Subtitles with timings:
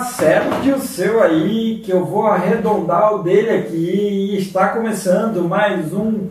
[0.00, 4.32] acerte o seu aí, que eu vou arredondar o dele aqui.
[4.32, 6.30] E está começando mais um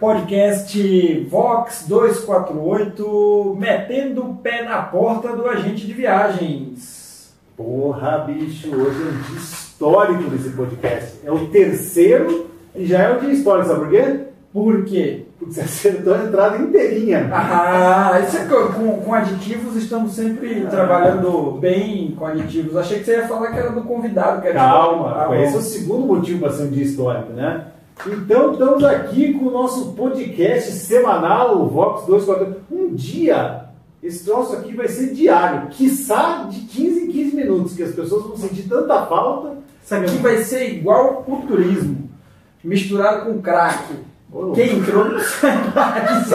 [0.00, 7.32] podcast Vox 248, metendo o pé na porta do agente de viagens.
[7.56, 11.20] Porra, bicho, hoje é um dia histórico nesse podcast.
[11.24, 14.20] É o terceiro e já é um dia histórico, sabe por quê?
[14.52, 15.25] Por quê?
[15.50, 17.30] Você acertou a entrada inteirinha.
[17.32, 20.70] Ah, isso é com, com, aditivos estamos sempre Ah.
[20.70, 22.76] trabalhando bem com aditivos.
[22.76, 24.42] Achei que você ia falar que era do convidado.
[24.42, 27.66] Que era Calma, Ah, esse é o segundo motivo para ser um dia histórico, né?
[28.06, 32.60] Então, estamos aqui com o nosso podcast semanal, o Vox 248.
[32.70, 33.66] Um dia,
[34.02, 38.24] esse troço aqui vai ser diário, quiçá de 15 em 15 minutos, que as pessoas
[38.24, 39.54] vão sentir tanta falta.
[39.82, 42.10] Isso aqui vai ser igual o turismo,
[42.62, 43.84] misturado com crack.
[44.32, 46.28] Ô, Quem entrou não sai mais.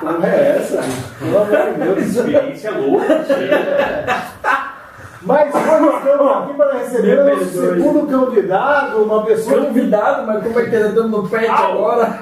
[0.00, 0.80] Porra é essa?
[1.18, 2.16] Pelo amor de Deus.
[2.16, 3.26] Experiência louca,
[5.22, 10.60] Mas hoje estamos aqui para receber o nosso segundo convidado, uma pessoa Convidado, mas como
[10.60, 12.18] é que ele tá dando no pet agora?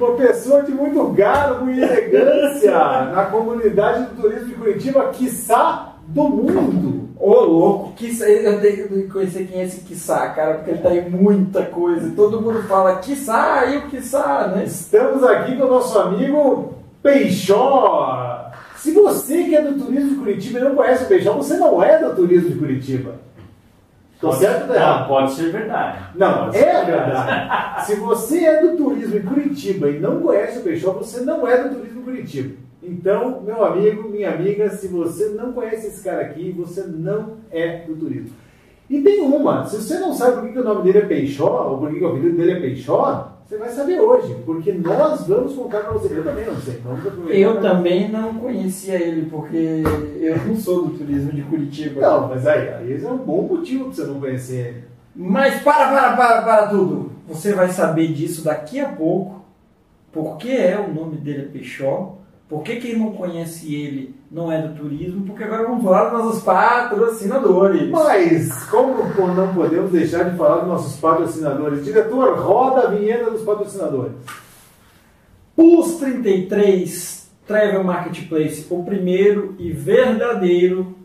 [0.00, 2.72] Uma pessoa de muito garbo e elegância
[3.12, 7.08] na comunidade do turismo de Curitiba, quiçá do mundo.
[7.20, 10.94] Ô louco, quiçá, eu tenho que conhecer quem é esse quiçá, cara, porque ele tá
[10.94, 12.08] em muita coisa.
[12.08, 14.64] E todo mundo fala quiçá e o quiçá, né?
[14.64, 18.50] Estamos aqui com o nosso amigo Peixó.
[18.76, 21.82] Se você que é do turismo de Curitiba e não conhece o Peixó, você não
[21.82, 23.14] é do turismo de Curitiba.
[24.20, 25.00] Tô certo ou errado?
[25.00, 25.98] Não, pode ser verdade.
[26.14, 27.86] Não, Pode ser é verdade.
[27.86, 31.62] Se você é do turismo em Curitiba e não conhece o Peixó, você não é
[31.64, 32.67] do turismo em Curitiba.
[32.88, 37.84] Então, meu amigo, minha amiga, se você não conhece esse cara aqui, você não é
[37.86, 38.30] do turismo.
[38.88, 41.78] E tem uma, se você não sabe por que, o nome dele é Peixó, ou
[41.78, 45.80] por que, o apelido dele é Peixó, você vai saber hoje, porque nós vamos contar
[45.80, 46.18] pra você.
[46.18, 46.82] Eu também não sei.
[47.28, 49.82] Eu também não conhecia ele, porque
[50.20, 52.00] eu não sou do turismo de Curitiba.
[52.00, 54.84] Não, mas aí, aí esse é um bom motivo pra você não conhecer ele.
[55.14, 57.12] Mas para, para, para, para tudo!
[57.26, 59.42] Você vai saber disso daqui a pouco.
[60.12, 62.18] Por que é o nome dele é Peixó?
[62.48, 65.26] Por que quem não conhece ele não é do turismo?
[65.26, 67.90] Porque agora vamos falar dos nossos patrocinadores.
[67.90, 71.84] Mas, como não podemos deixar de falar dos nossos patrocinadores?
[71.84, 74.14] Diretor, roda a vinheta dos patrocinadores.
[75.54, 80.96] Plus 33 Travel Marketplace, o primeiro e verdadeiro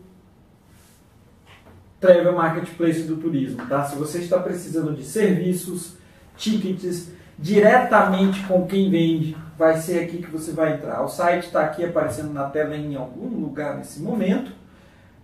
[2.00, 3.84] Travel Marketplace do turismo, tá?
[3.84, 5.96] Se você está precisando de serviços,
[6.36, 11.02] tickets, diretamente com quem vende, vai ser aqui que você vai entrar.
[11.02, 14.52] O site está aqui aparecendo na tela em algum lugar nesse momento,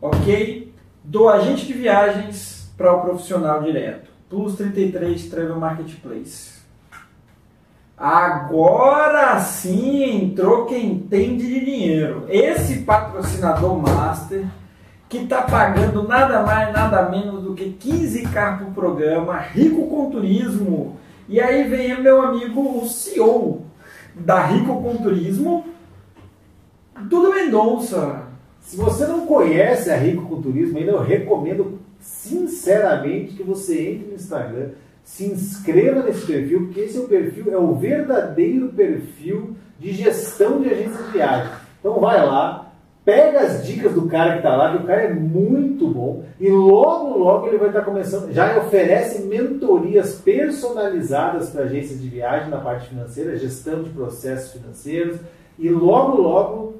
[0.00, 0.72] ok?
[1.02, 4.10] Do agente de viagens para o profissional direto.
[4.28, 6.60] Plus 33 Travel Marketplace.
[7.96, 12.24] Agora sim entrou quem entende de dinheiro.
[12.28, 14.46] Esse patrocinador master
[15.08, 20.96] que está pagando nada mais, nada menos do que 15k por programa, rico com turismo.
[21.28, 23.69] E aí vem meu amigo, o CEO
[24.20, 25.64] da Rico com Turismo,
[27.02, 28.24] Dudu Mendonça.
[28.60, 34.08] Se você não conhece a Rico com Turismo, ainda eu recomendo sinceramente que você entre
[34.08, 34.70] no Instagram,
[35.02, 40.60] se inscreva nesse perfil, porque esse é o perfil, é o verdadeiro perfil de gestão
[40.60, 41.52] de agências de viagem.
[41.80, 42.69] Então vai lá,
[43.04, 46.50] pega as dicas do cara que está lá, que o cara é muito bom, e
[46.50, 52.58] logo, logo ele vai estar começando, já oferece mentorias personalizadas para agências de viagem na
[52.58, 55.18] parte financeira, gestão de processos financeiros,
[55.58, 56.74] e logo, logo,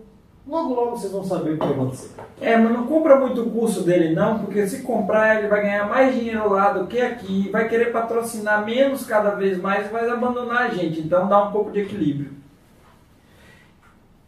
[0.47, 2.11] logo, logo vocês vão saber o que vai acontecer.
[2.41, 5.89] É, mas não compra muito o curso dele não, porque se comprar ele vai ganhar
[5.89, 10.09] mais dinheiro lá do que aqui, vai querer patrocinar menos cada vez mais e vai
[10.09, 11.01] abandonar a gente.
[11.01, 12.31] Então dá um pouco de equilíbrio.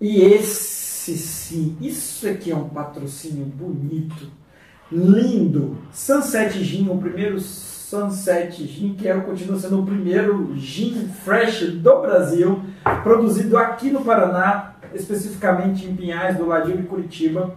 [0.00, 4.30] E esse sim, isso aqui é um patrocínio bonito,
[4.90, 5.78] lindo.
[5.92, 12.00] Sunset Gin, o primeiro Sunset Gin, que é, continua sendo o primeiro gin fresh do
[12.00, 12.62] Brasil,
[13.02, 17.54] produzido aqui no Paraná, especificamente em Pinhais, do ladinho de Curitiba.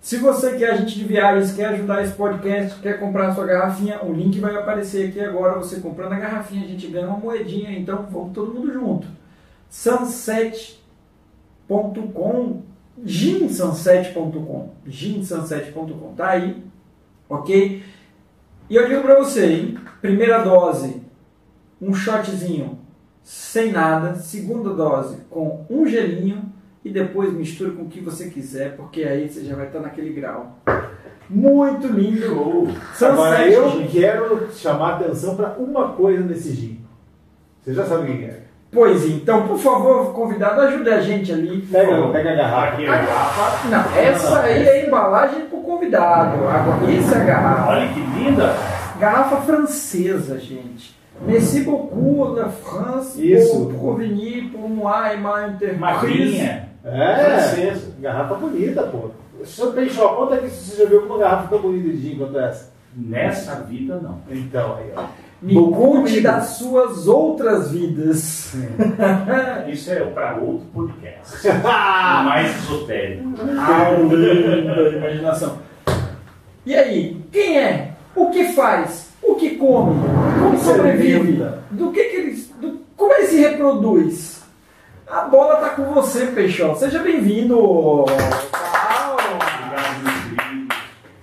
[0.00, 3.44] Se você que é agente de viagens, quer ajudar esse podcast, quer comprar a sua
[3.44, 5.58] garrafinha, o link vai aparecer aqui agora.
[5.58, 9.06] Você comprando a garrafinha, a gente ganha uma moedinha, então vamos todo mundo junto.
[9.68, 10.78] Sunset.com,
[13.04, 16.62] ginsunset.com, ginsunset.com, tá aí,
[17.28, 17.82] ok?
[18.68, 19.78] E eu digo pra você, hein?
[20.00, 21.02] Primeira dose,
[21.80, 22.78] um shotzinho
[23.22, 26.50] sem nada, segunda dose com um gelinho
[26.84, 30.12] e depois misture com o que você quiser, porque aí você já vai estar naquele
[30.12, 30.58] grau.
[31.28, 32.68] Muito lindo.
[33.00, 33.86] Agora Sunset eu Gin.
[33.88, 36.80] quero chamar a atenção para uma coisa nesse gin.
[37.60, 38.47] Você já sabe o que é.
[38.70, 41.62] Pois então, por favor, convidado, ajude a gente ali.
[41.62, 42.68] Pega, pega a garrafa.
[42.68, 43.68] Aqui a garrafa.
[43.68, 46.46] Não, essa aí é a embalagem pro convidado.
[46.46, 47.70] Agora, isso é a garrafa.
[47.70, 48.54] Olha que linda.
[49.00, 50.98] Garrafa francesa, gente.
[51.26, 53.52] Merci beaucoup la France Isso.
[53.52, 56.40] pour provenir pour moi et ma entreprise.
[56.84, 57.92] É, Francesa.
[58.00, 59.10] garrafa bonita, pô.
[59.44, 62.38] Senhor Peixoto, conta aqui se você já viu uma garrafa tão bonita de gin quanto
[62.38, 62.72] essa.
[62.94, 64.20] Nessa vida, não.
[64.30, 65.04] Então, aí, ó.
[65.40, 66.22] Me Bom, conte comigo.
[66.22, 68.54] das suas outras vidas.
[69.68, 71.46] Isso é para outro podcast.
[71.62, 73.30] Mais esotérico.
[73.36, 75.58] Da imaginação.
[76.66, 77.92] E aí, quem é?
[78.16, 79.10] O que faz?
[79.22, 79.94] O que come?
[80.40, 81.40] Como sobrevive?
[81.70, 82.32] Do que, que ele.
[82.60, 84.42] do- como ele se reproduz?
[85.06, 86.74] A bola tá com você, Peixão.
[86.74, 87.56] Seja bem-vindo.
[87.58, 88.12] Obrigado,
[90.02, 90.74] meu querido.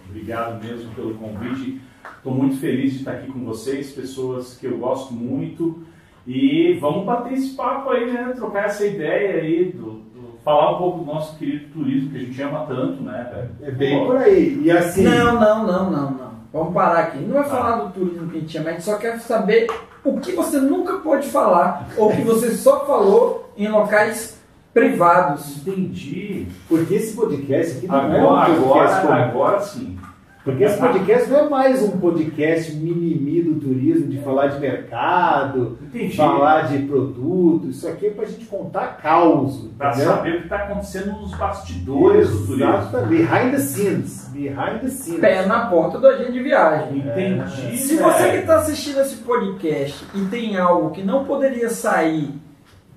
[0.10, 1.82] Obrigado mesmo pelo convite.
[2.26, 5.84] Estou muito feliz de estar aqui com vocês, pessoas que eu gosto muito.
[6.26, 8.34] E vamos bater esse papo aí, né?
[8.36, 12.20] Trocar essa ideia aí, do, do- falar um pouco do nosso querido turismo que a
[12.22, 13.48] gente ama tanto, né?
[13.62, 14.60] É bem por aí.
[14.64, 15.04] E assim.
[15.04, 16.32] Não, não, não, não, não.
[16.52, 17.20] Vamos parar aqui.
[17.20, 19.68] Não vai falar do turismo que a gente ama, a gente só quer saber
[20.04, 24.42] o que você nunca pôde falar ou que você só falou em locais
[24.74, 25.58] privados.
[25.60, 26.48] Entendi.
[26.68, 29.95] Porque esse podcast aqui não é um Agora, podcast agora, agora sim.
[30.46, 35.76] Porque esse podcast não é mais um podcast mimimi do turismo, de falar de mercado,
[35.82, 36.16] Entendi.
[36.16, 37.68] falar de produto.
[37.68, 39.68] Isso aqui é pra gente contar caos.
[39.76, 42.64] Para saber o que está acontecendo nos bastidores do turismo.
[42.64, 43.10] Exatamente.
[43.10, 44.30] Behind the scenes.
[44.32, 45.20] Behind the scenes.
[45.20, 47.00] Pé na porta do agente de viagem.
[47.00, 47.78] Entendi.
[47.78, 48.08] Se velho.
[48.08, 52.30] você que está assistindo esse podcast e tem algo que não poderia sair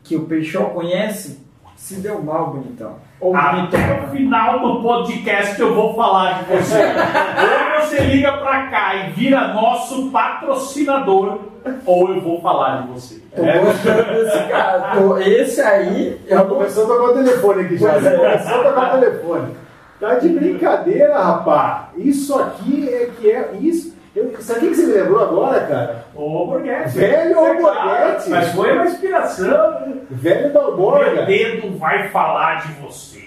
[0.04, 1.40] que o Peixão conhece,
[1.78, 2.96] se deu mal, bonitão.
[3.20, 6.76] Ou Até o final do podcast eu vou falar de você.
[6.82, 11.38] ou você liga pra cá e vira nosso patrocinador,
[11.86, 13.22] ou eu vou falar de você.
[13.34, 14.96] Tô gostando desse cara.
[14.96, 17.92] Tô- Esse aí eu não começou a tocar o telefone aqui já.
[17.92, 18.16] Pois é.
[18.16, 19.54] Começou a tocar o telefone.
[20.00, 21.86] Tá de brincadeira, rapaz.
[21.96, 23.96] Isso aqui é que é isso.
[24.18, 26.04] Eu, sabe o que você me lembrou agora, cara?
[26.14, 26.98] Ô, Borghetti.
[26.98, 28.30] Velho É Borghetti.
[28.30, 30.02] Mas foi uma inspiração.
[30.10, 31.26] Velho O Balborga.
[31.26, 33.18] dedo vai falar de você.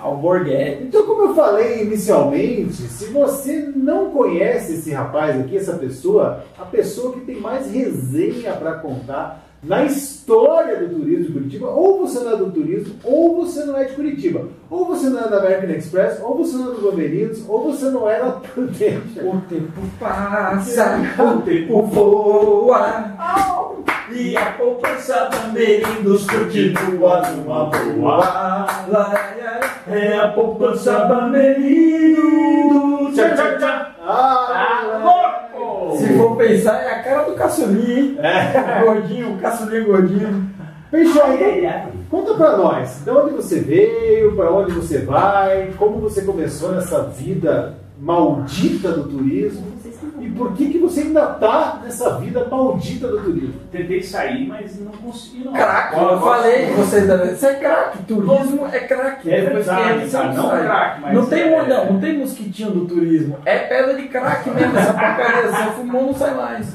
[0.00, 0.82] Alborguete.
[0.84, 6.64] Então, como eu falei inicialmente, se você não conhece esse rapaz aqui, essa pessoa, a
[6.64, 12.18] pessoa que tem mais resenha para contar na história do turismo de Curitiba, ou você
[12.20, 15.38] não é do turismo, ou você não é de Curitiba, ou você não é da
[15.38, 19.24] American Express, ou você não é do Bamerinos, ou você não é da Prudential.
[19.26, 23.12] O tempo passa, o tempo voa.
[24.10, 25.30] E a poupança
[26.02, 28.66] dos continua numa boa.
[29.88, 33.12] É a poupança Bamerindo.
[33.14, 33.86] Tchau, tchau, tchau.
[34.04, 35.21] Ah, Tá louco!
[36.12, 38.18] Se for pensar, é a cara do caçulinho, hein?
[38.84, 40.50] Gordinho, o caçulinho gordinho.
[40.90, 41.38] Peixoto,
[42.10, 47.04] conta pra nós, de onde você veio, pra onde você vai, como você começou nessa
[47.04, 49.64] vida maldita do turismo
[50.36, 53.54] por que, que você ainda tá nessa vida maldita do turismo.
[53.70, 55.44] Tentei sair, mas não consegui.
[55.44, 55.52] Não.
[55.52, 59.30] Craque, Agora eu falei, vocês devem- isso é craque, turismo é craque.
[59.30, 60.62] É que verdade, você cara, não sai.
[60.64, 64.50] craque, mas Não tem, é- não, não tem mosquitinho do turismo, é pedra de craque
[64.50, 66.74] mesmo, essa porcaria, você fumou não sai mais.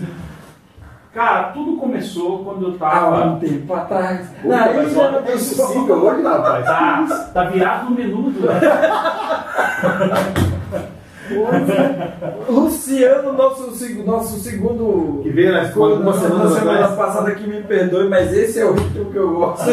[1.14, 3.26] Cara, tudo começou quando eu tava.
[3.26, 6.64] um tempo atrás, Puta, na mas do que impossível hoje, rapaz.
[6.66, 8.32] Tá, tá virado no menu
[11.28, 12.52] do.
[12.52, 13.72] Luciano, nosso,
[14.06, 15.22] nosso segundo.
[15.24, 16.96] Que veio nas Quando, uma semana na semana atrás.
[16.96, 19.66] passada que me perdoe, mas esse é o ritmo que eu gosto.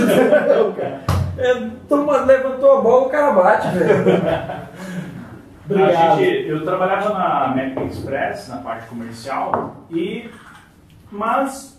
[0.77, 1.01] Cara.
[1.37, 4.05] É, turma levantou a bola, o cara bate, velho.
[5.71, 10.29] A gente, eu trabalhava na American Express, na parte comercial, e
[11.11, 11.75] mas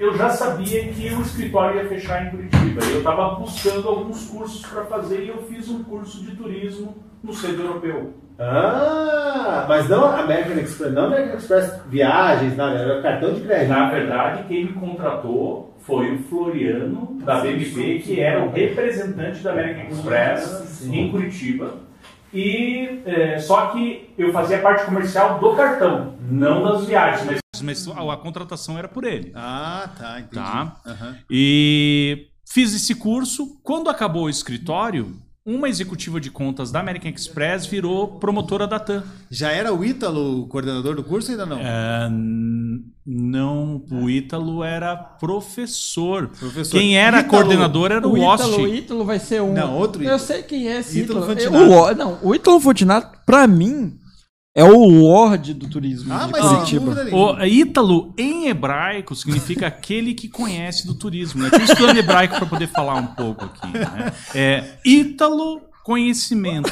[0.00, 2.82] eu já sabia que o escritório ia fechar em Curitiba.
[2.84, 6.96] E eu estava buscando alguns cursos para fazer e eu fiz um curso de turismo
[7.22, 8.14] no centro europeu.
[8.40, 13.68] Ah, mas não American Express, não American Express viagens, nada, era cartão de crédito.
[13.68, 19.52] Na verdade, quem me contratou foi o Floriano da BMP, que era o representante da
[19.52, 21.74] American Express em Curitiba.
[22.32, 27.86] E é, só que eu fazia parte comercial do cartão, não das viagens, mas mas
[27.88, 29.32] a, a contratação era por ele.
[29.34, 30.34] Ah, tá, entendi.
[30.34, 30.76] Tá.
[30.86, 31.16] Aham.
[31.30, 33.60] E fiz esse curso.
[33.62, 39.02] Quando acabou o escritório, uma executiva de contas da American Express virou promotora da TAM.
[39.30, 41.58] Já era o Ítalo o coordenador do curso ainda não?
[41.58, 42.08] É,
[43.06, 46.28] não, o Ítalo era professor.
[46.28, 46.78] Professor.
[46.78, 48.44] Quem era Ítalo- coordenador era o, O Ost.
[48.46, 49.52] Ítalo, o Ítalo vai ser um.
[49.54, 53.98] Não, outro Eu sei quem é esse Ítalo o- não, o Ítalo Fantinato, pra mim,
[54.54, 57.06] É o Lorde do turismo Ah, de mas Curitiba.
[57.14, 61.40] O Ítalo, em hebraico, significa aquele que conhece do turismo.
[61.40, 61.48] Né?
[61.48, 63.68] Estou estudando hebraico para poder falar um pouco aqui.
[63.68, 64.12] Né?
[64.34, 66.68] É Ítalo, conhecimento.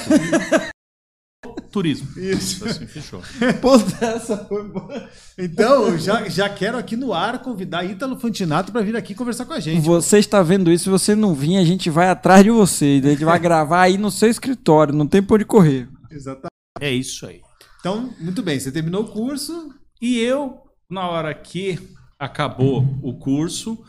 [1.71, 2.09] Turismo.
[2.19, 2.65] Isso.
[2.67, 3.23] Assim, fechou.
[3.61, 5.09] Puta, essa foi boa.
[5.39, 9.53] Então, já, já quero aqui no ar convidar Ítalo Fantinato para vir aqui conversar com
[9.53, 9.81] a gente.
[9.83, 13.01] Você está vendo isso, se você não vir, a gente vai atrás de você.
[13.05, 15.89] A gente vai gravar aí no seu escritório, não tem por onde correr.
[16.11, 16.49] Exatamente.
[16.81, 17.41] É isso aí.
[17.81, 19.75] Então, muito bem, você terminou o curso.
[20.01, 21.79] E eu, na hora que
[22.19, 23.85] acabou o curso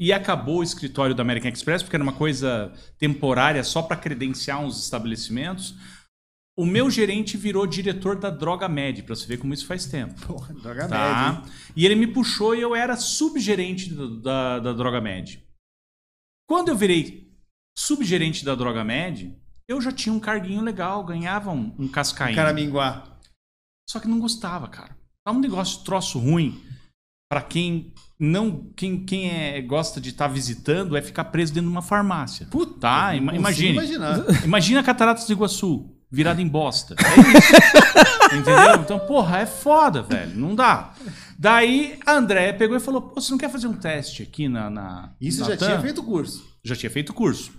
[0.00, 4.60] e acabou o escritório da American Express, porque era uma coisa temporária só para credenciar
[4.60, 5.74] uns estabelecimentos,
[6.58, 10.14] o meu gerente virou diretor da Droga Med, para você ver como isso faz tempo.
[10.26, 10.88] Porra, droga.
[10.88, 11.42] Tá?
[11.46, 11.52] hein?
[11.76, 15.42] E ele me puxou e eu era subgerente do- da, da Droga Med.
[16.46, 17.32] Quando eu virei
[17.78, 19.34] subgerente da Droga Med,
[19.72, 22.36] eu já tinha um carguinho legal, ganhava um, um cascainho.
[22.36, 23.04] Caraminguá.
[23.88, 24.96] Só que não gostava, cara.
[25.24, 26.60] Tá um negócio troço ruim
[27.32, 31.74] Pra quem não quem, quem é, gosta de estar visitando é ficar preso dentro de
[31.74, 32.46] uma farmácia.
[32.50, 33.14] Puta, tá?
[33.16, 33.72] Ima- consigo imagine.
[33.72, 34.18] imaginar.
[34.44, 36.94] Imagina Cataratas do Iguaçu, virada em bosta.
[36.98, 38.36] É isso.
[38.36, 38.74] Entendeu?
[38.82, 40.34] Então, porra, é foda, velho.
[40.38, 40.92] Não dá.
[41.38, 44.68] Daí a André pegou e falou: Pô, você não quer fazer um teste aqui na.
[44.68, 46.44] na Isso na já TAM?" tinha feito o curso.
[46.62, 47.50] Já tinha feito o curso.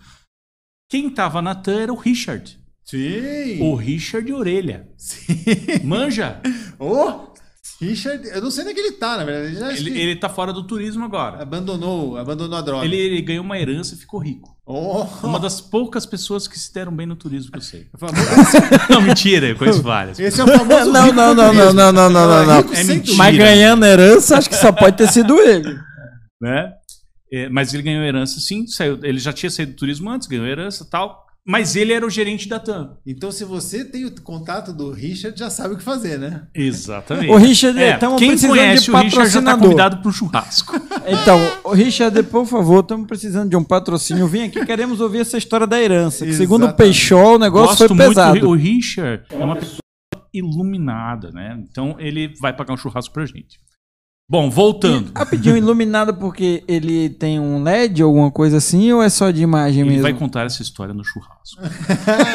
[0.94, 2.56] Quem tava na TAM era o Richard.
[2.86, 3.60] Sim.
[3.64, 4.88] O Richard Orelha.
[4.96, 5.44] Sim.
[5.84, 6.40] Manja?
[6.78, 7.34] Ô,
[7.82, 9.56] Richard, eu não sei onde é que ele tá, na verdade.
[9.56, 11.42] Ele Ele, que ele tá fora do turismo agora.
[11.42, 12.86] abandonou, abandonou a droga.
[12.86, 14.56] Ele, ele ganhou uma herança e ficou rico.
[14.68, 15.08] Oh.
[15.24, 17.88] Uma das poucas pessoas que se deram bem no turismo que eu sei.
[18.88, 20.20] Não, mentira, eu conheço várias.
[20.20, 22.58] Esse é o famoso Não, rico não, não, não, não, não, não, não, não.
[22.58, 23.18] Rico É mentira.
[23.18, 25.76] Mas ganhando herança, acho que só pode ter sido ele.
[26.40, 26.72] né?
[27.34, 30.46] É, mas ele ganhou herança sim, saiu, ele já tinha saído do turismo antes, ganhou
[30.46, 31.24] herança e tal.
[31.46, 32.96] Mas ele era o gerente da TAM.
[33.06, 36.48] Então, se você tem o contato do Richard, já sabe o que fazer, né?
[36.56, 37.30] Exatamente.
[37.30, 39.62] O Richard, é, tamo quem precisando conhece de o Richard já tá patrocinador.
[39.64, 40.74] convidado para um churrasco.
[41.06, 44.26] Então, ô, Richard, por favor, estamos precisando de um patrocínio.
[44.26, 46.26] Vim aqui, queremos ouvir essa história da herança.
[46.26, 46.74] Que segundo o.
[46.74, 48.40] Peixol, o negócio Gosto foi muito pesado.
[48.40, 49.80] do Ri- O Richard é uma pessoa
[50.34, 51.62] iluminada, né?
[51.70, 53.60] Então ele vai pagar um churrasco pra gente.
[54.30, 55.12] Bom, voltando.
[55.16, 59.44] Rapidinho, iluminado porque ele tem um LED ou alguma coisa assim, ou é só de
[59.44, 60.04] imagem Ele mesmo?
[60.04, 61.62] vai contar essa história no churrasco.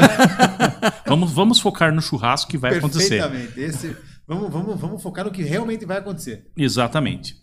[1.06, 3.20] vamos, vamos focar no churrasco que vai acontecer.
[3.22, 3.60] Perfeitamente.
[3.60, 6.50] Esse, vamos, vamos, vamos focar no que realmente vai acontecer.
[6.56, 7.36] Exatamente.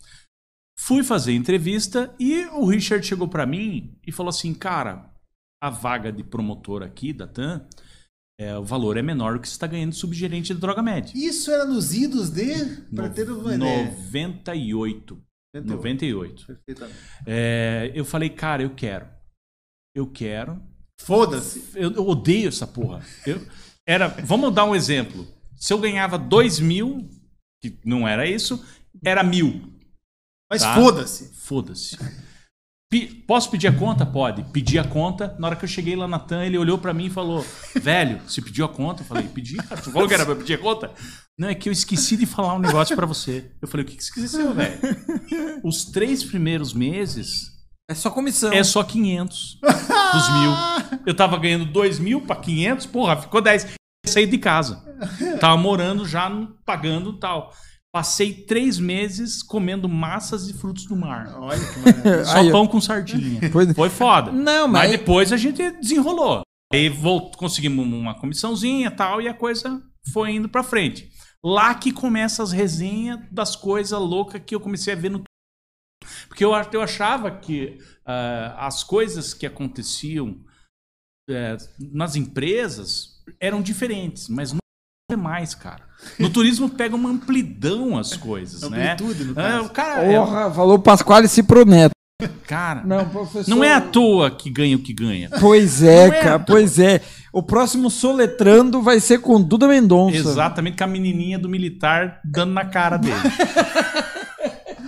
[0.78, 5.10] Fui fazer entrevista e o Richard chegou pra mim e falou assim: Cara,
[5.60, 7.66] a vaga de promotor aqui da TAM,
[8.38, 11.12] é, o valor é menor do que você está ganhando de subgerente de droga média.
[11.14, 12.54] Isso era nos idos de.
[12.94, 13.84] Para ter uma ideia.
[13.90, 15.22] 98.
[15.54, 16.46] 98.
[16.46, 16.98] Perfeitamente.
[17.26, 19.06] É, eu falei, cara, eu quero.
[19.94, 20.60] Eu quero.
[21.00, 21.64] Foda-se.
[21.74, 23.02] Eu, eu odeio essa porra.
[23.26, 23.40] Eu,
[23.86, 25.26] era, vamos dar um exemplo.
[25.54, 27.08] Se eu ganhava 2 mil,
[27.62, 28.62] que não era isso,
[29.02, 29.72] era mil.
[30.50, 30.74] Mas Tá.
[30.74, 31.32] foda-se.
[31.34, 31.96] Foda-se.
[33.26, 34.06] Posso pedir a conta?
[34.06, 34.44] Pode.
[34.52, 35.34] Pedi a conta.
[35.40, 38.20] Na hora que eu cheguei lá na TAM, ele olhou pra mim e falou: Velho,
[38.26, 39.02] você pediu a conta?
[39.02, 39.80] Eu falei: Pedi, cara.
[39.82, 40.92] Tu falou que era pra pedir a conta?
[41.36, 43.50] Não, é que eu esqueci de falar um negócio pra você.
[43.60, 44.78] Eu falei: O que que você esqueceu, velho?
[45.64, 47.50] Os três primeiros meses
[47.90, 48.52] É só comissão.
[48.52, 51.00] é só 500 dos mil.
[51.04, 53.64] Eu tava ganhando 2 mil pra 500, porra, ficou 10.
[53.64, 54.80] Eu saí de casa.
[55.40, 56.30] Tava morando já,
[56.64, 57.52] pagando tal.
[57.96, 61.34] Passei três meses comendo massas e frutos do mar.
[61.38, 62.24] Olha que maravilha.
[62.26, 62.50] Só ó.
[62.52, 63.40] pão com sardinha.
[63.50, 64.30] Pois- Foi foda.
[64.30, 66.42] Não, Mas mas- depois a gente desenrolou.
[66.70, 71.10] Aí vol- conseguimos uma comissãozinha e tal, e a coisa foi indo pra frente.
[71.42, 75.22] Lá que começa as resenhas das coisas loucas que eu comecei a ver no.
[76.28, 80.38] Porque eu, eu achava que ah, as coisas que aconteciam
[81.30, 84.58] eh, nas empresas eram diferentes, mas não
[85.08, 85.82] é mais, cara.
[86.18, 88.92] No turismo pega uma amplidão as coisas, né?
[88.92, 89.64] Amplitude, no É, caso.
[89.66, 91.94] o cara, é- Porra, falou Pasquale Ciproneto.
[92.46, 93.48] cara, Não, professor.
[93.48, 95.30] não é à toa que ganha o que ganha.
[95.40, 97.00] Pois é, Não é cara, pois é.
[97.32, 100.16] O próximo Soletrando vai ser com Duda Mendonça.
[100.16, 103.14] Exatamente com a menininha do militar dando na cara dele.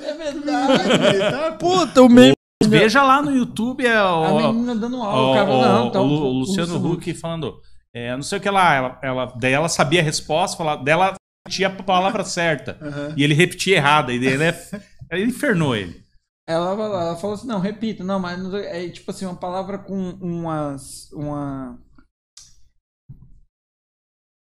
[0.03, 1.59] É verdade.
[1.59, 2.33] Puta, o meme.
[2.67, 6.01] Veja lá no YouTube é A o, menina dando aula, o cara o- não, tá
[6.01, 7.55] o o Luciano Huck falando.
[7.95, 10.93] É, não sei o que lá, ela, ela, daí ela sabia a resposta, falava, daí
[10.95, 11.15] ela
[11.47, 12.79] repetia a palavra certa.
[13.17, 14.13] E ele repetia errada.
[14.13, 14.45] E ele,
[15.11, 16.03] ele infernou ele.
[16.49, 20.11] Ela, ela falou assim, não, repita, não, mas não- é tipo assim, uma palavra com
[20.21, 21.11] umas.
[21.13, 21.79] Uma.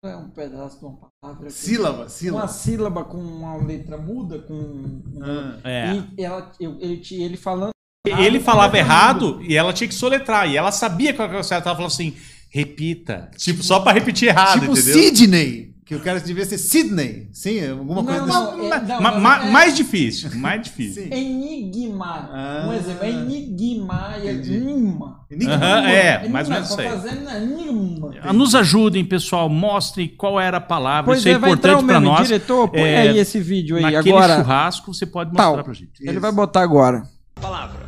[0.05, 1.45] É um pedaço de uma palavra.
[1.45, 2.49] com- Sílaba, Uma sílaba.
[2.49, 5.03] sílaba com uma letra muda, com.
[5.23, 5.61] Ah.
[5.69, 5.93] É.
[6.19, 7.71] E ela, eu- ele, ele falando.
[8.07, 10.49] Ele falava errado e ela tinha que soletrar.
[10.49, 11.21] E ela sabia que.
[11.21, 12.17] Ela falou assim:
[12.51, 13.31] repita.
[13.37, 14.95] Tipo, só pra repetir errado, Tipo entendeu?
[14.95, 15.71] Sidney.
[15.87, 17.29] Que o cara devia ser Sidney.
[17.33, 21.03] Sim, alguma coisa Não, desse- não, é- Ma- não, ma- é- Mais difícil, mais difícil.
[21.03, 21.09] Sim.
[21.13, 22.31] Enigma.
[22.33, 22.67] Ah.
[22.69, 24.55] um exemplo, é enigma e é Entendi.
[24.55, 25.21] enigma.
[25.29, 25.55] Enigma.
[25.55, 26.89] Aham, é, Enigma, mais ou menos tô isso aí.
[26.91, 28.15] fazendo enigma.
[28.23, 29.49] Ah, Nos ajudem, pessoal.
[29.49, 31.07] Mostrem qual era a palavra.
[31.07, 32.27] Pois Isso é, é vai entrar importante o para nós.
[32.29, 33.83] Diretor, põe É, aí esse vídeo aí.
[33.83, 35.65] Naquele Agora, churrasco, você pode mostrar Tal.
[35.65, 35.91] pra gente.
[36.01, 37.03] ele vai botar agora.
[37.41, 37.80] Palavra.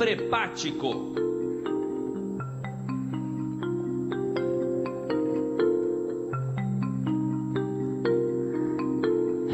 [0.00, 1.12] Infrepático.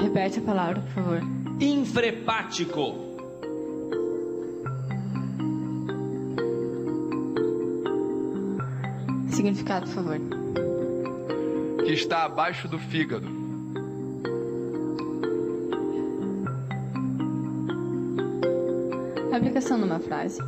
[0.00, 1.20] Repete a palavra, por favor.
[1.60, 2.94] Infrepático.
[9.30, 10.20] Significado, por favor.
[11.84, 13.35] que está abaixo do fígado.
[19.36, 20.40] Aplicação numa frase.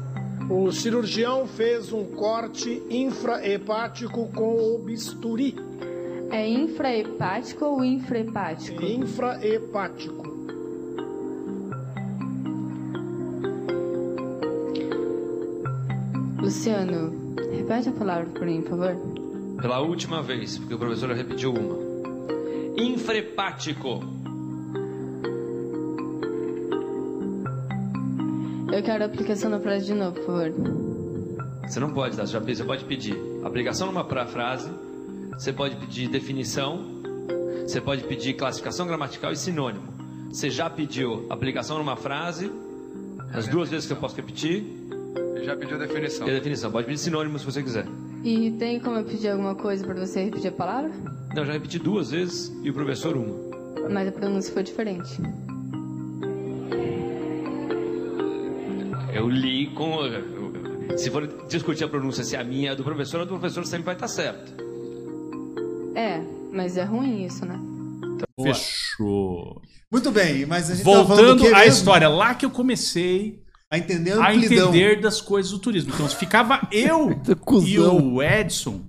[0.48, 5.54] O cirurgião fez um corte infrahepático com o bisturi.
[6.30, 8.82] É infrahepático ou infrahepático?
[8.82, 10.26] Infrahepático.
[16.40, 18.96] Luciano, repete a palavra por mim, por favor.
[19.60, 21.76] Pela última vez, porque o professor repetiu uma.
[22.82, 24.17] Infrepático.
[28.78, 30.52] Eu quero a aplicação na frase de novo, por favor.
[31.66, 34.70] Você não pode dar, você já pediu, você pode pedir aplicação numa pra- frase,
[35.32, 36.84] você pode pedir definição,
[37.62, 39.82] você pode pedir classificação gramatical e sinônimo.
[40.30, 42.52] Você já pediu aplicação numa frase,
[43.34, 44.64] as duas vezes que eu posso repetir,
[45.34, 46.26] Ele já pediu definição.
[46.26, 46.70] e a definição.
[46.70, 47.84] Pode pedir sinônimo se você quiser.
[48.22, 50.90] E tem como eu pedir alguma coisa para você repetir a palavra?
[51.34, 53.36] Não, eu já repeti duas vezes e o professor uma.
[53.90, 55.20] Mas a pronúncia foi diferente.
[59.18, 59.98] Eu li com.
[60.96, 63.86] Se for discutir a pronúncia, se a minha é do professor, a do professor sempre
[63.86, 64.52] vai estar certo.
[65.94, 66.20] É,
[66.52, 67.58] mas é ruim isso, né?
[68.40, 69.60] Fechou.
[69.90, 71.64] Muito bem, mas a gente do Voltando à mesmo?
[71.64, 75.92] história, lá que eu comecei A entender a entender das coisas do turismo.
[75.94, 77.10] Então, ficava eu
[77.66, 78.82] e o Edson,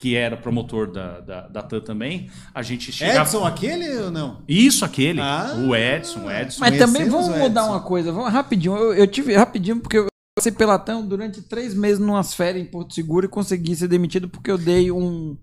[0.00, 3.20] que era promotor da, da, da TAM também, a gente chegava...
[3.20, 4.42] Edson, aquele ou não?
[4.48, 5.20] Isso, aquele.
[5.20, 5.54] Ah.
[5.58, 6.58] o Edson, o Edson.
[6.58, 8.10] Mas também vamos mudar uma coisa.
[8.10, 8.74] Vamos rapidinho.
[8.74, 12.70] Eu, eu tive rapidinho porque eu passei pela TAM durante três meses numas férias em
[12.70, 15.36] Porto Seguro e consegui ser demitido porque eu dei um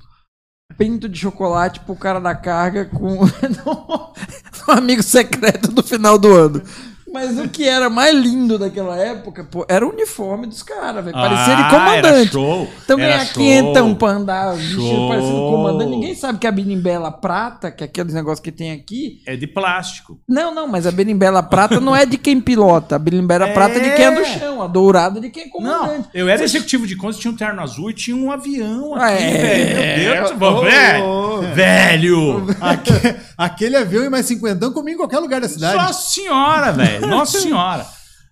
[0.76, 3.26] pinto de chocolate pro cara da carga com
[4.67, 6.63] um amigo secreto do final do ano.
[7.12, 11.15] Mas o que era mais lindo daquela época, pô, era o uniforme dos caras, velho.
[11.15, 12.06] Parecia de Ah, comandante.
[12.08, 12.67] Era show.
[12.86, 13.26] Também era a
[13.96, 15.89] pra andar parecido comandante.
[15.89, 19.48] Ninguém sabe que a berimbela prata, que é aqueles negócios que tem aqui, É de
[19.48, 20.20] plástico.
[20.28, 22.98] não, não, mas a berimbela prata não é de quem pilota.
[22.98, 23.54] A berimbela É.
[23.54, 24.62] prata é de quem é do chão.
[24.62, 26.00] A dourada é de quem é comandante.
[26.00, 29.24] Não, eu era executivo de contas, tinha um terno azul e tinha um avião aqui,
[29.24, 29.38] É.
[29.38, 30.12] velho.
[30.12, 30.62] Meu Deus, Ô,
[31.41, 31.56] velho.
[31.56, 32.46] Velho.
[32.60, 35.76] Aque- Aquele avião e mais cinquentão comigo em qualquer lugar da cidade.
[35.78, 36.97] Nossa senhora, velho.
[37.06, 37.86] Nossa senhora.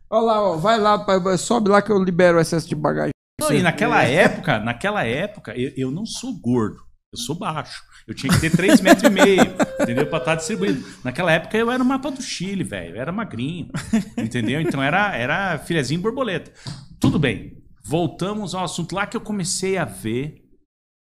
[0.10, 3.12] Olha lá, ó, vai lá, pai, sobe lá que eu libero o excesso de bagagem.
[3.39, 6.78] Não, e naquela época, naquela época, eu, eu não sou gordo,
[7.13, 7.84] eu sou baixo.
[8.08, 9.41] Eu tinha que ter 3 metros e meio,
[9.82, 10.06] entendeu?
[10.08, 10.86] Pra estar distribuído.
[11.04, 12.95] Naquela época eu era o mapa do Chile, velho.
[12.95, 13.69] Eu era magrinho,
[14.15, 14.62] entendeu?
[14.62, 16.54] Então era, era filhazinho borboleta.
[16.99, 17.58] Tudo bem.
[17.84, 20.43] Voltamos ao assunto lá que eu comecei a ver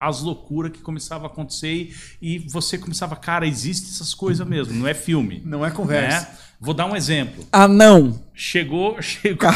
[0.01, 4.75] as loucuras que começavam a acontecer e, e você começava, cara, existem essas coisas mesmo,
[4.75, 5.43] não é filme.
[5.45, 6.21] Não é conversa.
[6.29, 6.39] né?
[6.65, 7.47] Vou dar um exemplo.
[7.53, 8.19] Ah, não.
[8.33, 9.51] Chegou, chegou,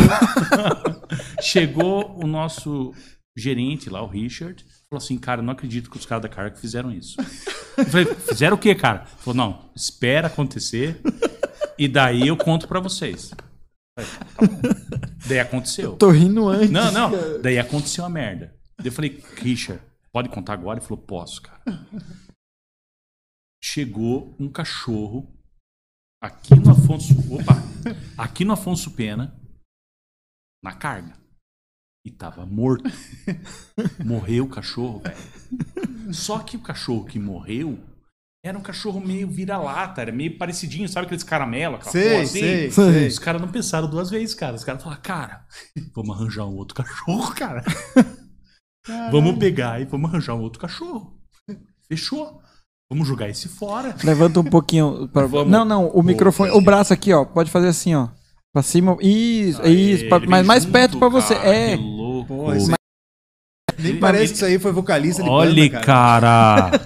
[1.40, 2.92] chegou o nosso
[3.35, 6.92] gerente lá, o Richard, falou assim, cara, não acredito que os caras da carga fizeram
[6.92, 7.16] isso.
[7.79, 9.07] Eu falei, fizeram o quê, cara?
[9.07, 11.01] Ele falou, não, espera acontecer
[11.79, 13.31] e daí eu conto pra vocês.
[13.97, 14.99] Eu falei, tá.
[15.27, 15.97] Daí aconteceu.
[15.97, 16.71] Tô rindo antes.
[16.71, 18.55] Não, não, daí aconteceu a merda.
[18.77, 19.81] Daí eu falei, Richard,
[20.12, 20.79] pode contar agora?
[20.79, 21.87] Ele falou, posso, cara.
[23.64, 25.38] Chegou um cachorro
[26.20, 27.14] aqui no Afonso.
[27.33, 27.62] Opa!
[28.16, 29.35] Aqui no Afonso Pena,
[30.62, 31.16] na carga.
[32.04, 32.85] E tava morto.
[34.04, 36.14] Morreu o cachorro, velho.
[36.14, 37.78] Só que o cachorro que morreu
[38.42, 42.40] era um cachorro meio vira-lata, era meio parecidinho, sabe aqueles caramelo, aquela Sei, porra assim?
[42.40, 43.09] sei, sei.
[43.09, 44.54] Os caras não pensaram duas vezes, cara.
[44.57, 45.46] Os caras falaram, cara,
[45.94, 47.62] vamos arranjar um outro cachorro, cara.
[49.11, 51.20] Vamos pegar e vamos arranjar um outro cachorro.
[51.87, 52.42] Fechou.
[52.90, 53.94] Vamos jogar esse fora.
[54.03, 55.09] Levanta um pouquinho.
[55.12, 55.27] Pra...
[55.27, 55.51] Vamos.
[55.51, 56.51] Não, não, o microfone.
[56.53, 57.24] O braço aqui, ó.
[57.24, 58.09] Pode fazer assim, ó.
[58.53, 58.96] Pra cima.
[59.01, 60.09] Isso, Aê, isso.
[60.09, 61.35] pra- mas mais junto, perto pra você.
[61.35, 61.77] cara, é.
[61.77, 62.35] Que louco.
[62.35, 62.72] Pô, isso
[63.79, 66.70] Nem parece que isso aí foi vocalista de Olha, banda, cara.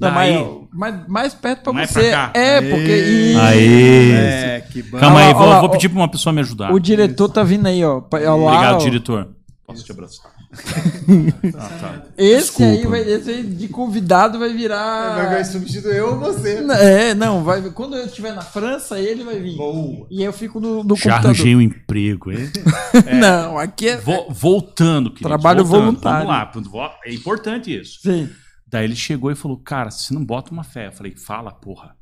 [0.00, 0.34] Não, Daí-
[0.72, 2.08] mas, mais, mais perto pra Mais você.
[2.08, 2.30] pra cá.
[2.34, 2.70] É, Aê.
[2.70, 2.96] porque.
[2.96, 3.40] Isso.
[3.40, 4.10] Aê.
[4.12, 5.00] É, que banda.
[5.00, 5.68] Calma aí, vou, vou ó.
[5.68, 6.72] pedir pra uma pessoa me ajudar.
[6.72, 8.00] O diretor tá vindo aí, ó.
[8.00, 8.78] Pa- ó lá, Obrigado, ó.
[8.78, 9.28] diretor.
[9.66, 10.32] Posso te abraçar?
[11.58, 12.06] Ah, tá.
[12.16, 12.72] Esse Desculpa.
[12.72, 15.16] aí, vai, esse aí de convidado vai virar.
[15.16, 16.58] Vai, vai substituir eu ou você.
[16.80, 19.56] É, não, vai, quando eu estiver na França, ele vai vir.
[19.56, 20.06] Boa.
[20.10, 21.24] E eu fico no, no Já computador.
[21.30, 22.50] arranjei um emprego, hein?
[23.20, 23.96] Não, aqui é.
[23.96, 26.52] Vo- voltando, queridos, Trabalho voltando, voluntário.
[26.52, 28.00] Vamos lá, é importante isso.
[28.02, 28.28] Sim.
[28.66, 30.86] Daí ele chegou e falou, cara, você não bota uma fé.
[30.88, 31.96] Eu falei, fala, porra.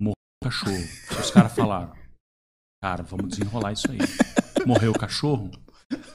[0.00, 0.84] Morreu o cachorro.
[1.20, 1.92] Os caras falaram,
[2.82, 3.98] cara, vamos desenrolar isso aí.
[4.66, 5.50] Morreu o cachorro,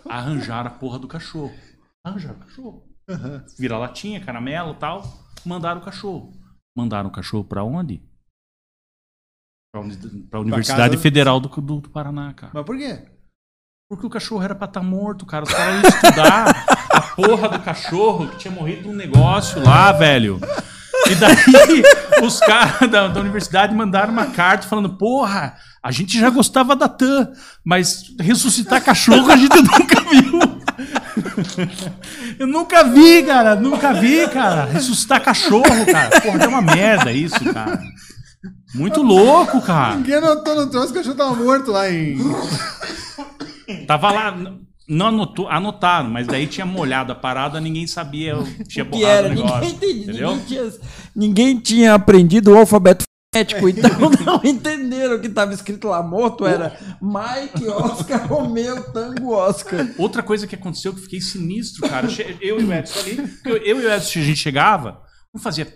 [0.10, 1.54] arranjaram a porra do cachorro.
[2.06, 2.84] Arranjaram o cachorro.
[3.58, 5.04] Vira latinha, caramelo e tal.
[5.46, 6.34] Mandaram o cachorro.
[6.78, 8.02] Mandaram o cachorro pra onde?
[9.74, 9.82] Pra,
[10.30, 12.52] pra Universidade casa- Federal do, do, do Paraná, cara.
[12.54, 13.08] Mas por quê?
[13.90, 15.44] Porque o cachorro era pra estar morto, cara.
[15.46, 20.40] Os caras iam estudar a porra do cachorro que tinha morrido num negócio lá, velho.
[21.10, 21.84] E daí
[22.24, 26.88] os caras da, da universidade mandaram uma carta falando: Porra, a gente já gostava da
[26.88, 27.32] TAM,
[27.66, 30.40] mas ressuscitar cachorro a gente nunca viu.
[32.38, 33.56] Eu nunca vi, cara.
[33.56, 34.66] Nunca vi, cara.
[34.66, 36.22] Ressuscitar cachorro, cara.
[36.22, 37.82] Porra, é uma merda isso, cara.
[38.74, 39.96] Muito louco, cara.
[39.96, 42.18] Ninguém notou no troço que o cachorro tava morto lá em.
[43.88, 44.36] Tava lá,
[44.90, 48.36] não anotou, anotaram, mas daí tinha molhado a parada, ninguém sabia,
[48.68, 49.56] tinha que borrado era, o negócio.
[49.56, 50.30] ninguém, entendi, entendeu?
[50.32, 50.72] ninguém, tinha,
[51.16, 56.02] ninguém tinha aprendido o alfabeto fonético, então não entenderam o que estava escrito lá.
[56.02, 59.88] Morto era Mike, Oscar, Romeu, Tango, Oscar.
[59.98, 62.08] Outra coisa que aconteceu que fiquei sinistro, cara.
[62.42, 65.68] Eu e o Edson ali, eu, eu e o Edson, a gente chegava, não fazia.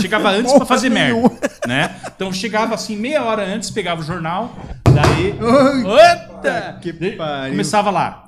[0.00, 1.36] Chegava antes pra fazer merda,
[1.66, 1.96] né?
[2.14, 4.56] Então chegava assim, meia hora antes, pegava o jornal,
[4.94, 5.34] daí.
[5.34, 6.78] Eita!
[6.80, 7.50] Que pariu.
[7.50, 8.23] Começava lá.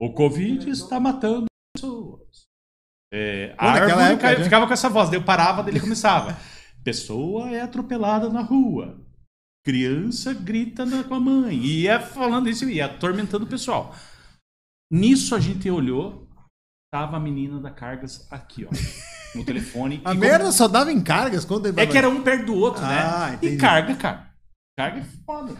[0.00, 2.46] O Covid está matando pessoas.
[3.12, 4.44] É, a Pô, naquela árvore época, né?
[4.44, 6.36] ficava com essa voz, daí eu parava, daí ele começava.
[6.82, 9.04] Pessoa é atropelada na rua.
[9.66, 11.54] Criança grita na- com a mãe.
[11.58, 13.94] E ia falando isso, ia atormentando o pessoal.
[14.90, 16.26] Nisso a gente olhou,
[16.92, 18.70] tava a menina da Cargas aqui, ó.
[19.36, 20.00] No telefone.
[20.06, 22.54] A E merda só dava em cargas quando ele é que era um perto do
[22.54, 23.34] outro, Ah, né?
[23.34, 23.54] entendi.
[23.54, 24.32] E carga, cara.
[24.78, 25.54] Carga é foda.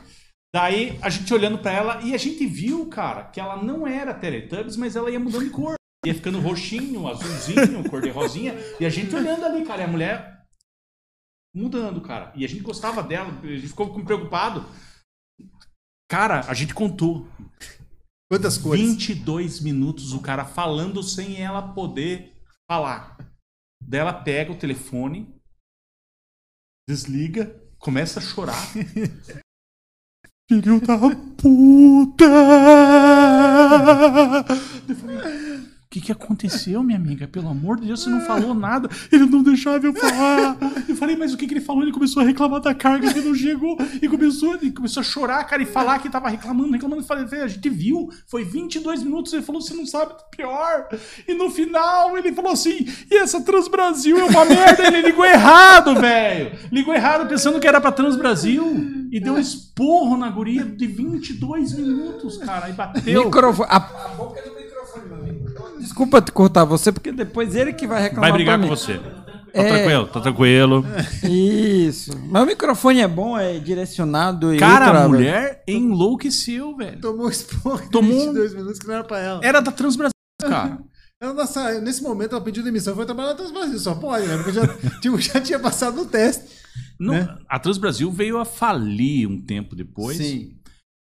[0.55, 4.13] Daí a gente olhando pra ela e a gente viu, cara, que ela não era
[4.13, 5.75] Teletubbies, mas ela ia mudando de cor.
[6.05, 8.55] Ia ficando roxinho, azulzinho, cor de rosinha.
[8.81, 10.47] E a gente olhando ali, cara, e a mulher
[11.55, 12.33] mudando, cara.
[12.35, 14.65] E a gente gostava dela, a gente ficou preocupado.
[16.11, 17.29] Cara, a gente contou.
[18.29, 18.81] Quantas cores?
[18.81, 22.35] 22 minutos o cara falando sem ela poder
[22.69, 23.17] falar.
[23.81, 25.33] Daí ela pega o telefone,
[26.89, 28.57] desliga, começa a chorar.
[30.51, 30.99] Filho da
[31.37, 32.27] puta!
[35.93, 37.27] Que, que aconteceu, minha amiga?
[37.27, 38.89] Pelo amor de Deus, você não falou nada.
[39.11, 40.57] Ele não deixava eu falar.
[40.89, 41.83] Eu falei, mas o que, que ele falou?
[41.83, 43.77] Ele começou a reclamar da carga que não chegou.
[44.01, 47.03] E começou, ele começou a chorar, cara, e falar que tava reclamando, reclamando.
[47.03, 48.09] Eu falei, a gente viu.
[48.29, 49.33] Foi 22 minutos.
[49.33, 50.87] Ele falou, você não sabe do pior.
[51.27, 54.87] E no final, ele falou assim, e essa Transbrasil é uma merda.
[54.87, 56.57] Ele ligou errado, velho.
[56.71, 59.09] Ligou errado pensando que era pra Transbrasil.
[59.11, 62.69] E deu um esporro na guria de 22 minutos, cara.
[62.69, 63.25] E bateu.
[63.25, 63.69] Microfone.
[63.69, 64.80] A, a boca do microfone.
[65.79, 68.31] Desculpa te cortar você, porque depois ele que vai reclamar.
[68.31, 68.99] Vai brigar com você.
[68.99, 69.69] Tá É.
[69.69, 70.85] tranquilo, tá tranquilo.
[71.29, 72.13] Isso.
[72.29, 74.59] Mas o microfone é bom, é direcionado e.
[74.59, 77.01] Cara, ultra- a mulher enlouqueceu, velho.
[77.01, 79.41] Tomou esporro de Tomou um- 22 minutos que não era pra ela.
[79.43, 80.79] Era da Transbrasil, cara.
[81.23, 84.37] Ela, nossa, nesse momento ela pediu demissão, foi trabalhar na Transbrasil, só pode, né?
[84.37, 84.63] Porque já,
[85.03, 86.45] tipo, já tinha passado no teste.
[86.99, 87.29] Não, Né?
[87.49, 90.17] A Transbrasil veio a falir um tempo depois.
[90.17, 90.53] Sim.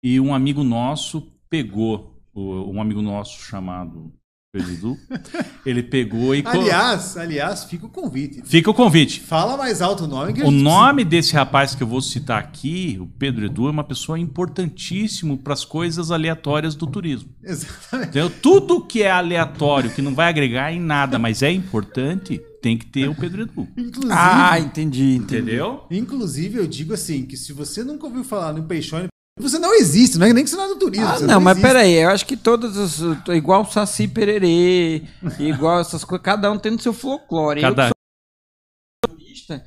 [0.04, 4.12] E um amigo nosso pegou, o- um amigo nosso chamado
[4.54, 4.98] Pedro
[5.66, 6.44] ele pegou e.
[6.46, 8.42] Aliás, aliás, fica o convite.
[8.44, 9.22] Fica o convite.
[9.22, 12.98] Fala mais alto o nome que O nome desse rapaz que eu vou citar aqui,
[13.00, 17.30] o Pedro Edu, é uma pessoa importantíssimo para as coisas aleatórias do turismo.
[17.42, 18.10] Exatamente.
[18.10, 18.30] Entendeu?
[18.30, 22.86] Tudo que é aleatório, que não vai agregar em nada, mas é importante, tem que
[22.88, 23.68] ter o Pedro Edu.
[23.78, 25.36] Inclusive, Ah, entendi, entendi.
[25.44, 25.84] Entendeu?
[25.90, 29.08] inclusive, eu digo assim, que se você nunca ouviu falar no Peixone,
[29.40, 31.06] você não existe, não é nem que você não é do turismo.
[31.08, 33.00] Ah, você não, mas peraí, eu acho que todas as.
[33.30, 35.04] Igual Saci Pererê,
[35.40, 37.62] igual essas coisas, cada um tem o seu folclore.
[37.62, 37.92] Cada-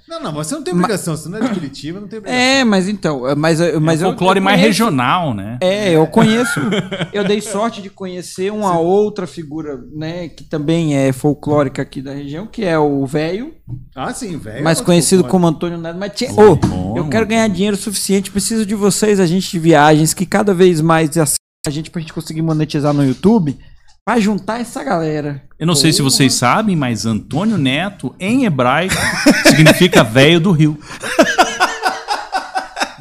[0.08, 2.44] Não, não, mas você não tem obrigação, você não é de Curitiba, não tem obrigação.
[2.46, 5.58] É, mas então, mas, mas é o folclore eu mais regional, né?
[5.60, 6.60] É, eu conheço.
[7.12, 12.12] Eu dei sorte de conhecer uma outra figura, né, que também é folclórica aqui da
[12.12, 13.54] região, que é o velho,
[13.94, 14.64] Ah, sim, velho.
[14.64, 15.30] mais é conhecido folclore.
[15.44, 15.98] como Antônio Neto.
[15.98, 20.12] Mas Ô, bom, eu quero ganhar dinheiro suficiente, preciso de vocês, a gente de viagens,
[20.12, 23.56] que cada vez mais assista a gente pra gente conseguir monetizar no YouTube,
[24.04, 25.42] pra juntar essa galera.
[25.58, 28.94] Eu não sei se vocês sabem, mas Antônio Neto, em hebraico,
[29.48, 30.78] significa velho do rio.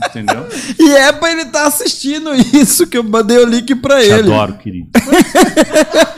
[0.07, 0.47] Entendeu?
[0.79, 4.31] E é pra ele estar assistindo isso que eu mandei o link pra Te ele.
[4.31, 4.89] adoro, querido.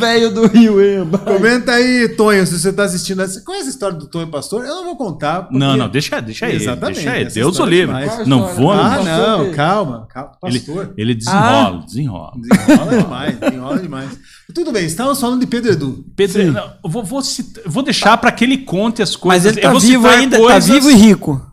[0.00, 1.18] Velho do Rio, Eba.
[1.18, 3.20] Comenta aí, Tonho, se você tá assistindo.
[3.22, 4.64] Você conhece a história do Tonho Pastor?
[4.64, 5.42] Eu não vou contar.
[5.42, 6.56] porque- Não, não, deixa, deixa ele.
[6.62, 7.26] Exatamente, Deixa ele.
[7.26, 7.94] essa Deus o é livre.
[8.26, 8.72] Não vou.
[8.72, 9.54] Ah, não, dele.
[9.54, 10.32] calma, calma.
[10.44, 10.94] Ele, Pastor.
[10.96, 12.32] ele desenrola, desenrola.
[12.36, 14.10] Desenrola demais, desenrola demais.
[14.54, 16.04] Tudo bem, estávamos falando de Pedro Edu.
[16.16, 19.52] Pedro, não, eu vou, vou, cita- vou deixar pra que ele conte as Mas coisas.
[19.52, 21.49] ele Eu tá vou vivo citar ainda, coisas- tá vivo e rico.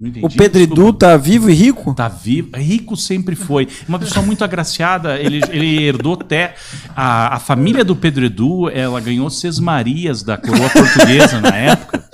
[0.00, 0.92] Entendi, O desculpa.
[0.92, 1.92] tá vivo e rico?
[1.92, 2.56] Tá vivo.
[2.56, 3.66] Rico sempre foi.
[3.88, 5.18] Uma pessoa muito agraciada.
[5.18, 6.54] Ele, ele herdou até.
[6.94, 12.08] A, a família do Pedro Edu, ela ganhou Sesmarias da coroa portuguesa na época.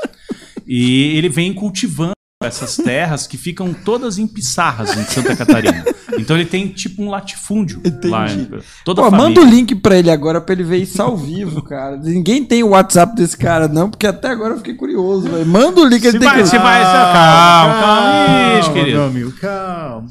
[0.66, 2.13] E ele vem cultivando
[2.46, 5.85] essas terras que ficam todas em Pissarras, em Santa Catarina.
[6.18, 8.30] Então ele tem tipo um latifúndio lá.
[8.30, 8.48] em-
[8.85, 11.62] Toda Pô, a manda o link pra ele agora pra ele ver isso ao vivo,
[11.62, 11.96] cara.
[11.96, 15.46] Ninguém tem o WhatsApp desse cara, não, porque até agora eu fiquei curioso, velho.
[15.46, 16.48] Manda o link, ele Você tem vai, que.
[16.48, 16.83] você vai.
[16.83, 18.72] Calma, calma.
[18.74, 18.98] Querido.
[18.98, 20.07] meu amigo, calma.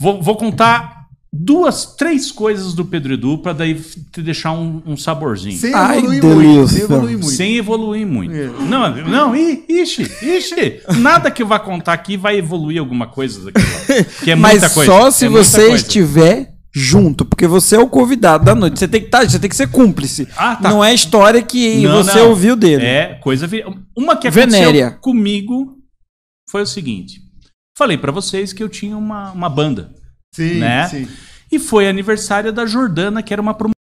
[0.00, 1.03] Vou, vou contar
[1.36, 3.74] duas, três coisas do Pedro Edu pra daí
[4.12, 5.56] te deixar um, um saborzinho.
[5.58, 6.68] Sem Ai, evoluir muito.
[6.68, 7.30] Sem evoluir muito.
[7.34, 8.34] Sem evoluir muito.
[8.34, 8.46] É.
[8.68, 10.80] Não, não, i- ixi, ixi.
[10.98, 14.04] Nada que eu vá contar aqui vai evoluir alguma coisa daqui lá.
[14.22, 14.92] Que é Mas muita coisa.
[14.92, 15.74] só se é você coisa.
[15.76, 18.78] estiver junto, porque você é o convidado da noite.
[18.78, 20.28] Você tem que estar, você tem que ser cúmplice.
[20.36, 20.68] Ah, tá.
[20.70, 22.28] Não é história que Não, você não.
[22.30, 22.84] ouviu dele.
[22.84, 23.46] É, coisa.
[23.46, 23.64] vi-
[23.96, 24.90] Uma que aconteceu Venérea.
[25.00, 25.76] comigo
[26.50, 27.20] foi o seguinte.
[27.76, 29.90] Falei pra vocês que eu tinha uma, uma banda.
[30.34, 30.88] Sim, Né?
[30.88, 31.08] sim.
[31.50, 33.74] E foi aniversário da Jordana, que era uma promoção.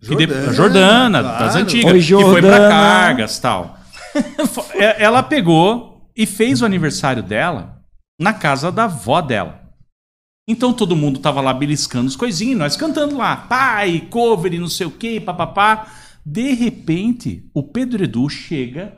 [0.00, 1.44] Que de- Jordana, a Jordana, claro.
[1.44, 1.92] das antigas.
[1.92, 2.68] Oi, que foi pra Jordana.
[2.70, 3.76] cargas e tal.
[4.74, 7.82] É, Ela pegou e fez o aniversário dela
[8.18, 9.62] na casa da avó dela.
[10.48, 14.68] Então todo mundo tava lá beliscando as coisinhas, nós cantando lá, pai, cover e não
[14.68, 15.86] sei o que, papapá.
[16.24, 18.94] De repente, o Pedro Edu chega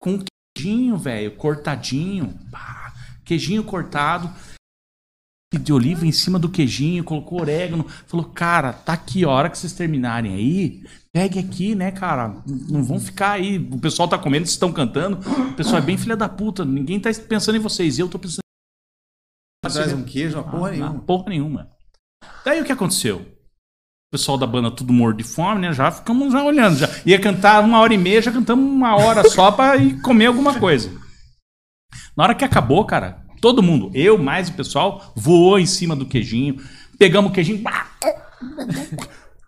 [0.00, 0.24] com um
[0.56, 4.30] queijinho, velho, cortadinho, pá, queijinho cortado,
[5.56, 9.56] de oliva em cima do queijinho, colocou orégano, falou, cara, tá aqui, a hora que
[9.56, 14.44] vocês terminarem aí, pegue aqui, né, cara, não vão ficar aí, o pessoal tá comendo,
[14.44, 17.98] vocês estão cantando, o pessoal é bem filha da puta, ninguém tá pensando em vocês,
[17.98, 18.40] eu tô pensando
[19.60, 21.00] Traz um queijo, uma porra ah, nenhuma.
[21.00, 21.70] Porra nenhuma.
[22.44, 23.18] Daí o que aconteceu?
[23.18, 25.72] O pessoal da banda tudo morto de fome, né?
[25.72, 26.78] Já ficamos já olhando.
[26.78, 26.88] Já.
[27.04, 30.58] Ia cantar uma hora e meia, já cantamos uma hora só pra ir comer alguma
[30.58, 30.90] coisa.
[32.16, 36.06] Na hora que acabou, cara, todo mundo, eu mais o pessoal, voou em cima do
[36.06, 36.56] queijinho.
[36.98, 37.62] Pegamos o queijinho.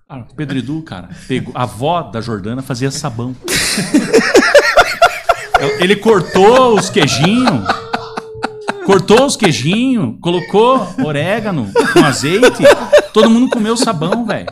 [0.08, 3.34] Ah, Pedro Edu, cara, pegou, a avó da Jordana fazia sabão.
[5.78, 7.66] Ele cortou os queijinhos,
[8.86, 12.62] cortou os queijinhos, colocou orégano com azeite,
[13.12, 14.48] todo mundo comeu sabão, velho.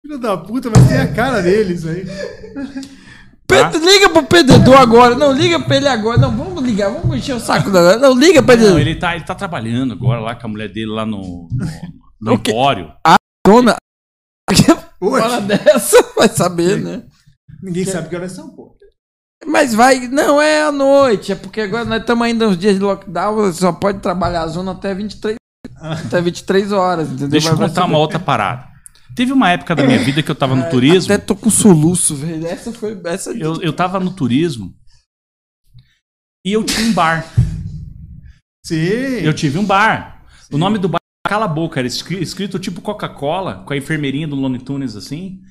[0.00, 2.06] Filho da puta, mas tem a cara dele isso aí.
[3.50, 5.14] Pedro, liga pro Pedro Edu agora.
[5.14, 6.18] Não, liga pra ele agora.
[6.18, 7.98] Não, vamos ligar, vamos encher o saco da.
[7.98, 8.68] Não, liga pra ele.
[8.68, 11.66] Não, ele tá, ele tá trabalhando agora lá com a mulher dele lá no, no,
[12.20, 12.50] no O quê?
[12.50, 12.92] Empório.
[13.46, 13.76] Dona.
[15.00, 17.02] Hora dessa, vai saber, né?
[17.62, 18.76] Ninguém sabe que horas são, pô.
[19.46, 20.08] Mas vai.
[20.08, 21.32] Não, é à noite.
[21.32, 23.36] É porque agora nós estamos ainda nos dias de lockdown.
[23.36, 25.36] Você só pode trabalhar a zona até 23.
[25.80, 27.28] Até 23 horas, entendeu?
[27.28, 28.69] Deixa eu contar uma outra parada.
[29.20, 31.12] Teve uma época da minha vida que eu tava no turismo.
[31.12, 32.46] Até tô com soluço, velho.
[32.46, 32.98] Essa foi.
[33.04, 34.74] Essa Eu, eu tava no turismo
[36.42, 37.26] e eu tinha um bar.
[38.64, 38.76] Sim.
[39.22, 40.24] Eu tive um bar.
[40.50, 43.76] O nome do bar era Cala a Boca, era escri- escrito tipo Coca-Cola, com a
[43.76, 45.42] enfermeirinha do Lone Tunes assim.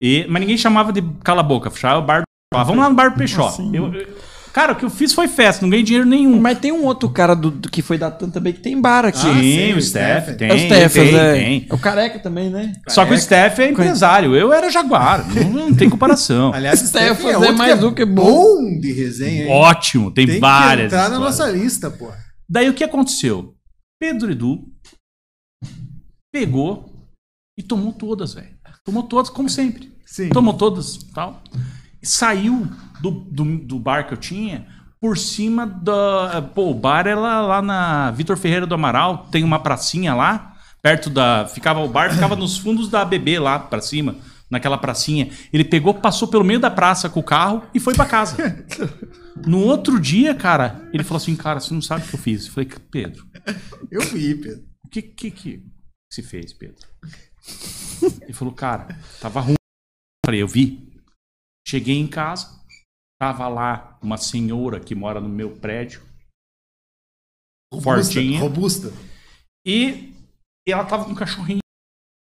[0.00, 2.64] E, mas ninguém chamava de Cala a Boca, chamava o bar do Peixó.
[2.66, 3.52] Vamos lá no bar do Peixó.
[3.74, 4.18] Eu- eu-
[4.58, 6.40] cara, o que eu fiz foi festa, não ganhei dinheiro nenhum.
[6.40, 9.04] Mas tem um outro cara do, do que foi da TAM também que tem bar
[9.04, 9.20] aqui.
[9.20, 10.36] Sim, sim, o o Steph, Steph.
[10.36, 11.32] tem, é o Stefan, tem, né?
[11.32, 11.66] tem.
[11.70, 12.72] É o careca também, né?
[12.88, 16.50] Só que o Steph é empresário, eu era Jaguar, não, não tem comparação.
[16.54, 18.24] Aliás, Stefan Stefan é outro mais que é um que é bom.
[18.24, 19.50] bom de resenha, hein?
[19.52, 20.86] Ótimo, tem, Tem que várias.
[20.86, 22.10] entrar na nossa lista, pô.
[22.48, 23.54] Daí o que aconteceu?
[24.00, 24.64] Pedro Edu
[26.32, 27.06] pegou
[27.56, 28.58] e tomou todas, velho.
[28.84, 29.92] Tomou todas, como sempre.
[30.04, 30.30] Sim.
[30.30, 31.42] Tomou todas tal.
[32.02, 32.66] E saiu
[33.00, 34.66] do, do, do bar que eu tinha
[35.00, 36.42] por cima da.
[36.54, 41.08] Pô, o bar era lá na Vitor Ferreira do Amaral, tem uma pracinha lá, perto
[41.08, 41.46] da.
[41.46, 44.16] Ficava, o bar ficava nos fundos da ABB lá pra cima,
[44.50, 45.30] naquela pracinha.
[45.52, 48.36] Ele pegou, passou pelo meio da praça com o carro e foi pra casa.
[49.46, 52.46] No outro dia, cara, ele falou assim: Cara, você não sabe o que eu fiz.
[52.46, 53.24] Eu falei, Pedro,
[53.88, 54.64] Eu vi, Pedro.
[54.84, 55.62] o que, que que
[56.12, 56.84] se fez, Pedro?
[58.22, 59.52] Ele falou, cara, tava ruim.
[59.54, 60.92] Eu falei, eu vi.
[61.66, 62.48] Cheguei em casa,
[63.18, 66.02] tava lá uma senhora que mora no meu prédio,
[67.82, 68.92] fortinha, Robusta.
[69.66, 70.14] e
[70.66, 71.60] ela tava com um cachorrinho.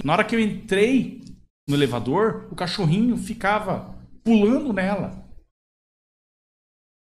[0.03, 1.23] Na hora que eu entrei
[1.67, 5.25] no elevador, o cachorrinho ficava pulando nela.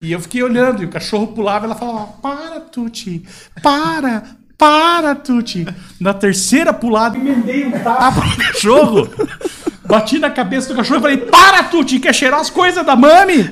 [0.04, 3.24] E eu fiquei olhando, e o cachorro pulava, e ela falava: Para, Tuti,
[3.62, 5.64] para, para, Tuti.
[6.00, 9.08] Na terceira pulada, emendei um tapa no cachorro,
[9.92, 13.52] bati na cabeça do cachorro e falei: Para, Tuti, quer cheirar as coisas da mami?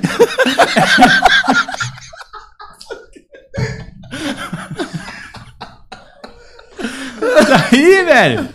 [7.46, 8.48] Daí, velho.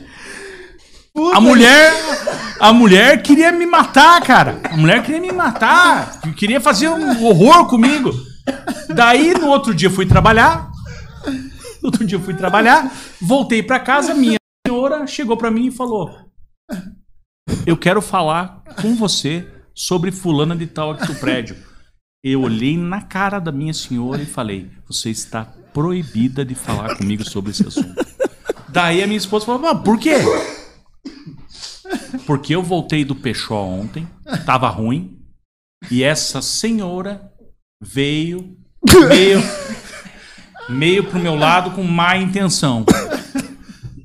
[1.33, 1.93] A mulher,
[2.59, 4.59] a mulher queria me matar, cara.
[4.69, 8.11] A mulher queria me matar, queria fazer um horror comigo.
[8.89, 10.71] Daí no outro dia fui trabalhar.
[11.81, 16.09] No outro dia fui trabalhar, voltei pra casa, minha senhora chegou pra mim e falou:
[17.65, 21.55] "Eu quero falar com você sobre fulana de tal aqui do prédio".
[22.23, 27.23] Eu olhei na cara da minha senhora e falei: "Você está proibida de falar comigo
[27.23, 28.05] sobre esse assunto".
[28.69, 30.15] Daí a minha esposa falou: "Mas por quê?"
[32.25, 34.07] Porque eu voltei do Peixó ontem,
[34.45, 35.19] tava ruim,
[35.91, 37.31] e essa senhora
[37.81, 38.57] veio
[39.07, 39.43] meio,
[40.69, 42.85] meio pro meu lado com má intenção.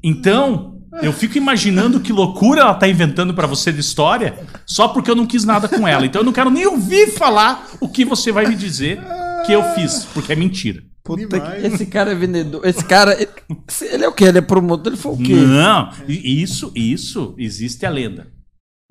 [0.03, 0.69] Então,
[1.03, 5.14] eu fico imaginando que loucura ela tá inventando pra você de história, só porque eu
[5.16, 6.05] não quis nada com ela.
[6.07, 9.00] Então eu não quero nem ouvir falar o que você vai me dizer
[9.46, 10.83] que eu fiz, porque é mentira.
[11.03, 12.64] Puta que- esse cara é vendedor.
[12.64, 13.14] Esse cara.
[13.20, 13.31] Ele,
[13.92, 14.24] ele é o quê?
[14.24, 14.92] Ele é promotor?
[14.92, 15.33] Ele foi o quê?
[15.35, 18.29] Não, isso, isso, existe a lenda.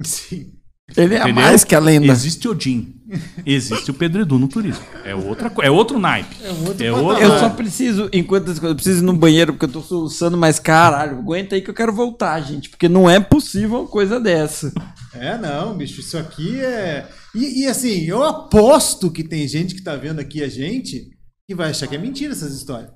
[0.02, 0.54] Sim.
[0.98, 1.36] Ele é Entendeu?
[1.36, 2.12] mais que a lenda.
[2.12, 2.96] Existe Odin.
[3.46, 4.84] Existe o Pedro Edu no turismo.
[5.04, 6.36] É outra é outro naipe.
[6.44, 9.82] É outro outro Eu só preciso, enquanto eu preciso ir no banheiro porque eu tô
[9.82, 12.70] soluçando, mas caralho, aguenta aí que eu quero voltar, gente.
[12.70, 14.72] Porque não é possível uma coisa dessa.
[15.14, 17.08] É, não, bicho, isso aqui é.
[17.34, 21.10] E, e, assim, eu aposto que tem gente que tá vendo aqui a gente
[21.48, 22.92] que vai achar que é mentira essas histórias.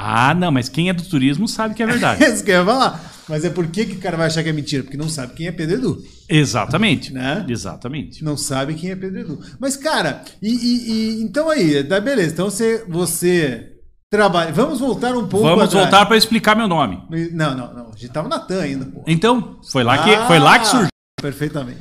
[0.00, 2.22] Ah, não, mas quem é do turismo sabe que é verdade.
[2.24, 3.12] Isso que eu ia falar.
[3.28, 4.82] Mas é por que, que o cara vai achar que é mentira?
[4.84, 6.02] Porque não sabe quem é Pedro Edu.
[6.28, 7.12] Exatamente.
[7.12, 7.44] Né?
[7.48, 8.22] Exatamente.
[8.24, 9.40] Não sabe quem é Pedro Edu.
[9.58, 12.32] Mas, cara, e, e- e- então aí, tá beleza.
[12.32, 13.72] Então você, você
[14.10, 14.52] trabalha.
[14.52, 15.82] Vamos voltar um pouco Vamos atrás.
[15.84, 17.02] voltar para explicar meu nome.
[17.32, 17.86] Não, não, não.
[17.92, 19.02] A gente tava na TAM ainda, pô.
[19.06, 20.88] Então, foi lá que, foi lá que Ah, surgiu.
[21.20, 21.80] Perfeitamente.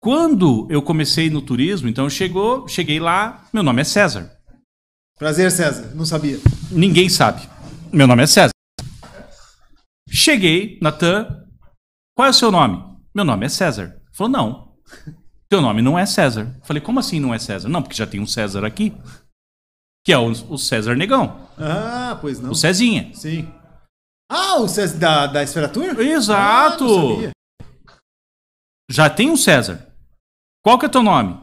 [0.00, 4.30] Quando eu comecei no turismo, então chegou, cheguei lá, meu nome é César.
[5.24, 5.90] Prazer, César.
[5.94, 6.38] Não sabia.
[6.70, 7.48] Ninguém sabe.
[7.90, 8.52] Meu nome é César.
[10.06, 11.46] Cheguei na TAM.
[12.14, 12.84] Qual é o seu nome?
[13.14, 13.98] Meu nome é César.
[14.12, 14.76] Falou, não.
[15.48, 16.54] Teu nome não é César.
[16.62, 17.70] Falei, como assim não é César?
[17.70, 18.92] Não, porque já tem um César aqui.
[20.04, 21.48] Que é o, o César Negão.
[21.56, 22.50] Ah, pois não.
[22.50, 23.10] O Cezinha.
[23.14, 23.50] Sim.
[24.30, 25.98] Ah, o César da, da Esfera Tour?
[26.00, 26.84] Exato.
[26.84, 27.30] Ah, não sabia.
[28.90, 29.90] Já tem um César.
[30.62, 31.40] Qual que é teu nome?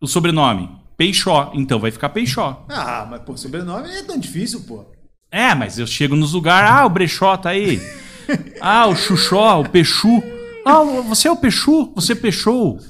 [0.00, 0.82] O sobrenome?
[0.96, 1.52] Peixó.
[1.54, 2.64] Então vai ficar Peixó.
[2.68, 4.84] Ah, mas pô, sobrenome não é tão difícil, pô.
[5.30, 7.80] É, mas eu chego nos lugares, ah, o Brechó tá aí.
[8.58, 10.22] Ah, o Xuxó, o Peixu.
[10.64, 11.92] Ah, você é o Peixu?
[11.94, 12.80] Você peixou?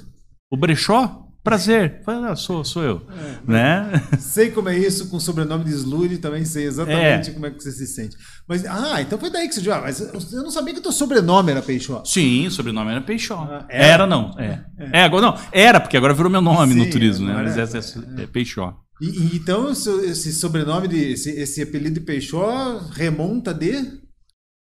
[0.49, 1.24] O Brechó?
[1.44, 2.00] Prazer.
[2.07, 3.07] Fala, Ah, sou, sou eu.
[3.46, 4.02] Né?
[4.18, 7.33] Sei como é isso com o sobrenome de Slud, também sei exatamente É.
[7.35, 8.16] como é que você se sente.
[8.48, 9.74] Mas, ah, então foi daí que surgiu.
[9.74, 12.02] Ah, mas eu não sabia que o teu sobrenome era Peixó.
[12.04, 13.46] Sim, o sobrenome era Peixó.
[13.68, 13.87] era?
[13.87, 14.07] era?
[14.07, 14.35] não.
[14.38, 14.64] É.
[14.90, 15.02] é.
[15.02, 15.38] agora não.
[15.52, 17.35] Era, porque agora virou meu nome Sim, no turismo, né?
[17.35, 17.61] Mas é.
[17.61, 17.78] essa
[18.18, 18.74] é, é Peixó.
[19.02, 24.00] E, então esse sobrenome, de, esse, esse apelido de Peixó remonta de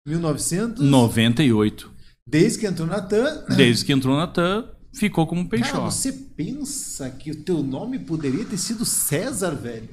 [0.05, 0.83] 1900?
[0.83, 1.91] 98.
[2.27, 3.45] Desde que entrou na TAM.
[3.55, 5.81] Desde que entrou na TAM, ficou como Cara, Peixó.
[5.81, 9.89] você pensa que o teu nome poderia ter sido César, velho?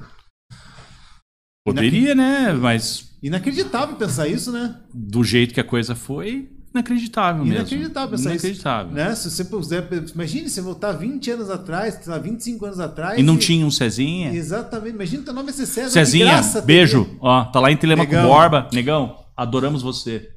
[1.65, 2.51] Poderia, né?
[2.53, 4.75] Mas Inacreditável pensar isso, né?
[4.93, 7.59] do jeito que a coisa foi, inacreditável mesmo.
[7.59, 8.87] Inacreditável pensar Inacreditável.
[8.87, 8.95] isso.
[8.95, 9.15] Né?
[9.15, 13.17] Se você puser, imagine você voltar 20 anos atrás, sei lá, 25 anos atrás.
[13.17, 14.33] E não tinha um Cezinha?
[14.33, 14.95] Exatamente.
[14.95, 15.91] Imagina teu nome é ser César.
[15.91, 17.17] Cezinha, graça beijo.
[17.21, 18.11] Ó, tá lá em Telemaco.
[18.11, 18.67] Borba.
[18.73, 20.29] Negão, adoramos você.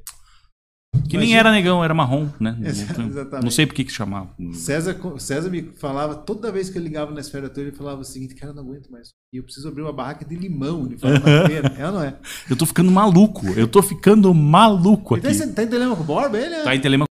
[1.09, 2.57] Que nem Imagina- era negão, era marrom, né?
[2.63, 3.43] Exatamente.
[3.43, 4.29] Não sei por que que chamava.
[4.53, 8.03] César, César me falava, toda vez que eu ligava na esfera toda, ele falava o
[8.03, 9.09] seguinte, cara, não aguento mais.
[9.33, 10.85] E eu preciso abrir uma barraca de limão.
[10.85, 11.23] Ele falava.
[11.77, 12.15] É ou não é?
[12.49, 13.47] Eu tô ficando maluco.
[13.55, 15.37] Eu tô ficando maluco Então, aqui.
[15.39, 16.55] você tá em Telemaco Borba, ele?
[16.55, 16.63] é?
[16.63, 17.07] Tá em Telemaco.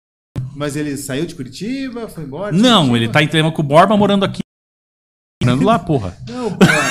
[0.57, 2.53] Mas ele saiu de Curitiba, foi embora?
[2.53, 2.97] Não, Curitiba?
[2.99, 4.41] ele tá em Telemaco Borba morando aqui.
[5.43, 6.17] Morando lá, porra.
[6.29, 6.91] Não, porra.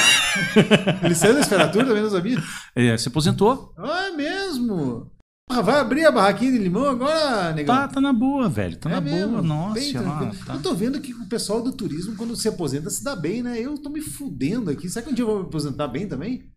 [1.03, 2.37] ele saiu da esfera toda, também não sabia?
[2.75, 3.73] É, se aposentou.
[3.77, 5.11] Ah, é mesmo?
[5.55, 7.75] Ah, vai abrir a barraquinha de limão agora, negão?
[7.75, 8.75] Tá, tá na boa, velho.
[8.77, 9.29] Tá É na mesmo?
[9.31, 9.41] boa.
[9.41, 10.53] Nossa, lá, tá.
[10.55, 13.59] Eu tô vendo que o pessoal do turismo, quando se aposenta, se dá bem, né?
[13.59, 14.89] Eu tô me fudendo aqui.
[14.89, 16.49] Será que um dia eu vou me aposentar bem também?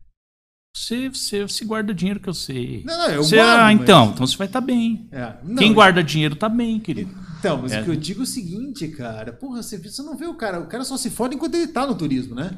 [0.77, 2.83] Você, você, você guarda dinheiro que eu sei.
[2.85, 5.09] Não, não, eu Você- guardo, ah, mas- então, então você vai estar bem.
[5.11, 7.15] É, não, Quem guarda dinheiro tá bem, querido.
[7.39, 7.81] Então, mas É.
[7.81, 9.33] o que eu digo é o seguinte, cara.
[9.33, 10.61] Porra, você, você não vê o cara.
[10.61, 12.51] O cara só se fode enquanto ele tá no turismo, né?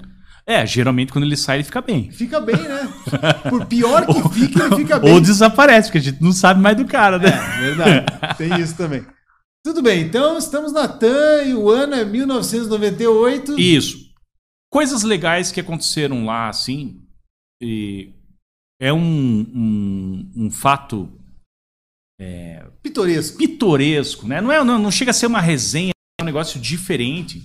[0.49, 2.11] É, geralmente quando ele sai, ele fica bem.
[2.11, 2.89] Fica bem, né?
[3.51, 5.13] Por pior que fique, ele fica bem.
[5.13, 7.29] Ou desaparece, porque a gente não sabe mais do cara, né?
[7.29, 8.37] É, verdade.
[8.39, 9.05] Tem isso também.
[9.63, 13.61] Tudo bem, então estamos na TAM e o ano é 1998.
[13.61, 14.09] Isso.
[14.73, 17.03] Coisas legais que aconteceram lá, assim.
[18.81, 21.13] É um, um, um fato
[22.19, 23.37] é, Pitoresco.
[23.37, 24.41] pitoresco, né?
[24.41, 27.43] Não, é, não, não chega a ser uma resenha, é um negócio diferente.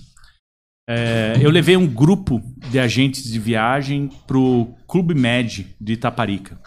[0.88, 6.58] É, eu levei um grupo de agentes de viagem pro Clube Med de Itaparica.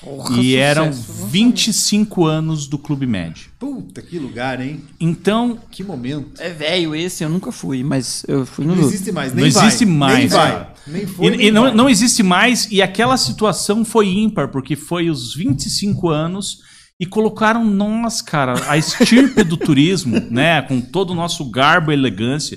[0.00, 1.26] Porra, e eram sucesso.
[1.26, 3.50] 25 anos do Clube Med.
[3.58, 4.80] Puta, que lugar, hein?
[5.00, 6.40] Então, Que momento.
[6.40, 9.50] É velho esse, eu nunca fui, mas eu fui no Não existe mais, Não nem
[9.50, 9.66] vai.
[9.66, 10.52] existe mais, Nem vai.
[10.52, 10.74] cara.
[10.86, 14.76] Nem foi, e, nem e não, não existe mais, e aquela situação foi ímpar, porque
[14.76, 16.60] foi os 25 anos
[17.00, 21.94] e colocaram nós, cara, a estirpe do turismo, né, com todo o nosso garbo e
[21.94, 22.56] elegância,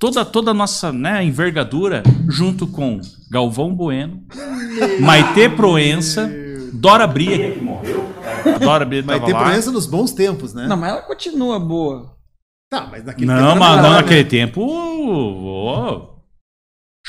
[0.00, 4.24] toda, toda a nossa né, envergadura, junto com Galvão Bueno,
[5.00, 6.28] Maitê Proença,
[6.72, 8.04] Dora Bria, que morreu,
[8.60, 9.44] Dora Bria tava ter lá.
[9.44, 10.66] presença nos bons tempos, né?
[10.66, 12.16] Não, mas ela continua boa.
[12.70, 13.96] Tá, mas naquele Não, tempo mas não né?
[13.96, 14.60] naquele tempo.
[14.64, 16.19] ó,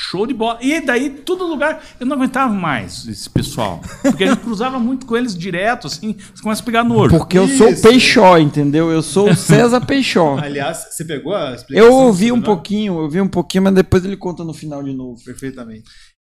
[0.02, 0.58] show de bola.
[0.60, 1.82] E daí, todo lugar.
[2.00, 3.80] Eu não aguentava mais esse pessoal.
[4.02, 6.16] Porque a gente cruzava muito com eles direto, assim.
[6.34, 7.16] Você começa a pegar nojo.
[7.16, 7.82] Porque eu sou o Isso.
[7.82, 8.90] Peixó, entendeu?
[8.90, 10.38] Eu sou o César Peixó.
[10.42, 11.90] Aliás, você pegou a explicação?
[11.90, 14.92] Eu ouvi um pouquinho, eu ouvi um pouquinho, mas depois ele conta no final de
[14.92, 15.22] novo.
[15.24, 15.84] Perfeitamente.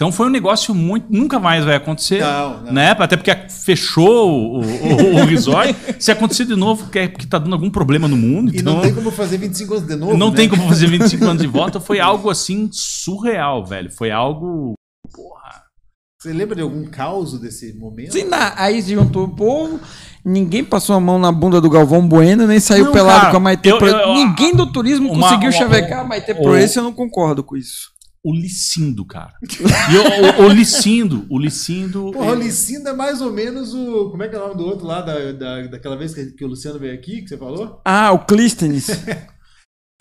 [0.02, 1.08] Então foi um negócio muito.
[1.12, 2.22] Nunca mais vai acontecer.
[2.22, 2.72] Não, não.
[2.72, 2.92] Né?
[2.92, 5.76] Até porque fechou o, o, o resort.
[6.00, 8.50] Se acontecer de novo, que é porque tá dando algum problema no mundo.
[8.56, 10.38] E então não tem como fazer 25 anos de novo, não né?
[10.38, 11.82] tem como fazer 25 anos de volta.
[11.82, 13.92] Foi algo assim surreal, velho.
[13.92, 14.72] Foi algo.
[16.22, 18.14] Você lembra de algum caos desse momento?
[18.14, 19.82] Sim, na- aí se juntou o povo,
[20.24, 23.38] ninguém passou a mão na bunda do Galvão Bueno, nem saiu Não, pelado cara, com
[23.38, 23.98] a Maitê eu- Proença.
[23.98, 27.42] eu- Ninguém do turismo uma- conseguiu uma- chavecar a Maitê o- Proença, eu não concordo
[27.44, 27.90] com isso.
[28.24, 29.32] O Licindo, cara.
[29.42, 29.96] E
[30.42, 32.12] o, o, o Licindo, o Licindo.
[32.12, 34.10] Porra, o ele- Licinda é mais ou menos o.
[34.10, 36.44] Como é que é o nome do outro lá, da, da, daquela vez que, que
[36.44, 37.82] o Luciano veio aqui, que você falou?
[37.86, 38.88] Ah, o Clístenes.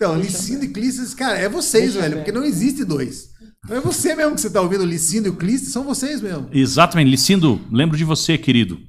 [0.01, 3.31] Então, Licinda e Clístenes, cara, é vocês, velho, porque não existe dois.
[3.67, 6.21] Não é você mesmo que você tá ouvindo, o Licinda e o Clístenes, são vocês
[6.21, 6.47] mesmo.
[6.53, 8.79] Exatamente, Licindo, lembro de você, querido.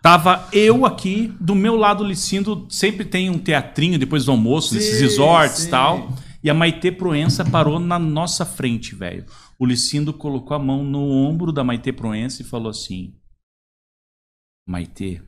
[0.00, 4.94] Tava eu aqui, do meu lado, Licindo, sempre tem um teatrinho depois do almoço, nesses
[4.96, 5.70] Sim, resorts e sim.
[5.70, 6.16] tal.
[6.42, 9.24] E a Maitê Proença parou na nossa frente, velho.
[9.58, 13.14] O Licindo colocou a mão no ombro da Maitê Proença e falou assim:
[14.66, 15.22] Maitê,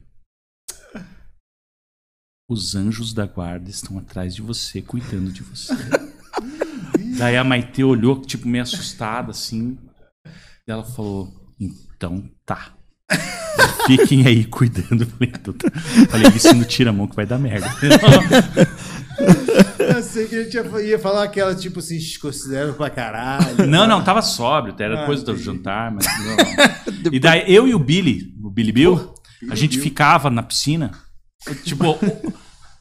[2.48, 5.72] os anjos da guarda estão atrás de você, cuidando de você.
[7.16, 9.78] Daí a Maitê olhou, tipo, meio assustada, assim.
[10.66, 12.76] E ela falou: Então tá.
[13.86, 15.06] Fiquem aí cuidando.
[15.06, 15.68] Falei, "Então tá."
[16.32, 17.68] Vicino, tira a mão que vai dar merda.
[19.84, 23.66] Eu sei que a gente ia, ia falar aquela, tipo assim, considero pra caralho.
[23.66, 26.06] Não, não, tava sóbrio, era Ah, depois do jantar, mas
[27.04, 27.12] não.
[27.12, 29.14] E daí eu e o Billy, o Billy Bill,
[29.50, 30.90] a gente ficava na piscina,
[31.64, 31.98] tipo,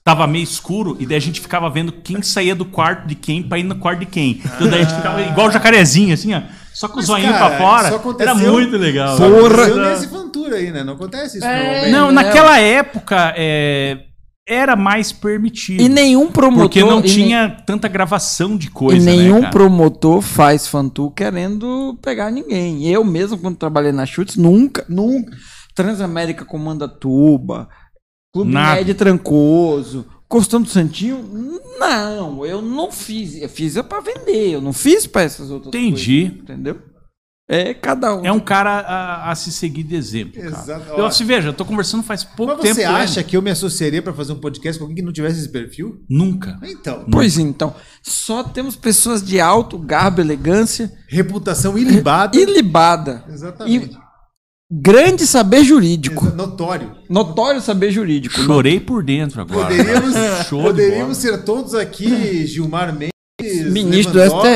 [0.03, 3.43] tava meio escuro, e daí a gente ficava vendo quem saía do quarto de quem
[3.43, 4.41] pra ir no quarto de quem.
[4.45, 6.41] Então daí a gente ficava igual o jacarezinho, assim, ó,
[6.73, 7.87] só com o zoinho cara, pra fora.
[7.87, 9.15] isso aconteceu- Era muito legal.
[9.17, 9.31] Porra!
[9.47, 10.83] aconteceu nesse Fantura aí, né?
[10.83, 11.91] Não acontece isso normalmente.
[11.91, 12.23] Não, né?
[12.23, 14.05] naquela época é,
[14.47, 15.81] era mais permitido.
[15.81, 16.63] E nenhum promotor.
[16.63, 22.29] Porque não tinha tanta gravação de E coisa, nenhum né, promotor faz fantu querendo pegar
[22.31, 22.87] ninguém.
[22.87, 25.35] Eu mesmo, quando trabalhei na Chutes, nunca, nunca.
[25.73, 27.67] Transamérica comanda tuba,
[28.33, 28.75] Clube Nada.
[28.75, 31.59] Médio Trancoso, Costão do Santinho.
[31.79, 33.41] Não, eu não fiz.
[33.41, 36.25] Eu fiz é pra vender, eu não fiz pra essas outras Entendi.
[36.25, 36.43] coisas.
[36.43, 36.92] Entendeu?
[37.49, 38.25] É cada um.
[38.25, 40.41] É um cara a, a se seguir de exemplo.
[40.41, 40.47] Cara.
[40.47, 40.91] Exato.
[40.93, 42.75] Eu, se veja, eu tô conversando faz pouco Mas tempo.
[42.75, 42.89] você ele.
[42.89, 45.49] acha que eu me associaria pra fazer um podcast com alguém que não tivesse esse
[45.49, 45.97] perfil?
[46.09, 46.57] Nunca.
[46.63, 52.39] Então, Pois então, só temos pessoas de alto garbo, elegância reputação ilibada.
[52.39, 53.25] ilibada.
[53.29, 53.93] Exatamente.
[53.93, 54.03] E
[54.71, 56.25] grande saber jurídico.
[56.25, 56.95] Exa- Notório.
[57.09, 58.39] Notório saber jurídico.
[58.41, 59.67] Chorei por dentro agora.
[59.67, 60.13] Poderíamos,
[60.49, 64.47] poderíamos ser todos aqui Gilmar Mendes, Ministro do Lewandowski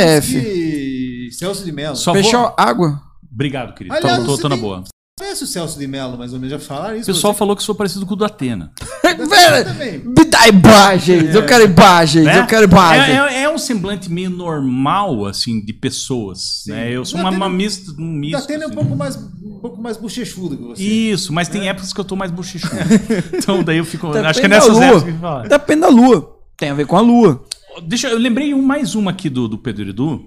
[1.32, 1.96] Celso de Mello.
[1.96, 2.54] Só Fechou vou...
[2.58, 3.02] água?
[3.32, 3.96] Obrigado, querido.
[3.96, 4.84] Aliás, tô, tô, tô na boa.
[5.20, 6.52] Conhece o Celso de Mello, mais ou menos?
[6.52, 7.12] Já falaram O isso?
[7.12, 8.72] pessoal falou que sou parecido com o do Atena.
[9.04, 9.98] Velho, também.
[10.00, 12.40] me dá imagens, eu quero imagens, né?
[12.40, 13.10] eu quero imagens.
[13.10, 16.64] É, é- é um semblante meio normal, assim, de pessoas.
[16.68, 16.92] Né?
[16.92, 18.40] Eu sou O uma, uma mista, um O misto.
[18.42, 18.76] Datena é um assim.
[18.76, 20.84] pouco mais, um pouco mais bochechudo que você.
[20.84, 22.76] Isso, mas tem épocas que eu tô mais bochechudo.
[23.34, 24.08] então daí eu fico.
[24.08, 24.86] Depende acho que é nessas lua.
[24.86, 25.48] épocas que fala.
[25.48, 26.38] Depende da lua.
[26.56, 27.44] Tem a ver com a lua.
[27.86, 30.26] Deixa eu lembrei um mais uma aqui do, do Pedro Edu.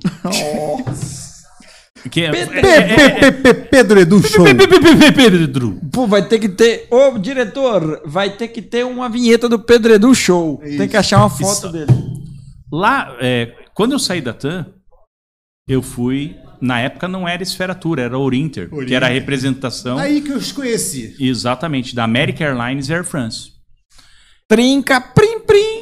[2.11, 4.44] Que é, Pedro- é- é- Pe- Pedro Edu Show.
[5.14, 5.80] Pedro Edu.
[5.92, 6.86] Pô, vai ter que ter.
[6.90, 10.59] Ô, diretor, vai ter que ter uma vinheta do Pedro Edu Show.
[10.64, 11.68] Tem que achar uma foto Isso.
[11.68, 11.92] dele.
[12.72, 14.66] Lá, é, quando eu saí da TAM,
[15.68, 16.36] eu fui.
[16.61, 19.96] Na época não era Esferatura, era Orinter, que era a representação.
[19.98, 21.16] Aí que eu os conheci.
[21.18, 23.53] Exatamente, da American Airlines e Air France.
[24.46, 25.80] Trinca, prim, prim.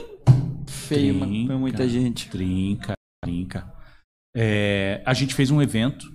[0.88, 1.58] Feio mano, pra Trinca.
[1.58, 2.28] muita gente.
[2.28, 2.92] Trinca,
[3.24, 3.72] trinca.
[4.36, 6.06] É, a gente fez um evento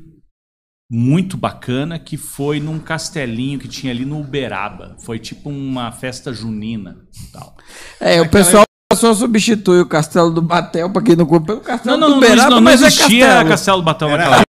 [0.91, 4.95] muito bacana que foi num castelinho que tinha ali no Uberaba.
[5.03, 7.55] Foi tipo uma festa junina e tal.
[7.99, 8.63] É, o pessoal
[8.93, 12.13] só substitui o castelo do Batel, pra quem não compra, pelo Não, castelo não, do
[12.15, 13.49] não, Beraba, não, não mas existia é castelo.
[13.49, 14.47] Castelo do Batel Era naquela época.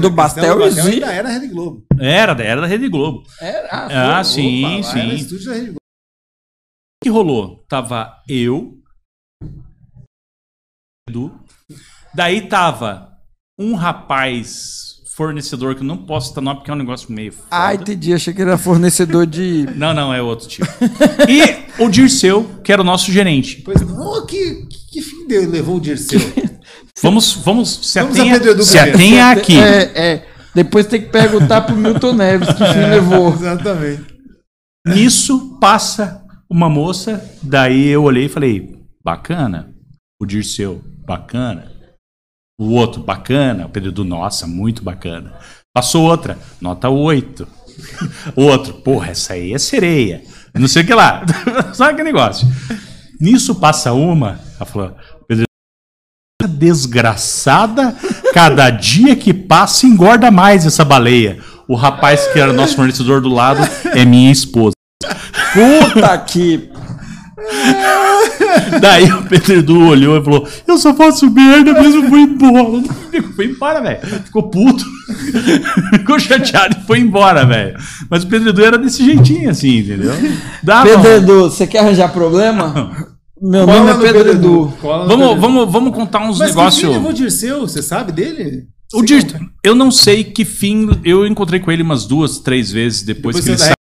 [0.00, 0.92] Do Bastel Batel existe.
[0.94, 1.86] ainda era a Rede Globo.
[1.98, 3.22] Era, era da Rede Globo.
[3.40, 4.24] Era, Ah, foi.
[4.34, 4.98] sim, Opa, sim.
[5.00, 5.78] Era estúdio da Rede Globo.
[5.80, 7.64] O que rolou?
[7.68, 8.78] Tava eu,
[11.08, 11.32] Edu,
[12.14, 13.08] daí tava
[13.58, 14.88] um rapaz
[15.18, 17.48] fornecedor que eu não posso citar nome porque é um negócio meio foda.
[17.50, 18.14] Ah, entendi.
[18.14, 19.66] Achei que era fornecedor de.
[19.74, 20.68] Não, não, é outro tipo.
[21.28, 23.62] E o Dirceu, que era o nosso gerente.
[23.62, 26.20] Pois não, que, que, que fim deu, levou o Dirceu?
[27.02, 29.56] Vamos, vamos, se Vamos atenha, se atenha aqui.
[29.56, 30.28] É, é.
[30.52, 33.32] Depois tem que perguntar pro Milton Neves que fim levou.
[33.32, 34.04] Exatamente.
[34.84, 39.72] Nisso passa uma moça, daí eu olhei e falei, bacana.
[40.20, 41.72] O Dirceu, bacana.
[42.60, 43.66] O outro, bacana.
[43.66, 45.32] O Pedro nossa, muito bacana.
[45.74, 47.48] Passou outra, nota 8.
[48.36, 50.22] O outro, porra, essa aí é sereia.
[50.54, 51.24] Não sei o que lá.
[51.72, 52.46] Sabe que negócio?
[53.20, 54.96] Nisso passa uma, ela falou,
[55.26, 55.44] Pedro
[56.46, 57.96] desgraçada,
[58.32, 61.40] cada dia que passa engorda mais essa baleia.
[61.66, 63.60] O rapaz que era nosso fornecedor do lado
[63.94, 64.72] é minha esposa.
[65.52, 66.70] Puta que.
[68.80, 72.82] Daí o Pedro Edu olhou e falou: Eu só faço merda mesmo, vou embora.
[73.34, 74.00] Foi embora, velho.
[74.24, 74.84] Ficou puto.
[75.94, 77.78] Ficou chateado e foi embora, velho.
[78.10, 80.12] Mas o Pedro Edu era desse jeitinho, assim, entendeu?
[80.62, 80.88] Dava.
[80.88, 83.08] Pedro Edu, você quer arranjar problema?
[83.40, 84.74] Meu Cola nome é no Pedro Edu.
[84.82, 86.92] Vamos, Pedro vamos, vamos contar uns Mas negócios.
[86.92, 87.60] levou o Dirceu?
[87.60, 88.64] Você sabe dele?
[88.92, 90.90] O Dirceu, eu não sei que fim.
[91.04, 93.77] Eu encontrei com ele umas duas, três vezes depois, Depois que ele saiu.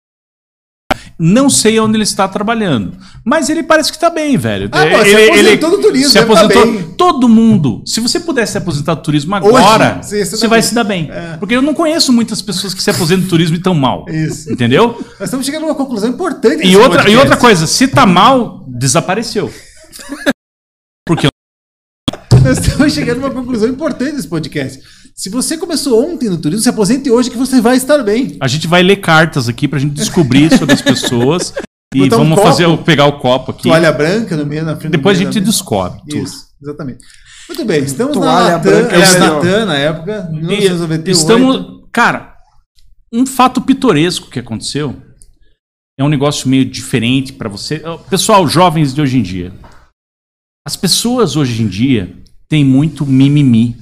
[1.20, 2.96] Não sei onde ele está trabalhando.
[3.26, 4.70] Mas ele parece que está bem, velho.
[4.72, 6.66] Ah, pô, se aposentou do turismo, se tá aposentou.
[6.72, 6.84] bem.
[6.96, 7.82] Todo mundo.
[7.88, 10.68] Se você pudesse se aposentar do turismo agora, Hoje, você- tá vai bem.
[10.70, 11.10] se dar bem.
[11.12, 11.38] É.
[11.38, 14.06] Porque eu não conheço muitas pessoas que se aposentam do turismo e tão mal.
[14.10, 14.52] Isso.
[14.54, 15.04] Entendeu?
[15.20, 16.64] Nós estamos chegando a uma conclusão importante.
[16.68, 19.52] E outra, e outra coisa, se tá mal, desapareceu.
[21.06, 21.28] Porque
[22.44, 24.80] Nós estamos chegando a uma conclusão importante desse podcast.
[25.18, 28.38] Se você começou ontem no turismo, se aposente hoje que você vai estar bem.
[28.40, 31.54] a gente vai ler cartas aqui pra gente descobrir sobre as pessoas.
[31.96, 32.48] E Botar um vamos copo.
[32.48, 33.64] fazer o- pegar o copo aqui.
[33.64, 36.24] Toalha branca no meio, na frente Depois a gente descobre tudo.
[36.24, 37.00] Isso, exatamente.
[37.50, 39.20] Muito bem, estamos Toalha na Natan, branca era é.
[39.20, 41.10] Natan na época, E 1998.
[41.10, 41.88] estamos.
[41.92, 42.36] Cara,
[43.12, 44.96] um fato pitoresco que aconteceu
[45.98, 47.82] é um negócio meio diferente pra você.
[48.10, 49.54] Pessoal, jovens de hoje em dia.
[50.68, 52.14] As pessoas hoje em dia
[52.50, 53.76] têm muito mimimi,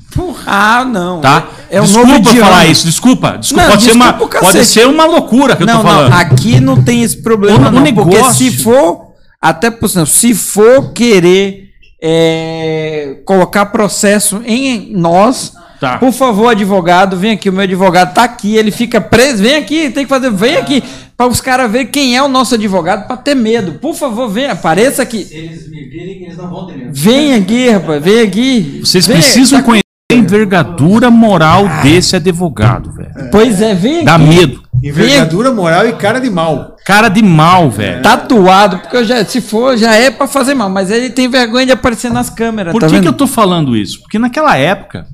[0.48, 1.22] Ah, não.
[1.22, 1.48] tá?
[1.70, 3.38] É desculpa falar isso, desculpa.
[3.38, 6.10] desculpa Não, pode, ser uma, desculpa pode ser uma loucura que eu não, tô falando.
[6.10, 7.84] não, aqui não tem esse problema, O- o não.
[7.94, 9.12] Porque negócio- se for,
[9.42, 11.66] até por exemplo, se for querer
[12.02, 15.98] é, colocar processo em nós, Tá.
[15.98, 19.90] por favor, advogado, vem aqui, o meu advogado tá aqui, ele fica preso, vem aqui,
[19.90, 20.84] tem que fazer, vem aqui,
[21.18, 23.74] para os caras verem quem é o nosso advogado, para ter medo.
[23.80, 25.28] Por favor, vem, apareça aqui.
[25.32, 26.92] eles me virem, eles não vão ter medo.
[26.94, 28.80] Vem aqui, rapaz, vem aqui.
[28.84, 33.30] Vocês Vem, precisam tá- conhecer a envergadura moral desse advogado, velho.
[33.32, 34.06] Pois é, vem aqui.
[34.06, 34.64] Dá medo.
[34.84, 36.76] Envergadura moral e cara de mal.
[36.86, 38.04] Cara de mal, velho.
[38.04, 41.66] Tatuado, porque eu já, se for, já é pra fazer mal, mas ele tem vergonha
[41.66, 43.02] de aparecer nas câmeras, Por tá que, vendo?
[43.04, 44.02] que eu tô falando isso?
[44.02, 45.08] Porque naquela época,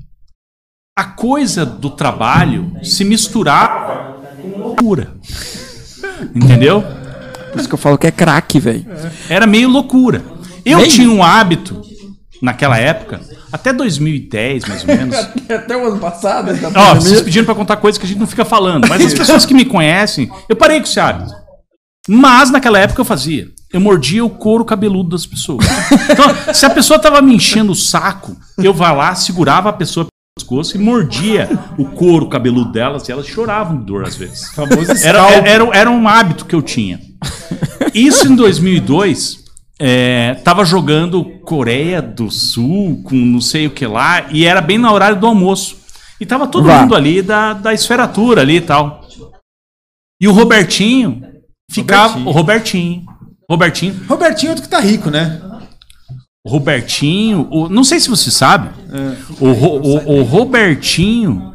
[0.98, 5.14] a coisa do trabalho se misturava com loucura.
[6.36, 6.84] Entendeu?
[7.52, 8.86] Por isso que eu falo que é craque, velho.
[9.30, 10.24] Era meio loucura.
[10.66, 10.90] Eu Meio?
[10.90, 11.82] tinha um hábito,
[12.42, 13.20] naquela época,
[13.52, 15.16] até 2010, mais ou menos.
[15.50, 16.96] Até o ano passado, Ó, pandemia.
[16.96, 18.88] vocês pediram pra contar coisas que a gente não fica falando.
[18.88, 21.34] Mas as pessoas que me conhecem, eu parei com esse hábito.
[22.08, 23.48] Mas naquela época eu fazia.
[23.74, 25.66] Eu mordia o couro cabeludo das pessoas.
[26.10, 30.08] Então, se a pessoa tava me enchendo o saco, eu vai lá, segurava a pessoa
[30.52, 34.52] pescoço e mordia o couro cabeludo delas e elas choravam de dor às vezes.
[35.04, 37.00] Era, era, era um hábito que eu tinha.
[37.94, 39.40] Isso em 2002,
[39.80, 44.78] é, tava jogando Coreia do Sul com não sei o que lá, e era bem
[44.78, 45.80] no horário do almoço.
[46.20, 46.82] E tava todo Vá.
[46.82, 49.02] mundo ali da, da esferatura ali e tal.
[50.22, 51.24] E o Robertinho
[51.72, 52.20] ficava.
[52.20, 52.30] Robertinho.
[52.30, 53.06] O Robertinho.
[53.50, 54.06] Robertinho.
[54.08, 55.42] Robertinho é outro que tá rico, né?
[56.44, 57.48] O Robertinho.
[57.52, 58.70] o- não sei se você sabe.
[59.40, 61.50] O, Ro- o- o Robertinho.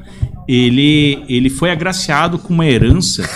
[0.48, 3.28] Ele, ele foi agraciado com uma herança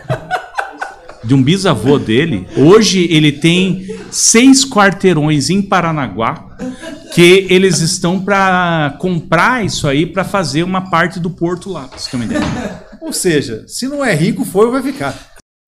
[1.22, 2.46] de um bisavô dele.
[2.56, 6.46] Hoje ele tem seis quarteirões em Paranaguá
[7.12, 11.82] que eles estão para comprar isso aí para fazer uma parte do porto lá.
[11.86, 12.82] Pra você ter uma ideia.
[13.02, 15.14] Ou seja, se não é rico, foi ou vai ficar.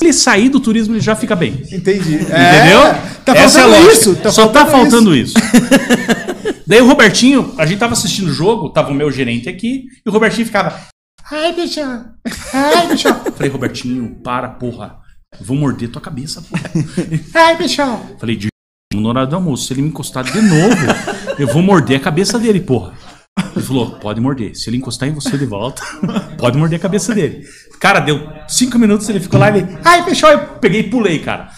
[0.03, 1.63] Ele sair do turismo, ele já fica bem.
[1.73, 2.15] Entendi.
[2.15, 2.83] Entendeu?
[2.83, 3.93] É, tá é a faltando lógica.
[3.93, 4.17] isso.
[4.17, 5.35] Tá Só tá faltando faltando isso.
[6.67, 10.09] Daí o Robertinho, a gente tava assistindo o jogo, tava o meu gerente aqui, e
[10.09, 10.81] o Robertinho ficava.
[11.31, 12.05] Ai, bichão.
[12.53, 13.15] Ai, bichão.
[13.35, 14.97] Falei, Robertinho, para, porra.
[15.39, 16.63] Eu vou morder tua cabeça, porra.
[17.35, 18.17] Ai, bichão.
[18.19, 18.49] Falei, de
[18.95, 20.77] no horário do almoço, se ele me encostar de novo,
[21.39, 22.93] eu vou morder a cabeça dele, porra.
[23.57, 24.55] Ele falou, pode morder.
[24.55, 25.83] Se ele encostar em você de volta,
[26.39, 27.45] pode morder a cabeça dele.
[27.83, 29.79] Cara, deu cinco minutos, ele ficou lá e ele.
[29.85, 30.31] Ai, fechou.
[30.31, 31.49] Eu peguei e pulei, cara.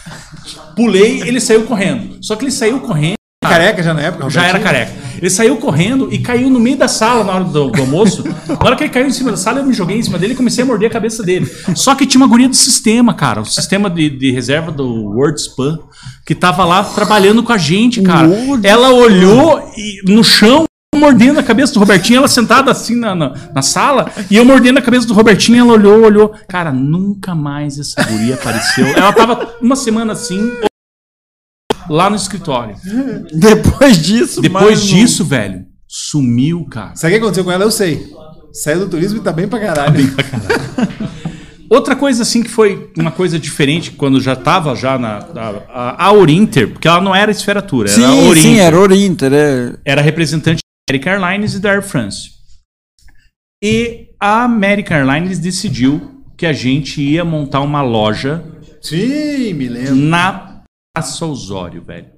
[0.74, 2.16] Pulei, ele saiu correndo.
[2.22, 3.16] Só que ele saiu correndo.
[3.42, 4.30] Careca já na época?
[4.30, 4.90] Já era careca.
[5.18, 8.24] Ele saiu correndo e caiu no meio da sala na hora do, do almoço.
[8.48, 10.32] Na hora que ele caiu em cima da sala, eu me joguei em cima dele
[10.32, 11.46] e comecei a morder a cabeça dele.
[11.74, 13.42] Só que tinha uma guria do sistema, cara.
[13.42, 15.78] O sistema de, de reserva do World Span,
[16.24, 18.30] que tava lá trabalhando com a gente, cara.
[18.62, 20.64] Ela olhou e, no chão,
[20.96, 24.78] mordendo a cabeça do Robertinho, ela sentada assim na, na, na sala, e eu mordendo
[24.78, 26.34] a cabeça do Robertinho, ela olhou, olhou.
[26.48, 28.86] Cara, nunca mais essa guria apareceu.
[28.86, 30.52] Ela tava uma semana assim,
[31.88, 32.76] lá no escritório.
[33.32, 36.94] Depois disso, Depois disso, velho, sumiu, cara.
[36.96, 37.64] Sabe o que aconteceu com ela?
[37.64, 38.06] Eu sei.
[38.52, 40.14] Saiu do turismo e tá bem pra caralho.
[41.68, 46.06] Outra coisa assim que foi uma coisa diferente quando já tava já na a, a,
[46.06, 48.42] a Orinter, porque ela não era Esferatura, era Sim, Orinter.
[48.42, 49.32] sim, era Orinter.
[49.32, 49.72] É.
[49.84, 52.30] Era representante American Airlines e da Air France.
[53.62, 58.44] E a American Airlines decidiu que a gente ia montar uma loja
[58.82, 59.94] Sim, me lembro.
[59.96, 60.62] na
[60.94, 62.12] Praça Osório, velho.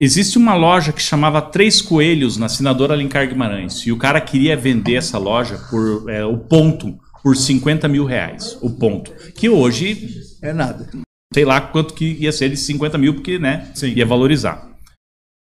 [0.00, 3.86] Existe uma loja que chamava Três Coelhos na assinadora Alencar Guimarães.
[3.86, 8.58] E o cara queria vender essa loja por é, o ponto por 50 mil reais.
[8.62, 9.10] O ponto.
[9.34, 10.88] Que hoje, É nada.
[11.32, 14.70] sei lá quanto que ia ser de 50 mil, porque né, ia valorizar.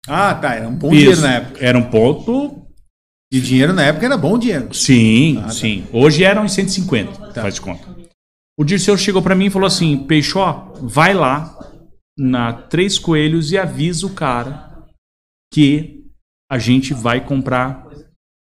[0.07, 0.55] Ah, tá.
[0.55, 0.99] Era um bom Isso.
[0.99, 1.65] dinheiro na época.
[1.65, 2.63] Era um ponto.
[3.31, 4.73] E dinheiro na época era bom dinheiro.
[4.73, 5.49] Sim, Ah, tá.
[5.49, 5.85] sim.
[5.91, 7.85] Hoje eram em 150, faz de conta.
[8.57, 11.53] O Dirceu chegou pra mim e falou assim: Peixó, vai lá
[12.17, 14.85] na Três Coelhos e avisa o cara
[15.53, 16.05] que
[16.49, 17.85] a gente vai comprar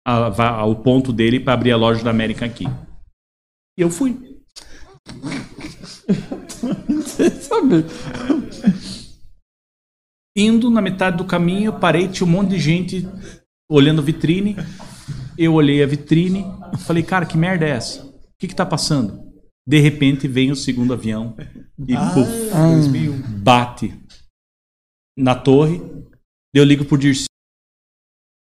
[0.07, 2.67] a- va- o ponto dele pra abrir a loja da América aqui.
[3.79, 4.19] E eu fui.
[7.41, 7.85] Sabe?
[10.37, 13.09] Indo na metade do caminho, parei, tinha um monte de gente
[13.71, 14.57] olhando vitrine.
[15.39, 16.45] Eu olhei a vitrine,
[16.87, 18.05] falei, cara, que merda é essa?
[18.05, 19.23] O que que tá passando?
[19.67, 21.37] De repente vem o segundo avião
[21.89, 23.23] e Ah, puf, 2001.
[23.41, 23.95] bate
[25.17, 25.81] na torre.
[26.55, 27.27] Eu ligo pro Dirceu.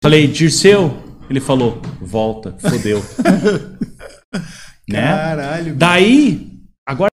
[0.03, 0.91] Falei, Dirceu?
[1.29, 3.01] Ele falou, volta, fodeu.
[4.87, 5.01] né?
[5.07, 5.75] Caralho.
[5.75, 7.09] Daí, agora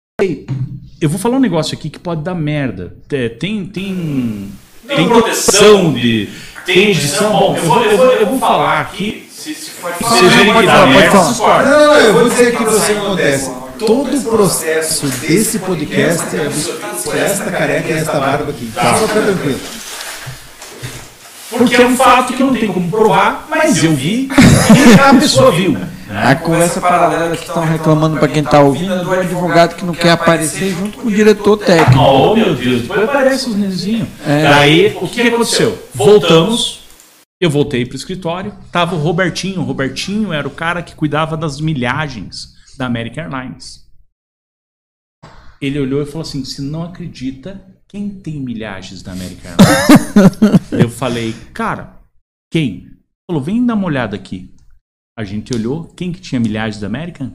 [1.00, 2.94] eu vou falar um negócio aqui que pode dar merda.
[3.10, 4.50] É, Tem tem
[4.86, 6.28] tem proteção de
[6.66, 7.32] tem edição.
[7.32, 9.26] Bom, eu vou, eu vou, eu vou falar aqui.
[9.30, 11.64] Se, se for Pode falar, pode falar.
[11.64, 13.50] Não, não, não, eu vou dizer aqui pra você o que acontece.
[13.78, 16.50] Todo o processo desse podcast é
[17.02, 18.70] por esta careca e esta barba aqui.
[18.74, 18.94] Tá.
[18.94, 19.60] Só fica tranquilo.
[21.48, 25.50] Porque é um fato que não tem como provar, mas eu vi e a pessoa
[25.50, 25.76] viu.
[26.10, 29.94] A conversa paralela que estão reclamando pra quem tá ouvindo é do advogado que não
[29.94, 32.02] quer aparecer junto com o diretor técnico.
[32.02, 34.08] Oh, meu Deus, depois aparece os nenzinhos.
[34.26, 34.42] É.
[34.42, 35.80] Daí, o que aconteceu?
[35.94, 36.80] Voltamos,
[37.40, 39.60] eu voltei pro escritório, tava o Robertinho.
[39.60, 43.86] O Robertinho era o cara que cuidava das milhagens da American Airlines.
[45.60, 50.72] Ele olhou e falou assim: se não acredita, quem tem milhagens da American Airlines?
[50.72, 52.00] eu falei, cara,
[52.52, 52.86] quem?
[52.86, 52.98] Ele
[53.30, 54.52] falou, vem dar uma olhada aqui.
[55.18, 57.32] A gente olhou, quem que tinha milhagens da American?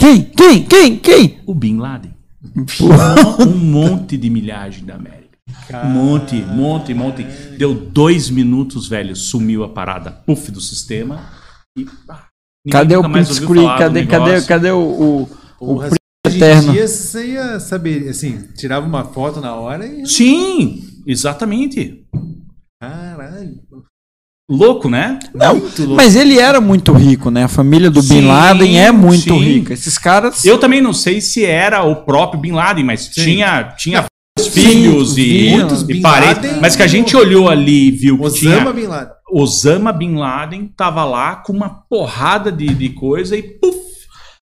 [0.00, 0.24] Quem?
[0.24, 0.64] Quem?
[0.64, 0.98] Quem?
[0.98, 1.40] Quem?
[1.46, 2.14] O Bin Laden.
[3.40, 5.24] um monte de milhagem da América.
[5.84, 7.22] Um monte, monte, monte.
[7.56, 9.14] Deu dois minutos, velho.
[9.16, 10.10] Sumiu a parada.
[10.10, 11.30] Puff do sistema.
[11.76, 12.26] E, ah,
[12.70, 13.66] Cadê o print screen?
[13.78, 15.26] Cadê, cadê, cadê o, o, o
[15.58, 16.72] Porra, print Hoje em eterno?
[16.72, 20.06] dia você ia saber, assim, tirava uma foto na hora e.
[20.06, 22.06] Sim, exatamente.
[22.80, 23.60] Caralho.
[24.48, 25.18] Louco, né?
[25.34, 25.96] Não, Muito louco.
[25.96, 27.44] mas ele era muito rico, né?
[27.44, 29.38] A família do Bin Sim, Laden é muito sim.
[29.38, 29.72] rica.
[29.72, 30.44] Esses caras.
[30.44, 33.22] Eu também não sei se era o próprio Bin Laden, mas Sim.
[33.22, 34.04] tinha, tinha
[34.52, 36.58] filhos e, muitos e Bin parentes.
[36.60, 39.14] Mas que a gente olhou ali e viu que Osama tinha Bin Laden.
[39.32, 43.78] Osama Bin Laden tava lá com uma porrada de, de coisa e puf,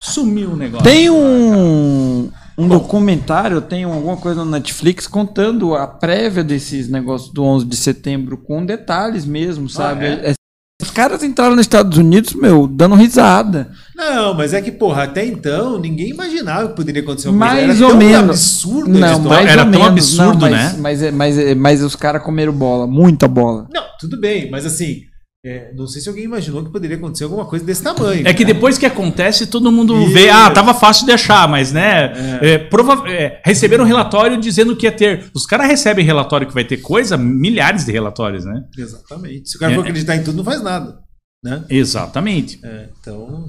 [0.03, 0.83] sumiu o negócio.
[0.85, 7.43] Tem um, um documentário, tem alguma coisa no Netflix contando a prévia desses negócios do
[7.43, 10.05] 11 de setembro com detalhes mesmo, sabe?
[10.07, 10.31] é?
[10.31, 10.35] É-
[10.83, 13.71] Os caras entraram nos Estados Unidos, meu, dando risada.
[13.95, 17.67] Não, mas é que, porra, até então ninguém imaginava que poderia acontecer uma coisa.
[17.67, 18.31] Mais Era ou tão menos.
[18.31, 19.87] absurdo Não, mais Era ou tão menos.
[19.89, 20.75] absurdo, não, mas, né?
[20.81, 23.67] Mas, é- mas, é- mas os caras comeram bola, muita bola.
[23.73, 25.03] Não, tudo bem, mas assim,
[25.45, 28.29] É, não sei se alguém imaginou que poderia acontecer alguma coisa desse tamanho.
[28.29, 30.13] É que depois que acontece, todo mundo Isso.
[30.13, 32.13] vê, ah, tava fácil de achar, mas né,
[32.43, 35.31] é, prova- é, receberam um relatório dizendo que ia ter.
[35.35, 38.65] Os caras recebem relatório que vai ter coisa, milhares de relatórios, né?
[38.77, 39.49] Exatamente.
[39.49, 39.75] Se o cara É.
[39.77, 40.99] for acreditar em tudo, não faz nada.
[41.43, 41.65] Né?
[41.71, 42.61] Exatamente.
[42.63, 43.47] É, então.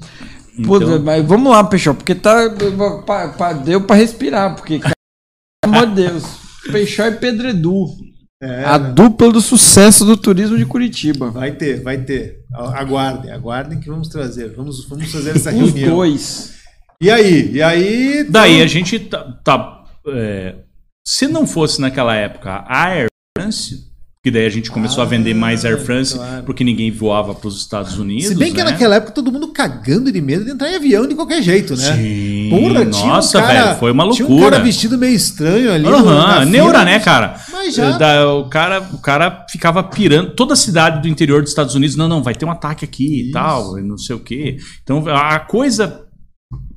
[0.66, 2.48] Pô, Então- mas vamos lá, Peixão, porque tá.
[3.06, 4.94] pa- pa- deu pra respirar, porque, cara,
[5.62, 6.24] pelo amor de Deus.
[6.72, 7.84] Peixão e Pedredu.
[8.42, 8.92] É, a né?
[8.92, 11.30] dupla do sucesso do turismo de Curitiba.
[11.30, 12.40] Vai ter, vai ter.
[12.52, 14.52] Aguardem, aguardem que vamos trazer.
[14.56, 15.94] Vamos, vamos fazer essa Os reunião.
[15.96, 16.54] dois.
[17.00, 17.52] E aí?
[17.52, 18.26] E aí.
[18.28, 19.22] Daí então- a gente tá.
[19.44, 20.56] tá, é,
[21.06, 23.06] se não fosse naquela época a Air
[23.38, 23.91] France,
[24.24, 26.44] que daí a gente começou a vender mais Air France, claro.
[26.44, 28.26] porque ninguém voava para os Estados Unidos.
[28.28, 28.70] Se bem que né?
[28.70, 31.96] naquela época todo mundo cagando de medo de entrar em avião de qualquer jeito, né?
[31.96, 34.52] Sim, Porra, nossa, um cara, velho, foi uma Tinha um loucura.
[34.52, 35.84] cara vestido meio estranho ali.
[35.88, 36.84] Aham, na neura, fila.
[36.84, 37.34] né, cara?
[37.50, 37.98] Mas já.
[37.98, 38.88] Da- o cara?
[38.92, 40.36] O cara ficava pirando.
[40.36, 43.04] Toda a cidade do interior dos Estados Unidos, não, não, vai ter um ataque aqui
[43.04, 43.32] e Isso.
[43.32, 44.56] tal, e não sei o quê.
[44.84, 46.00] Então a coisa.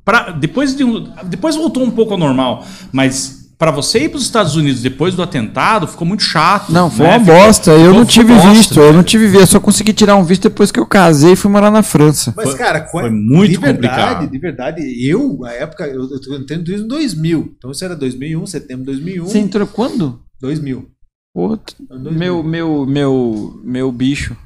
[0.04, 4.18] Pra, depois, de um, depois voltou um pouco ao normal, mas para você ir para
[4.18, 6.70] os Estados Unidos depois do atentado ficou muito chato.
[6.72, 7.16] Não, foi né?
[7.16, 7.70] uma Ficou- bosta.
[7.70, 8.50] Eu ficou- não ficou tive bosta.
[8.50, 8.80] visto.
[8.80, 9.40] Eu não tive visto.
[9.40, 12.34] Eu só consegui tirar um visto depois que eu casei e fui morar na França.
[12.36, 14.30] Mas, Foi- cara, foi qua- muito de verdade, complicado.
[14.30, 17.54] De verdade, eu, na época, eu, eu tô entrando em turismo em 2000.
[17.56, 19.26] Então isso era 2001, setembro de 2001.
[19.26, 20.20] Você entrou quando?
[20.40, 20.86] 2000.
[21.34, 21.76] Outro.
[21.88, 22.12] 2000.
[22.18, 24.36] Meu, meu, meu, meu bicho.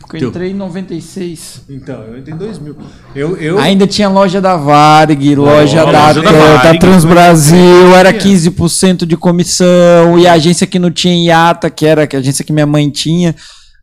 [0.00, 1.62] Porque eu entrei em 96.
[1.70, 2.76] Então, eu entrei em 2000.
[3.14, 7.94] Eu, eu, Ainda tinha loja da Varg, loja, Oh, da, loja da da, Varig, Transbrasil,
[7.96, 8.34] era tinha.
[8.34, 12.52] 15% de comissão, e a agência que não tinha IATA, que era a agência que
[12.52, 13.34] minha mãe tinha,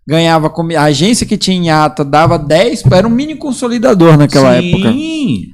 [0.08, 4.92] ganhava a agência que tinha IATA dava 10, era um mini consolidador naquela época.
[4.92, 5.48] Sim.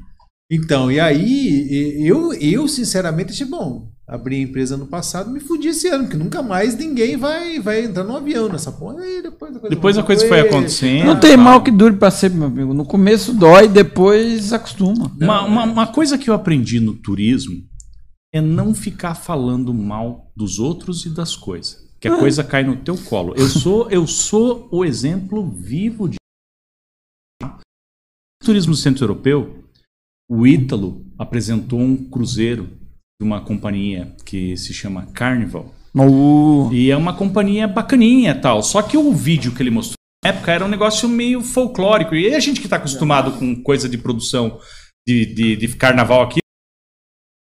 [0.51, 3.90] Então, e aí, eu, eu sinceramente achei bom.
[4.07, 7.85] Abri a empresa ano passado, me fudi esse ano, que nunca mais ninguém vai, vai
[7.85, 8.99] entrar no avião nessa porra.
[8.99, 11.05] Aí depois a coisa, Depois a coisa foi acontecendo.
[11.05, 11.43] Não tem tal.
[11.45, 12.73] mal que dure pra sempre, meu amigo.
[12.73, 15.09] No começo dói, depois acostuma.
[15.19, 17.63] Uma, uma, uma coisa que eu aprendi no turismo
[18.33, 21.77] é não ficar falando mal dos outros e das coisas.
[21.99, 23.35] Que a coisa cai no teu colo.
[23.37, 26.17] Eu sou, eu sou o exemplo vivo de.
[28.43, 29.63] Turismo centro-europeu,
[30.27, 32.80] o Ítalo apresentou um cruzeiro
[33.21, 35.71] de uma companhia que se chama Carnival.
[35.95, 38.63] Uh, E é uma companhia bacaninha e tal.
[38.63, 39.95] Só que o vídeo que ele mostrou
[40.25, 42.15] na época era um negócio meio folclórico.
[42.15, 44.57] E a gente que tá acostumado com coisa de produção
[45.07, 46.39] de, de, de carnaval aqui.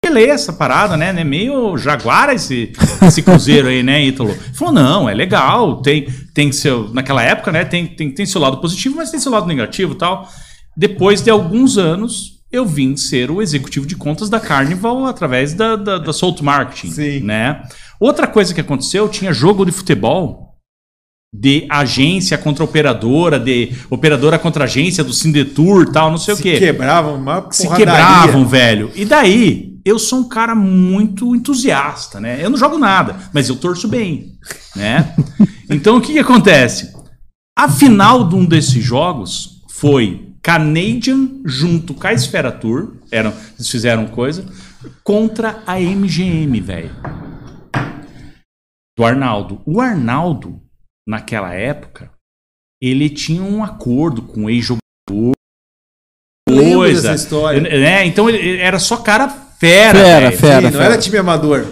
[0.04, 1.12] Beleza, essa parada, né?
[1.12, 1.22] né?
[1.22, 2.72] Meio jaguara esse,
[3.06, 4.34] esse cruzeiro aí, né, Ítalo?
[4.54, 6.92] Falou, não, é legal, tem, tem seu.
[6.92, 7.64] Naquela época, né?
[7.64, 10.28] Tem, tem, tem seu lado positivo, mas tem seu lado negativo e tal.
[10.76, 15.76] Depois de alguns anos, eu vim ser o executivo de contas da Carnival através da,
[15.76, 16.90] da, da Salt Marketing.
[16.90, 17.20] Sim.
[17.20, 17.62] Né?
[17.98, 20.50] Outra coisa que aconteceu, tinha jogo de futebol
[21.32, 26.42] de agência contra operadora, de operadora contra agência, do Sindetur tal, não sei se o
[26.42, 26.58] quê.
[26.58, 28.90] quebravam, uma Se quebravam, velho.
[28.96, 32.44] E daí, eu sou um cara muito entusiasta, né?
[32.44, 34.32] Eu não jogo nada, mas eu torço bem,
[34.74, 35.14] né?
[35.70, 36.92] Então, o que, que acontece?
[37.56, 43.70] A final de um desses jogos foi Canadian junto com a Esfera Tour, eram, eles
[43.70, 44.46] fizeram coisa,
[45.04, 46.90] contra a MGM, velho.
[48.96, 49.62] Do Arnaldo.
[49.66, 50.60] O Arnaldo,
[51.06, 52.10] naquela época,
[52.82, 54.80] ele tinha um acordo com o ex-jogador.
[56.48, 57.02] Coisa.
[57.02, 57.60] dessa história.
[57.60, 58.06] Né?
[58.06, 59.98] Então ele era só cara fera.
[59.98, 60.38] Fera, velho.
[60.38, 60.70] fera.
[60.70, 61.66] Sim, não era time amador.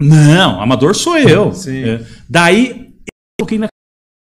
[0.00, 1.52] Não, amador sou eu.
[1.52, 1.84] Sim.
[1.84, 2.06] É.
[2.28, 3.68] Daí eu coloquei na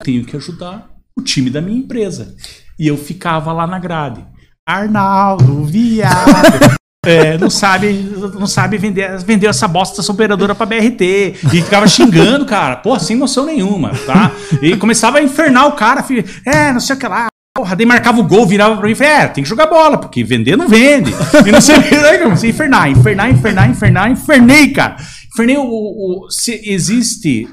[0.03, 2.35] tenho que ajudar o time da minha empresa.
[2.79, 4.25] E eu ficava lá na grade.
[4.67, 6.75] Arnaldo, viado.
[7.07, 7.93] É, não sabe,
[8.33, 11.35] não sabe vender, vendeu essa bosta essa operadora pra BRT.
[11.53, 12.77] E ficava xingando, cara.
[12.77, 14.31] Pô, sem noção nenhuma, tá?
[14.59, 16.01] E começava a infernar o cara.
[16.01, 17.27] filho, É, não sei o que lá.
[17.55, 19.99] Porra, daí marcava o gol, virava pra mim e falei, é, tem que jogar bola,
[19.99, 21.11] porque vender não vende.
[21.47, 21.95] E não sei o que.
[21.95, 24.95] Daí comecei a infernar, infernar, infernar, infernar, infernei, cara.
[25.31, 25.61] Infernei o.
[25.63, 27.47] o- se existe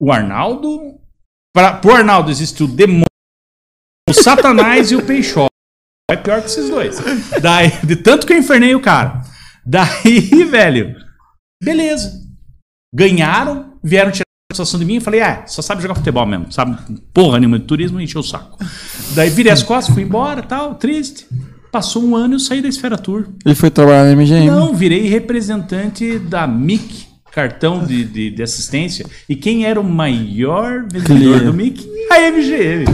[0.00, 0.80] o Arnaldo.
[1.54, 3.04] Pra, pro Arnaldo existe o demônio,
[4.08, 5.46] o Satanás e o Peixó.
[6.10, 6.98] É pior que esses dois.
[7.40, 9.22] Daí, de tanto que eu infernei o cara.
[9.64, 10.96] Daí, velho,
[11.62, 12.26] beleza.
[12.94, 16.50] Ganharam, vieram tirar a situação de mim e falei, é, só sabe jogar futebol mesmo,
[16.50, 16.78] sabe
[17.12, 18.58] porra nenhuma de turismo, encheu o saco.
[19.14, 21.26] Daí virei as costas, fui embora, tal, triste.
[21.70, 23.26] Passou um ano e eu saí da Esfera Tour.
[23.44, 24.46] Ele foi trabalhar na MGM.
[24.46, 29.04] Não, virei representante da MIC, cartão de, de, de assistência.
[29.28, 31.86] E quem era o maior vendedor do MIC?
[32.10, 32.86] A MGM.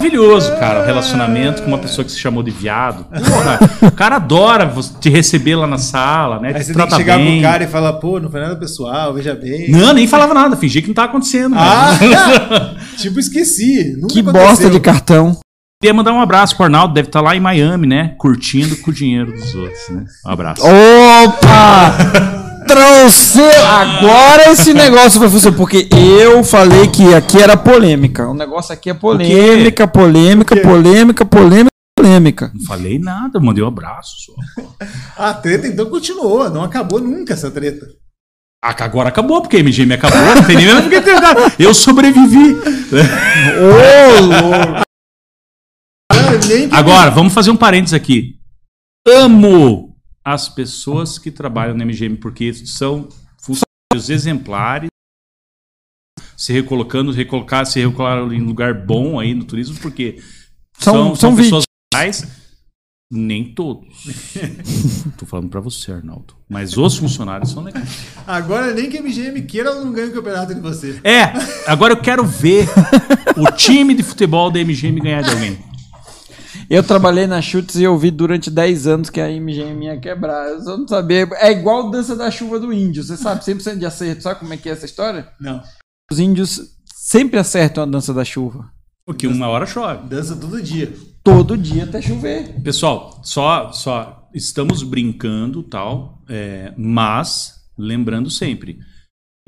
[0.00, 3.04] Maravilhoso, cara, o relacionamento com uma pessoa que se chamou de viado.
[3.04, 6.48] Porra, o cara adora você- te receber lá na sala, né?
[6.48, 7.40] Aí te você tem trata que chegar bem.
[7.40, 9.70] pro cara e falar, pô, não foi nada pessoal, veja bem.
[9.72, 11.56] Não, nem falava nada, fingia que não tava acontecendo.
[11.58, 11.90] Ah!
[12.96, 13.94] Tipo, esqueci.
[14.00, 14.48] Nunca Que aconteceu.
[14.48, 15.36] bosta de cartão.
[15.82, 18.14] Queria mandar um abraço pro Arnaldo, deve estar lá em Miami, né?
[18.18, 20.04] Curtindo com o dinheiro dos outros, né?
[20.26, 20.62] Um abraço.
[20.64, 22.38] Opa!
[22.68, 23.40] Trouxe!
[23.40, 25.56] Agora esse negócio vai funcionar.
[25.56, 28.28] Porque eu falei que aqui era polêmica.
[28.28, 32.52] O negócio aqui é polêmica, polêmica, polêmica, polêmica, polêmica.
[32.54, 34.32] Não falei nada, mandei um abraço só.
[35.16, 37.86] A treta então continuou, não acabou nunca essa treta.
[38.62, 41.62] Ah, agora acabou, porque a MGM acabou, não tem nem mesmo porque.
[41.62, 42.56] Eu sobrevivi.
[43.56, 44.82] Ô, louco!
[46.44, 48.34] Que- Agora, vamos fazer um parênteses aqui.
[49.06, 49.87] Amo
[50.32, 53.08] as pessoas que trabalham na MGM, porque são
[53.40, 54.88] funcionários exemplares,
[56.36, 60.18] se recolocando, recolocar, se recolocaram em lugar bom aí no turismo, porque
[60.78, 61.64] São- são, são são pessoas
[61.94, 62.26] legais.
[63.10, 63.88] Nem todos.
[65.16, 66.34] Tô falando pra você, Arnaldo.
[66.46, 67.88] Mas os funcionários são legais.
[68.26, 71.00] Agora nem que a MGM queira, ela não ganha o campeonato de você.
[71.02, 71.32] É,
[71.66, 72.68] agora eu quero ver
[73.34, 75.58] o time de futebol da MGM ganhar de alguém.
[76.70, 80.50] Eu trabalhei na Chutes e eu vi durante 10 anos que a MGM ia quebrar.
[80.50, 81.26] Eu só não sabia.
[81.36, 83.02] É igual dança da chuva do índio.
[83.02, 84.22] Você sabe 100% de acerto.
[84.22, 85.28] Sabe como é que é essa história?
[85.40, 85.62] Não.
[86.12, 86.60] Os índios
[86.94, 88.70] sempre acertam a dança da chuva.
[89.06, 90.06] Porque uma hora chove.
[90.06, 90.92] Dança todo dia.
[91.24, 92.60] Todo dia até chover.
[92.62, 98.78] Pessoal, só, só estamos brincando tal, é, mas lembrando sempre.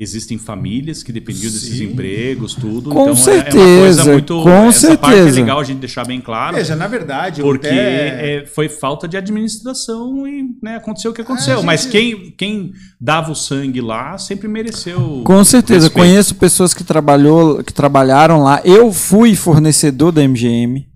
[0.03, 1.91] Existem famílias que dependiam desses Sim.
[1.91, 2.89] empregos, tudo.
[2.89, 4.41] Com então é- é uma certeza, coisa muito.
[4.41, 5.39] com essa parte é certeza.
[5.41, 6.55] legal a gente deixar bem claro.
[6.57, 11.13] Veja, na verdade, eu Porque até- é, foi falta de administração e né, aconteceu o
[11.13, 11.53] que aconteceu.
[11.53, 15.21] Ah, gente- Mas quem, quem dava o sangue lá sempre mereceu.
[15.23, 16.03] Com certeza, respeito.
[16.07, 18.59] conheço pessoas que, trabalhou, que trabalharam lá.
[18.65, 20.87] Eu fui fornecedor da MGM.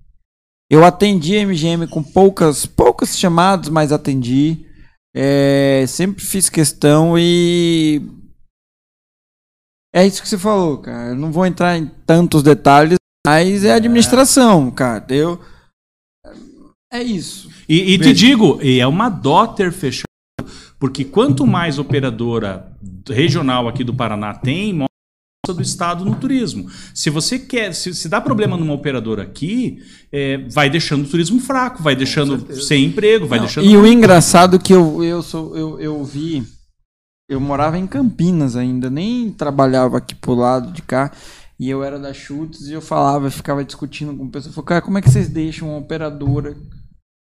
[0.68, 4.66] Eu atendi a MGM com poucas, poucas chamadas, mas atendi.
[5.14, 8.02] É, sempre fiz questão e.
[9.96, 11.08] É isso que você falou, cara.
[11.08, 15.02] Eu não vou entrar em tantos detalhes, mas é administração, cara.
[15.08, 15.40] Eu.
[16.92, 17.48] É isso.
[17.66, 20.04] E, e te digo, e é uma dó ter fechado,
[20.78, 22.70] porque quanto mais operadora
[23.08, 24.86] regional aqui do Paraná tem, maior
[25.48, 26.70] a do estado no turismo.
[26.92, 29.78] Se você quer, se, se dá problema numa operadora aqui,
[30.12, 33.66] é, vai deixando o turismo fraco, vai deixando sem emprego, vai Não, deixando.
[33.66, 36.44] E o engraçado que eu, eu, sou, eu, eu vi.
[37.28, 41.10] Eu morava em Campinas ainda, nem trabalhava aqui pro lado de cá.
[41.58, 44.54] E eu era da Chutes e eu falava, ficava discutindo com pessoas.
[44.54, 46.56] Falei, cara, como é que vocês deixam uma operadora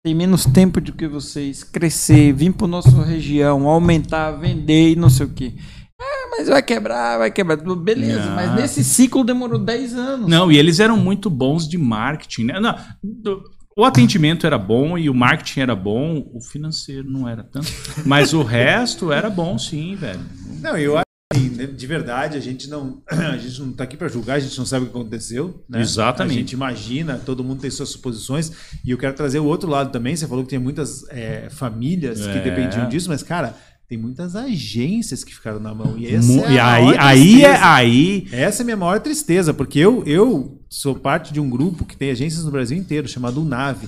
[0.04, 5.10] tem menos tempo do que vocês crescer, vir para nossa região, aumentar, vender e não
[5.10, 5.54] sei o quê.
[6.00, 7.56] Ah, mas vai quebrar, vai quebrar.
[7.58, 10.30] Beleza, mas nesse ciclo demorou 10 anos.
[10.30, 12.44] Não, e eles eram muito bons de marketing.
[12.44, 12.60] Né?
[12.60, 13.44] Não, do-
[13.78, 17.68] o atendimento era bom e o marketing era bom, o financeiro não era tanto.
[18.06, 20.22] Mas o resto era bom, sim, velho.
[20.62, 23.98] Não, eu acho assim, né, de verdade, a gente não a gente não tá aqui
[23.98, 25.82] para julgar, a gente não sabe o que aconteceu, né?
[25.82, 26.38] Exatamente.
[26.38, 28.52] A gente imagina, todo mundo tem suas suposições,
[28.84, 30.16] e eu quero trazer o outro lado também.
[30.16, 32.42] Você falou que tem muitas é, famílias que É.
[32.42, 33.56] dependiam disso, mas cara,
[33.88, 35.98] tem muitas agências que ficaram na mão.
[35.98, 38.28] E, essa é a e aí, maior aí é aí.
[38.32, 41.96] Essa é a minha maior tristeza, porque eu, eu sou parte de um grupo que
[41.96, 43.88] tem agências no Brasil inteiro, chamado UNAVE.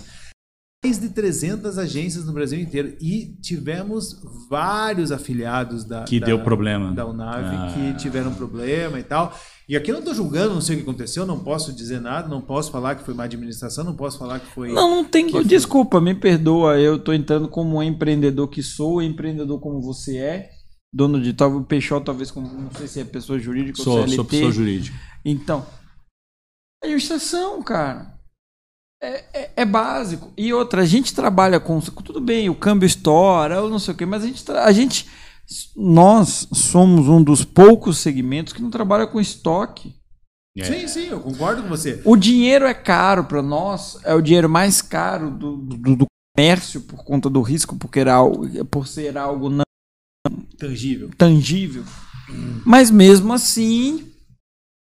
[0.86, 2.96] Mais de 300 agências no Brasil inteiro.
[3.02, 4.16] E tivemos
[4.50, 6.94] vários afiliados da, Que da- deu problema.
[6.94, 7.74] da UNAVE Ah.
[7.74, 9.36] que tiveram problema e tal.
[9.70, 12.30] E aqui eu não estou julgando, não sei o que aconteceu, não posso dizer nada,
[12.30, 14.72] não posso falar que foi má administração, não posso falar que foi.
[14.72, 15.26] Não, não tem.
[15.26, 16.80] que foi- Desculpa, me perdoa.
[16.80, 20.52] Eu tô entrando como um empreendedor que sou, empreendedor como você é.
[20.94, 22.48] Dono de tal, Peixoto, talvez como.
[22.48, 24.16] Não sei se é pessoa jurídica ou Sou, CLT.
[24.16, 24.98] sou pessoa jurídica.
[25.26, 25.66] Então.
[26.84, 28.14] Administração, cara.
[29.02, 30.32] É, é- é básico.
[30.38, 31.80] E outra, a gente trabalha com.
[31.82, 34.52] Tudo bem, o câmbio estoura, ou não sei o quê, mas a gente.
[34.52, 35.08] A gente
[35.76, 39.96] nós somos um dos poucos segmentos que não trabalha com estoque.
[40.62, 42.02] Sim, sim, eu concordo com você.
[42.04, 46.82] O dinheiro é caro para nós, é o dinheiro mais caro do, do, do comércio
[46.82, 49.64] por conta do risco, porque era algo, por ser algo não
[50.58, 51.12] Tangível.
[51.16, 51.84] tangível.
[52.66, 54.12] Mas mesmo assim,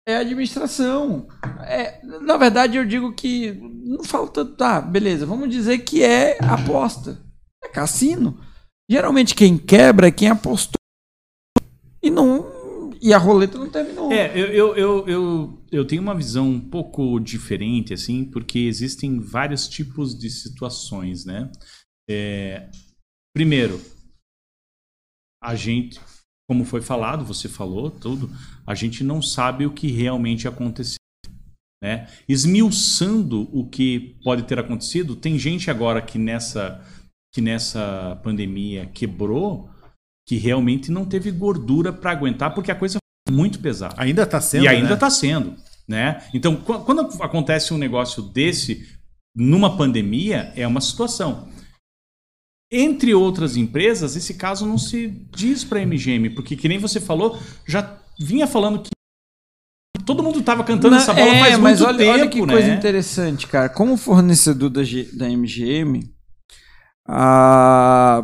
[0.06, 1.26] é administração.
[1.62, 4.44] É, na verdade, eu digo que não falta.
[4.44, 7.20] Tá, beleza, vamos dizer que é aposta.
[7.62, 8.38] É cassino.
[8.88, 10.78] Geralmente quem quebra é quem apostou.
[12.02, 12.92] E não.
[13.00, 14.10] E a roleta não terminou.
[14.12, 19.68] É, eu, eu, eu, eu, tenho uma visão um pouco diferente, assim, porque existem vários
[19.68, 21.50] tipos de situações, né?
[22.08, 22.70] É,
[23.34, 23.80] primeiro,
[25.42, 26.00] a gente,
[26.48, 28.30] como foi falado, você falou tudo,
[28.66, 30.96] a gente não sabe o que realmente aconteceu.
[31.82, 32.08] Né?
[32.26, 36.82] Esmiuçando o que pode ter acontecido, tem gente agora que nessa,
[37.34, 39.68] que nessa pandemia quebrou
[40.26, 43.94] que realmente não teve gordura para aguentar porque a coisa foi muito pesada.
[43.98, 44.64] Ainda está sendo.
[44.64, 44.94] E ainda né?
[44.94, 45.56] está sendo.
[45.86, 46.26] né?
[46.32, 48.88] Então, qu- quando acontece um negócio desse
[49.36, 51.48] numa pandemia, é uma situação.
[52.72, 57.00] Entre outras empresas, esse caso não se diz para a MGM, porque que nem você
[57.00, 58.90] falou, já vinha falando que
[60.06, 62.40] todo mundo estava cantando Não, essa bola é, faz mas muito olha, tempo, olha que
[62.46, 62.52] né?
[62.52, 63.68] coisa interessante, cara.
[63.68, 66.13] Como fornecedor da, G- da MGM,
[67.08, 68.22] ah,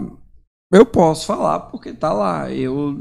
[0.72, 2.50] eu posso falar porque tá lá.
[2.50, 2.94] Eu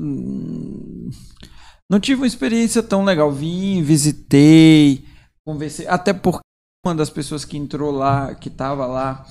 [1.89, 3.32] não tive uma experiência tão legal.
[3.32, 5.03] Vim, visitei,
[5.45, 5.88] conversei.
[5.88, 6.39] Até porque
[6.86, 9.25] uma das pessoas que entrou lá, que tava lá,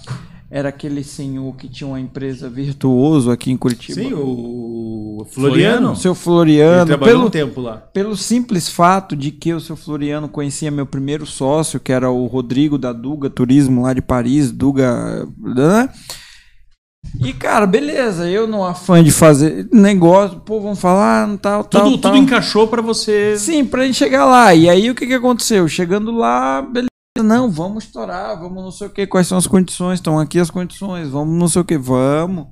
[0.50, 4.00] era aquele senhor que tinha uma empresa virtuoso aqui em Curitiba.
[4.00, 5.76] Sim, o Floriano?
[5.86, 5.96] Floriano.
[5.96, 7.76] Seu Floriano, Ele trabalhou pelo, um tempo lá.
[7.76, 12.26] pelo simples fato de que o seu Floriano conhecia meu primeiro sócio, que era o
[12.26, 15.26] Rodrigo da Duga Turismo lá de Paris, Duga.
[15.38, 15.88] né?
[17.20, 21.98] E cara, beleza, eu não afã de fazer negócio, pô, vamos falar, tal, tal, Tudo,
[21.98, 22.12] tal.
[22.12, 23.36] tudo encaixou para você.
[23.38, 24.54] Sim, pra gente chegar lá.
[24.54, 25.66] E aí o que que aconteceu?
[25.68, 26.88] Chegando lá, beleza,
[27.18, 30.50] não, vamos estourar, vamos não sei o que, quais são as condições, estão aqui as
[30.50, 32.46] condições, vamos não sei o que, vamos.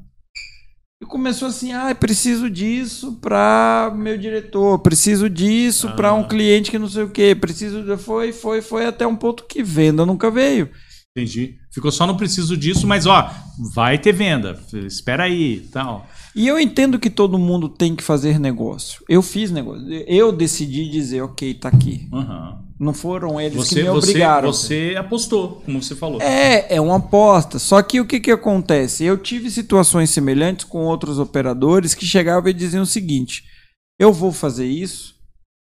[1.01, 6.79] E começou assim, ah, preciso disso pra meu diretor, preciso disso pra um cliente que
[6.79, 10.71] não sei o que, preciso, foi, foi, foi até um ponto que venda nunca veio.
[11.17, 11.59] Entendi.
[11.71, 13.31] Ficou só não preciso disso, mas ó,
[13.73, 14.61] vai ter venda.
[14.87, 16.07] Espera aí, tal.
[16.35, 19.03] E eu entendo que todo mundo tem que fazer negócio.
[19.09, 19.91] Eu fiz negócio.
[20.07, 22.07] Eu decidi dizer, ok, tá aqui.
[22.13, 22.63] Aham.
[22.79, 24.53] Não foram eles Você, que me você, obrigaram.
[24.53, 26.21] você apostou, como você falou.
[26.21, 27.59] É, é uma aposta.
[27.59, 29.03] Só que o que, que acontece?
[29.03, 33.45] Eu tive situações semelhantes com outros operadores que chegavam e diziam o seguinte:
[33.99, 35.15] eu vou fazer isso,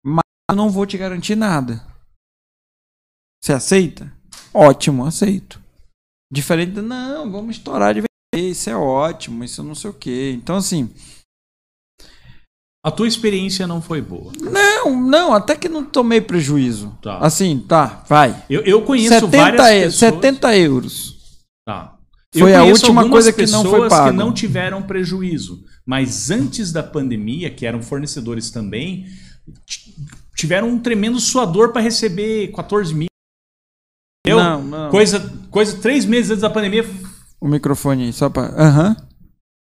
[0.05, 1.85] mas eu não vou te garantir nada.
[3.43, 4.09] Você aceita?
[4.53, 5.59] Ótimo, aceito.
[6.31, 8.01] Diferente não, vamos estourar de
[8.33, 10.33] vez, isso é ótimo, isso não sei o quê.
[10.35, 10.89] Então, assim,
[12.85, 14.31] A tua experiência não foi boa.
[14.41, 16.97] não, não, até que não tomei prejuízo.
[17.01, 17.17] Tá.
[17.19, 18.43] Assim, tá, vai.
[18.49, 19.95] Eu, eu conheço 70, várias pessoas.
[19.95, 21.15] 70 euros.
[21.65, 21.97] Tá.
[22.35, 24.09] Foi Eu a última coisa que não foi pago.
[24.11, 29.05] que não tiveram prejuízo, mas antes da pandemia, que eram fornecedores também,
[30.35, 33.07] tiveram um tremendo suador para receber 14 mil.
[34.37, 34.43] Entendeu?
[34.43, 34.89] Não, não.
[34.89, 35.19] Coisa,
[35.49, 36.85] coisa três meses antes da pandemia
[37.39, 38.43] O microfone aí, só pra.
[38.43, 38.95] Aham.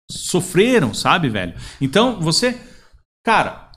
[0.09, 1.53] sofreram, sabe, velho?
[1.79, 2.59] Então, você,
[3.25, 3.71] cara,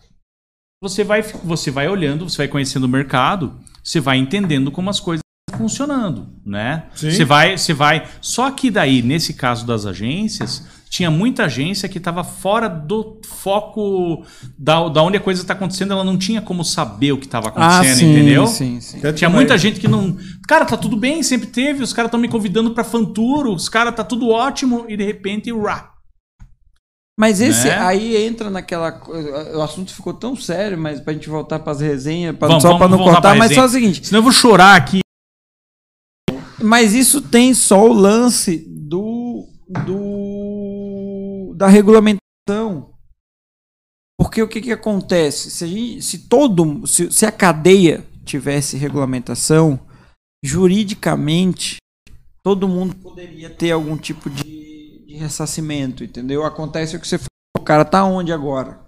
[0.82, 5.00] você vai, você vai olhando, você vai conhecendo o mercado, você vai entendendo como as
[5.00, 6.86] coisas estão funcionando, né?
[6.94, 7.10] Sim.
[7.10, 8.06] Você vai, você vai.
[8.20, 14.24] Só que daí, nesse caso das agências, tinha muita agência que estava fora do foco
[14.56, 17.48] da, da onde a coisa está acontecendo, ela não tinha como saber o que estava
[17.48, 18.46] acontecendo, Ah, sim, entendeu?
[18.46, 19.00] sim, sim.
[19.12, 20.16] Tinha muita gente que não.
[20.46, 21.82] Cara, tá tudo bem, sempre teve.
[21.82, 25.50] Os caras estão me convidando pra Fanturo, os caras tá tudo ótimo, e de repente,
[25.52, 25.90] rá.
[27.18, 27.76] Mas esse Né?
[27.78, 29.00] aí entra naquela.
[29.56, 32.86] O assunto ficou tão sério, mas pra gente voltar pras resenhas, pra, Vamos- só vamos
[32.86, 33.82] pra não cortar, mas só o resenha.
[33.88, 34.06] seguinte.
[34.06, 35.00] Senão eu vou chorar aqui.
[36.62, 39.48] Mas isso tem só o lance do.
[39.84, 40.03] do
[41.54, 42.90] da regulamentação.
[44.18, 45.50] Porque o que, que acontece?
[45.50, 46.86] Se, a gente- se todo.
[46.86, 49.78] Se, se a cadeia tivesse regulamentação,
[50.44, 51.76] juridicamente,
[52.42, 56.44] todo mundo poderia ter algum tipo de, de ressarcimento, entendeu?
[56.44, 57.28] Acontece o que você falou.
[57.58, 58.80] O cara tá onde agora?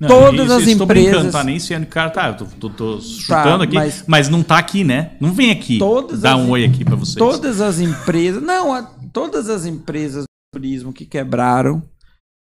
[0.00, 2.70] Não, Todas isso- as isso empresas- brincando, tá nem sendo cara, tá, eu tô, tô-
[2.70, 4.28] tô chutando aqui, mas- mas...
[4.28, 5.16] não tá aqui, né?
[5.20, 5.78] Não vem aqui.
[5.78, 7.16] Todas Dá as- um oi aqui pra vocês.
[7.16, 8.42] Todas as empresas.
[8.42, 8.82] Não, a-
[9.12, 10.24] todas as empresas
[10.58, 11.80] turismo que quebraram,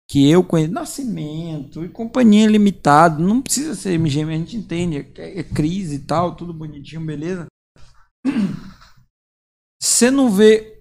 [0.07, 5.39] que eu conheço, Nascimento e Companhia Limitada, não precisa ser MGM, a gente entende, é,
[5.39, 7.47] é crise e tal, tudo bonitinho, beleza.
[9.82, 10.80] Você não vê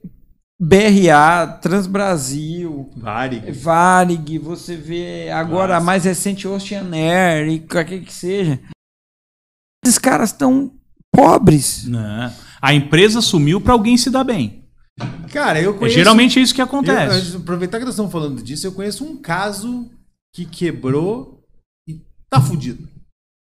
[0.60, 3.50] BRA, Transbrasil, Varig.
[3.50, 5.86] Varig, você vê agora a Nossa.
[5.86, 8.60] mais recente Ocean Air e qualquer que seja.
[9.84, 10.78] Esses caras estão
[11.10, 11.84] pobres.
[11.86, 12.32] Não.
[12.60, 14.61] A empresa sumiu pra alguém se dar bem.
[15.32, 15.96] Cara, eu É conheço.
[15.96, 17.36] geralmente é isso que eu- acontece.
[17.36, 19.90] aproveitar que nós estamos falando disso, eu conheço um caso
[20.34, 21.42] que quebrou
[21.88, 22.88] e tá fudido.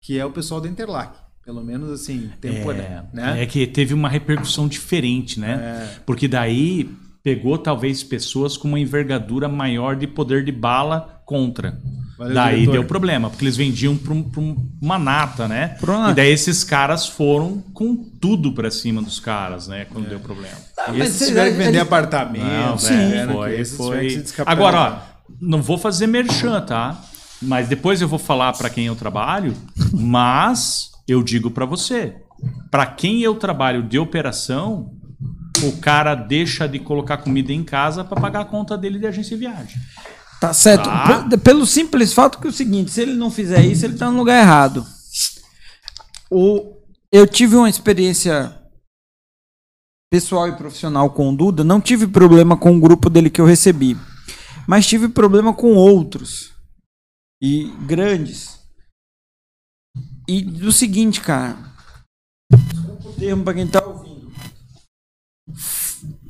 [0.02, 1.18] Que é o pessoal da Interlac.
[1.44, 3.08] Pelo menos assim, temporário.
[3.12, 3.42] É, né?
[3.42, 5.52] é que teve uma repercussão diferente, né?
[5.98, 6.00] É.
[6.06, 6.88] Porque daí
[7.22, 11.78] pegou talvez pessoas com uma envergadura maior de poder de bala contra.
[12.16, 12.72] Valeu, daí diretor.
[12.72, 14.12] deu problema, porque eles vendiam para
[14.80, 15.76] uma nata, né?
[15.82, 19.82] Uma- E daí esses caras foram com tudo pra cima dos caras, né?
[19.82, 19.84] É.
[19.84, 20.54] Quando deu problema.
[20.92, 22.44] E esses tiveram que vender apartamento.
[22.44, 22.88] Não, Sim.
[22.96, 24.00] velho, né, foi, tiveram foi.
[24.06, 24.68] que se descapitalizar.
[24.76, 27.00] Agora, ó, não vou fazer merchan, tá?
[27.42, 29.52] Mas depois eu vou falar pra quem eu trabalho,
[29.92, 32.14] mas eu digo pra você,
[32.70, 34.92] pra quem eu trabalho de operação,
[35.62, 39.36] o cara deixa de colocar comida em casa pra pagar a conta dele de agência
[39.36, 39.76] de viagem.
[40.46, 40.84] Tá certo.
[40.84, 41.38] Tá.
[41.38, 44.18] Pelo simples fato que é o seguinte, se ele não fizer isso, ele tá no
[44.18, 44.86] lugar errado.
[46.30, 46.76] O,
[47.10, 48.54] eu tive uma experiência
[50.12, 53.46] pessoal e profissional com o Duda, não tive problema com o grupo dele que eu
[53.46, 53.96] recebi,
[54.66, 56.52] mas tive problema com outros
[57.42, 58.58] e grandes.
[60.28, 61.56] E do seguinte, cara,
[62.50, 64.32] desculpa o termo pra quem tá ouvindo.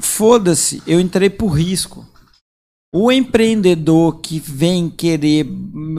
[0.01, 2.14] Foda-se, eu entrei por risco.
[2.97, 5.45] O empreendedor que vem querer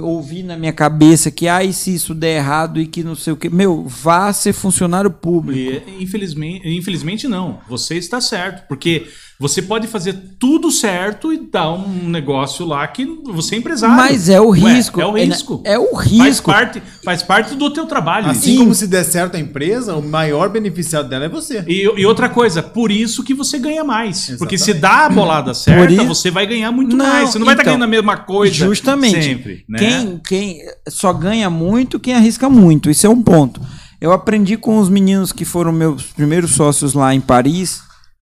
[0.02, 3.36] ouvir na minha cabeça que ah, se isso der errado e que não sei o
[3.36, 5.60] que, meu, vá ser funcionário público.
[5.60, 7.60] E, infelizmente, infelizmente não.
[7.68, 9.08] Você está certo, porque
[9.40, 13.96] você pode fazer tudo certo e dar um negócio lá que você é empresário.
[13.96, 15.02] Mas é o Ué, risco.
[15.02, 15.62] é o risco.
[15.66, 16.52] É, o Faz risco.
[16.52, 18.30] parte, faz parte do teu trabalho.
[18.30, 18.60] Assim isso.
[18.60, 21.64] como se der certo a empresa, o maior beneficiado dela é você.
[21.68, 24.32] E, e outra coisa, por isso que você ganha mais.
[24.38, 24.82] Porque se Exatamente.
[24.82, 27.30] dá a bolada certa, isso- você vai ganhar muito Não, mais.
[27.32, 29.22] Você não vai estar então, ganhando a mesma coisa Justamente.
[29.22, 29.66] sempre.
[29.68, 29.80] Né?
[29.80, 32.90] Quem, quem só ganha muito, quem arrisca muito.
[32.90, 33.60] Isso é um ponto.
[34.00, 37.82] Eu aprendi com os meninos que foram meus primeiros sócios lá em Paris,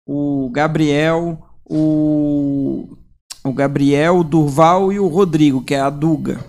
[0.08, 2.98] o Gabriel, o,
[3.44, 6.44] o Gabriel, o Durval e o Rodrigo, que é a Duga.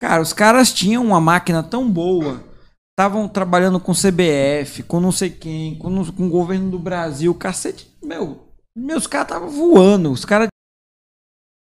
[0.00, 2.42] Cara, os caras tinham uma máquina tão boa,
[2.92, 7.34] estavam trabalhando com CBF, com não sei quem, com, no- com o governo do Brasil,
[7.34, 7.90] cacete.
[8.02, 10.10] Meu, meus caras estavam voando.
[10.12, 10.48] Os caras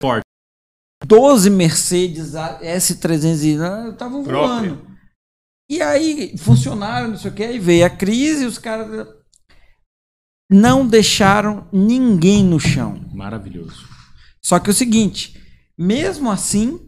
[0.02, 0.24] Forte.
[1.06, 4.88] 12 Mercedes A- S300 ah, estavam voando.
[5.70, 9.08] E aí, funcionaram, não sei o que, aí veio a crise e os caras
[10.52, 13.02] não deixaram ninguém no chão.
[13.14, 13.88] Maravilhoso.
[14.44, 15.40] Só que é o seguinte,
[15.78, 16.80] mesmo assim,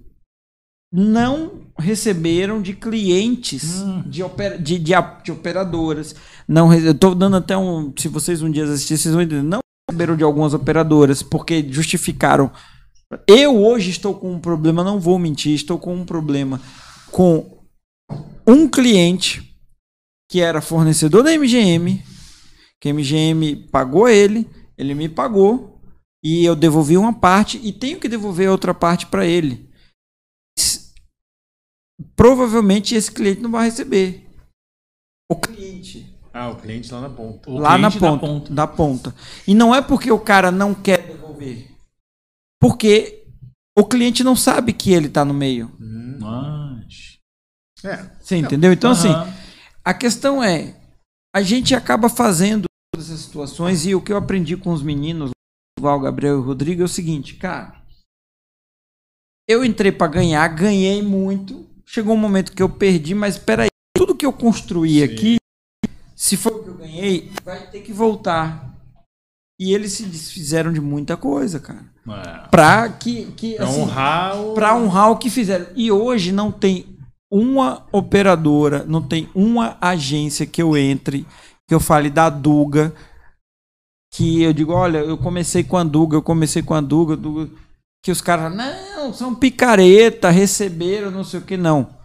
[0.92, 4.94] não receberam de clientes de, opera- de, de,
[5.24, 6.16] de operadoras.
[6.48, 7.94] Não, eu tô dando até um.
[7.98, 9.42] Se vocês um dia assistirem, vocês vão entender.
[9.44, 9.60] Não
[9.90, 12.52] receberam de algumas operadoras, porque justificaram.
[13.28, 16.60] Eu hoje estou com um problema, não vou mentir, estou com um problema
[17.12, 17.60] com
[18.48, 19.56] um cliente
[20.30, 22.04] que era fornecedor da MGM,
[22.84, 24.46] que a MGM pagou ele,
[24.78, 25.80] ele me pagou
[26.22, 29.70] e eu devolvi uma parte e tenho que devolver a outra parte para ele.
[32.14, 34.30] Provavelmente esse cliente não vai receber.
[35.32, 37.50] O cliente Ah, o cliente lá na ponta.
[37.50, 38.54] O lá na ponta, ponta.
[38.54, 39.16] da ponta.
[39.48, 41.72] E não é porque o cara não quer devolver.
[42.60, 43.26] Porque
[43.78, 45.72] o cliente não sabe que ele tá no meio.
[46.20, 47.18] Mas...
[47.82, 48.10] É.
[48.20, 48.74] Você entendeu?
[48.74, 49.34] Então, assim, Aham.
[49.86, 50.76] a questão é:
[51.34, 52.66] a gente acaba fazendo
[53.34, 55.32] situações e o que eu aprendi com os meninos,
[55.80, 57.82] Val, Gabriel e Rodrigo, é o seguinte, cara.
[59.50, 61.68] Eu entrei pra ganhar, ganhei muito.
[61.86, 65.38] Chegou um momento que eu perdi, mas peraí, tudo que eu construí aqui,
[66.16, 68.72] se for o que eu ganhei, vai ter que voltar.
[69.60, 71.86] E eles se desfizeram de muita coisa, cara.
[72.08, 72.48] É.
[72.50, 73.32] Pra que.
[73.34, 74.54] que Pra assim, honrar o.
[74.54, 75.68] para honrar o que fizeram.
[75.76, 76.98] E hoje não tem
[77.32, 81.26] uma operadora, não tem uma agência que eu entre,
[81.68, 82.94] que eu fale da Duga,
[84.16, 87.50] que eu digo, olha, eu comecei com a Duga, eu comecei com a Duga, Duga
[88.06, 91.98] que os caras, não, são picareta, receberam, não sei o que, não.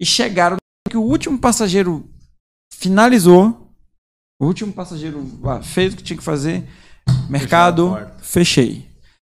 [0.00, 0.56] E chegaram
[0.90, 2.10] que o último passageiro
[2.74, 3.72] finalizou,
[4.40, 5.24] o último passageiro
[5.62, 6.68] fez o que tinha que fazer,
[7.30, 8.90] mercado, fechei.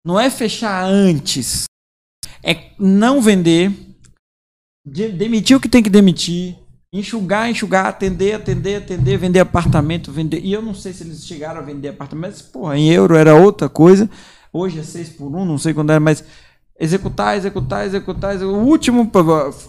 [0.05, 1.65] Não é fechar antes,
[2.43, 3.73] é não vender,
[4.85, 6.59] de- demitir o que tem que demitir,
[6.93, 10.41] enxugar, enxugar, atender, atender, atender, vender apartamento, vender.
[10.43, 13.35] E eu não sei se eles chegaram a vender apartamento, mas, porra, em euro era
[13.35, 14.09] outra coisa.
[14.53, 16.25] Hoje é 6 por 1, não sei quando era, mas
[16.79, 18.35] executar, executar, executar.
[18.35, 18.59] executar.
[18.61, 19.09] O último,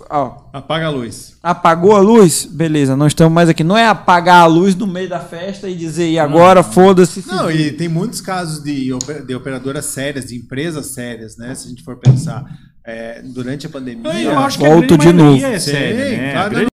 [0.09, 1.37] ó, Apaga a luz.
[1.43, 3.63] apagou a luz, beleza, não estamos mais aqui.
[3.63, 7.23] Não é apagar a luz no meio da festa e dizer, e agora foda-se.
[7.27, 8.89] Não, e tem muitos casos de,
[9.27, 11.53] de operadoras sérias, de empresas sérias, né?
[11.53, 12.43] Se a gente for pensar
[12.83, 14.11] é, durante a pandemia.
[14.23, 15.45] Eu acho que Volto a de novo.
[15.45, 16.31] é Sim, séria, né?
[16.31, 16.70] claro,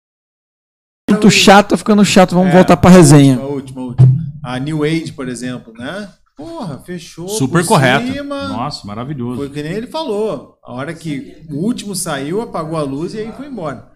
[1.27, 3.39] A grande- Muito chato, tá ficando chato, vamos É, voltar pra resenha.
[3.39, 4.09] A última, a última.
[4.45, 6.13] A New Age, por exemplo, né?
[6.37, 7.29] Porra, fechou.
[7.29, 8.13] Super por correto.
[8.13, 8.49] cima.
[8.49, 9.37] Nossa, maravilhoso.
[9.37, 10.59] Foi que nem ele falou.
[10.65, 13.93] A hora que o último saiu, apagou a luz e aí foi embora.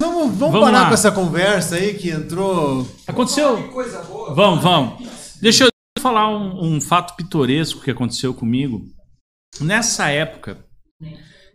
[0.00, 0.88] Vamos, vamos, Vamos parar lá.
[0.88, 2.86] com essa conversa aí que entrou.
[3.06, 3.56] Aconteceu.
[4.34, 5.06] Vamos, vamos.
[5.40, 5.70] Deixa eu
[6.00, 8.82] falar um, um fato pitoresco que aconteceu comigo.
[9.60, 10.58] Nessa época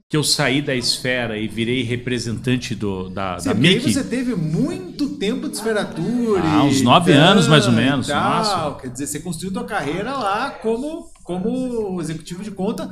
[0.09, 3.91] que eu saí da esfera e virei representante do, da, Você da Mickey.
[3.93, 6.41] você teve muito tempo de esferatura.
[6.43, 8.77] Ah, uns nove anos, mais ou menos, tal.
[8.77, 12.89] Quer dizer, você construiu tua carreira lá como, como executivo de conta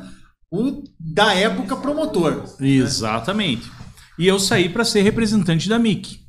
[0.51, 2.43] o, da época promotor.
[2.59, 3.71] Exatamente.
[4.19, 6.19] E eu saí para ser representante da MIC.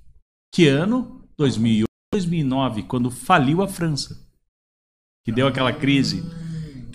[0.53, 1.25] Que ano?
[1.37, 4.17] 2008, 2009, quando faliu a França.
[5.25, 6.25] Que deu aquela crise.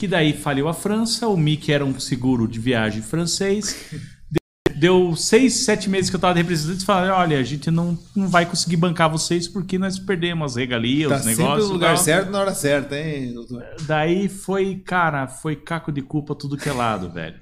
[0.02, 3.86] Que daí faliu a França, o MIC era um seguro de viagem francês.
[4.32, 7.70] De- deu seis, sete meses que eu tava de representante e falaram: olha, a gente
[7.70, 11.68] não, não vai conseguir bancar vocês porque nós perdemos as regalias, Tá os negócios.
[11.68, 13.64] no lugar tal." certo na hora certa, hein, doutor?
[13.86, 17.40] Daí foi, cara, foi caco de culpa tudo que é lado, velho.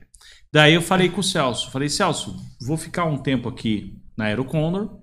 [0.51, 2.35] Daí eu falei com o Celso, falei, Celso,
[2.67, 4.99] vou ficar um tempo aqui na Aerocondor,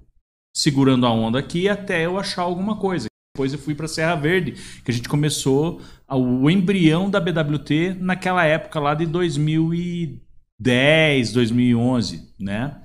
[0.55, 3.07] segurando a onda aqui até eu achar alguma coisa.
[3.37, 4.53] Depois eu fui para Serra Verde,
[4.83, 12.81] que a gente começou o embrião da BWT naquela época lá de 2010, 2011, né?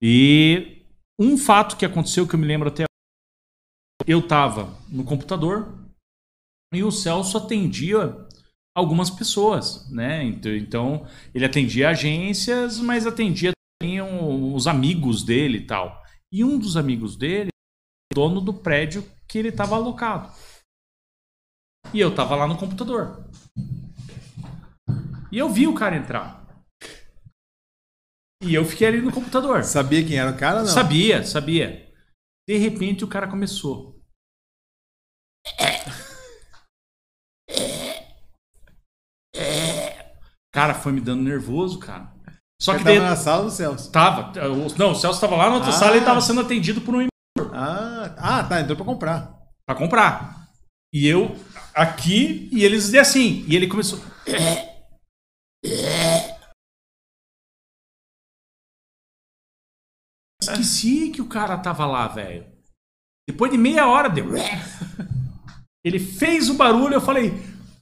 [0.00, 0.84] E
[1.18, 2.84] um fato que aconteceu que eu me lembro até
[4.06, 5.76] eu tava no computador
[6.72, 8.16] e o Celso atendia
[8.76, 10.22] algumas pessoas, né?
[10.22, 11.04] Então,
[11.34, 13.50] ele atendia agências, mas atendia
[13.82, 16.00] também os amigos dele e tal.
[16.32, 17.50] E um dos amigos dele,
[18.14, 20.32] dono do prédio que ele estava alocado.
[21.94, 23.24] E eu tava lá no computador.
[25.32, 26.44] E eu vi o cara entrar.
[28.42, 29.62] E eu fiquei ali no computador.
[29.64, 30.66] Sabia quem era o cara, não?
[30.66, 31.92] Sabia, sabia.
[32.48, 34.00] De repente o cara começou.
[40.52, 42.12] Cara, foi me dando nervoso, cara.
[42.60, 43.90] Só Você que tava daí- na sala do Celso.
[43.90, 44.32] Tava.
[44.76, 45.72] Não, o Celso tava lá na outra Ah.
[45.72, 47.00] sala e tava sendo atendido por um
[47.62, 49.38] Ah, ah, tá, entrou pra comprar.
[49.66, 50.48] pra comprar.
[50.94, 51.36] E eu
[51.74, 53.44] aqui e eles assim.
[53.46, 54.00] E ele começou.
[60.40, 62.46] Esqueci que o cara tava lá, velho.
[63.28, 64.32] Depois de meia hora deu.
[65.84, 67.32] Ele fez o barulho, eu falei: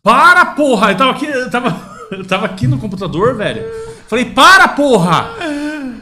[0.03, 0.91] Para, porra!
[0.91, 3.63] Eu tava aqui, eu tava, eu tava aqui no computador, velho.
[4.09, 5.31] Falei: Para, porra!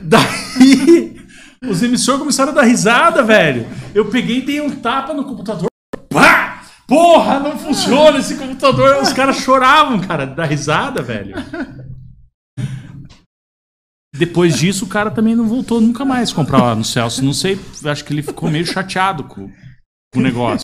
[0.02, 1.15] Daí
[1.62, 3.66] os emissores começaram a dar risada, velho.
[3.94, 5.66] Eu peguei e dei um tapa no computador.
[6.10, 6.62] Pá!
[6.86, 9.02] Porra, não funciona esse computador.
[9.02, 11.34] Os caras choravam, cara, da risada, velho.
[14.14, 17.22] Depois disso, o cara também não voltou nunca mais comprar lá no Celso.
[17.24, 19.48] Não sei, acho que ele ficou meio chateado com,
[20.12, 20.60] com o negócio.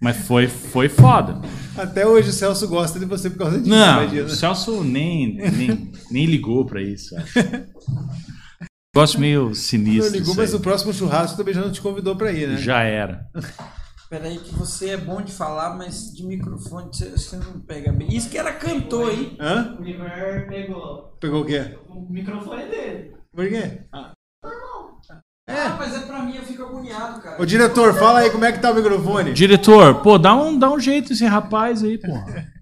[0.00, 1.40] Mas foi, foi foda.
[1.76, 4.26] Até hoje o Celso gosta de você por causa disso, Não, imagina.
[4.26, 7.16] o Celso nem, nem, nem ligou pra isso.
[7.16, 7.32] acho.
[8.98, 10.12] Negócio meio Não sinistro.
[10.12, 12.56] ligou, isso mas o próximo churrasco também já não te convidou pra ir, né?
[12.56, 13.26] Já era.
[14.10, 18.08] Peraí que você é bom de falar, mas de microfone você, você não pega bem.
[18.14, 19.36] Isso que era cantor, hein?
[19.38, 19.76] Hã?
[19.78, 21.76] O Igor pegou Pegou o quê?
[21.88, 23.12] o microfone dele.
[23.32, 23.80] Por quê?
[23.92, 24.12] Ah.
[25.50, 27.40] Ah, mas é pra mim, eu fico agoniado, cara.
[27.40, 29.32] Ô diretor, fala aí como é que tá o microfone.
[29.32, 32.08] Diretor, pô, dá um, dá um jeito esse rapaz aí, pô.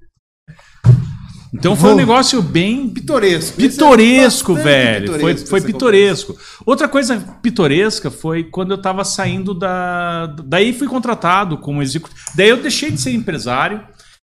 [1.59, 3.57] Então foi um negócio bem Pitoresco.
[3.57, 5.13] pitoresco, Bastante velho.
[5.13, 6.37] pitoresco foi foi pitoresco.
[6.65, 10.27] Outra coisa pitoresca foi quando eu tava saindo da.
[10.45, 12.21] Daí fui contratado como executivo.
[12.35, 13.81] Daí eu deixei de ser empresário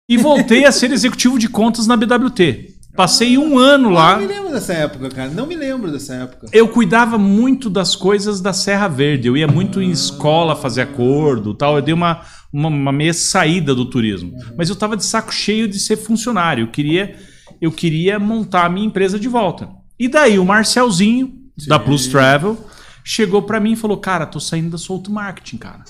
[0.07, 2.76] e voltei a ser executivo de contas na BWT.
[2.95, 4.14] Passei um ano lá.
[4.14, 5.30] Não me lembro dessa época, cara.
[5.30, 6.47] Não me lembro dessa época.
[6.53, 9.27] Eu cuidava muito das coisas da Serra Verde.
[9.27, 11.76] Eu ia muito em escola fazer acordo tal.
[11.76, 12.22] Eu dei uma,
[12.56, 14.34] uma, uma meia saída do turismo.
[14.57, 16.64] Mas eu tava de saco cheio de ser funcionário.
[16.64, 17.19] Eu queria,
[17.60, 19.69] eu queria montar a minha empresa de volta.
[19.99, 22.57] E daí o Marcelzinho, da Plus Travel,
[23.03, 25.84] chegou pra mim e falou: Cara, tô saindo da Solto Marketing, cara.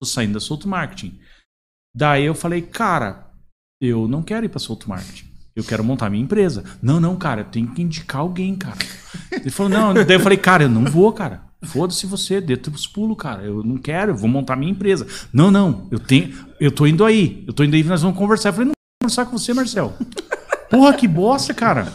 [0.00, 1.18] Tô saindo da Solto Marketing.
[1.94, 3.30] Daí eu falei: Cara,
[3.80, 5.34] eu não quero ir pra Solto Marketing.
[5.56, 6.64] Eu quero montar minha empresa.
[6.82, 8.78] Não, não, cara, eu tenho que indicar alguém, cara.
[9.30, 9.94] Ele falou, não.
[9.94, 11.42] Daí eu falei, cara, eu não vou, cara.
[11.66, 13.42] Foda-se você, dê os pulos, cara.
[13.42, 15.06] Eu não quero, eu vou montar minha empresa.
[15.32, 16.32] Não, não, eu tenho.
[16.60, 17.44] Eu tô indo aí.
[17.46, 18.50] Eu tô indo aí, nós vamos conversar.
[18.50, 19.94] Eu falei, não vou conversar com você, Marcel.
[20.70, 21.92] Porra, que bosta, cara.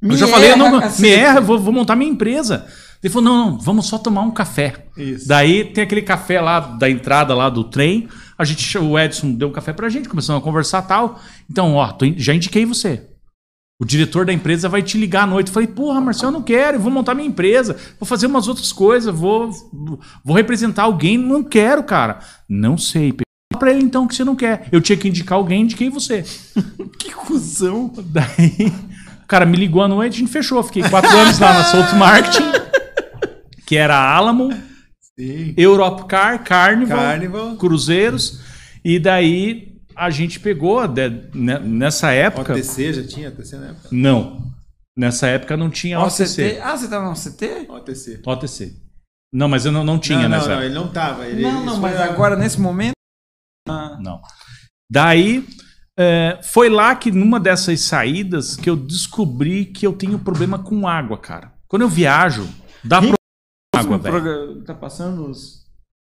[0.00, 1.08] eu Me já falei, eu não, erra, me cacete.
[1.10, 2.66] erra, eu vou, vou montar minha empresa.
[3.02, 4.86] Ele falou, não, não, vamos só tomar um café.
[4.96, 5.26] Isso.
[5.26, 8.08] Daí tem aquele café lá da entrada lá do trem.
[8.36, 11.20] A gente, o Edson deu um café pra gente, começamos a conversar tal.
[11.50, 13.09] Então, ó, já indiquei você.
[13.80, 15.48] O diretor da empresa vai te ligar à noite.
[15.48, 18.46] Eu falei, porra, Marcelo, eu não quero, eu vou montar minha empresa, vou fazer umas
[18.46, 19.50] outras coisas, vou,
[20.22, 21.16] vou representar alguém.
[21.16, 22.18] Não quero, cara.
[22.46, 23.12] Não sei.
[23.12, 24.68] Fala pra ele então que você não quer.
[24.70, 26.22] Eu tinha que indicar alguém, indiquei você.
[26.98, 27.90] Que cuzão.
[28.04, 28.70] Daí,
[29.22, 30.62] o cara me ligou à noite, a gente fechou.
[30.62, 32.52] Fiquei quatro anos lá na Souto Marketing,
[33.64, 34.52] que era Alamo,
[35.18, 35.54] Sim.
[35.56, 37.56] Europcar, Carnival, Carnival.
[37.56, 38.40] Cruzeiros.
[38.84, 42.52] E daí a gente pegou, de- ne- nessa época.
[42.52, 43.88] OTC já tinha OTC na época?
[43.92, 44.50] Não.
[44.96, 46.22] Nessa época não tinha OCT.
[46.22, 46.60] OTC.
[46.62, 47.66] Ah, você tava no CT?
[47.70, 48.20] OTC.
[48.26, 48.76] OTC.
[49.32, 50.66] Não, mas eu não, não tinha não, não, nessa não, época.
[50.66, 51.26] ele não tava.
[51.26, 52.92] Ele, Não, não, isso mas foi- agora nesse momento.
[54.00, 54.20] Não.
[54.90, 55.46] Daí
[55.98, 60.86] é, foi lá que numa dessas saídas que eu descobri que eu tenho problema com
[60.88, 61.52] água, cara.
[61.68, 62.48] Quando eu viajo,
[62.82, 63.16] dá problema
[63.72, 64.64] com água, velho.
[64.64, 65.60] tá passando os.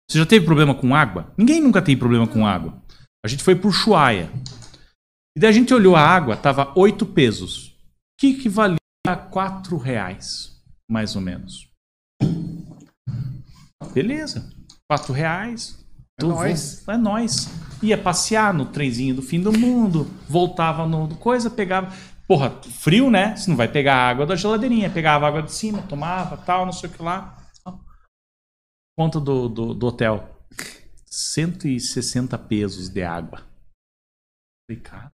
[0.09, 1.33] Você já teve problema com água?
[1.37, 2.81] Ninguém nunca tem problema com água.
[3.25, 4.31] A gente foi por Chuaia.
[5.35, 7.75] E daí a gente olhou a água, tava oito pesos.
[8.19, 10.61] Que equivalia a quatro reais.
[10.89, 11.69] mais ou menos.
[13.93, 14.49] Beleza.
[14.89, 15.85] Quatro reais.
[16.19, 16.87] É nóis.
[16.87, 17.47] É nóis.
[17.83, 21.93] Ia passear no trenzinho do fim do mundo, voltava no coisa, pegava.
[22.27, 23.35] Porra, frio, né?
[23.35, 26.65] Você não vai pegar a água da geladeirinha, pegava a água de cima, tomava, tal,
[26.65, 27.37] não sei o que lá.
[28.97, 30.27] Conta do, do, do hotel.
[31.17, 33.39] 160 pesos de água.
[34.69, 35.11] Falei, cara,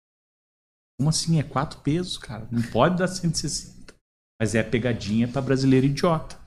[0.99, 1.39] como assim?
[1.39, 2.47] É quatro pesos, cara.
[2.51, 3.93] Não pode dar 160.
[4.41, 6.39] Mas é a pegadinha pra brasileiro idiota.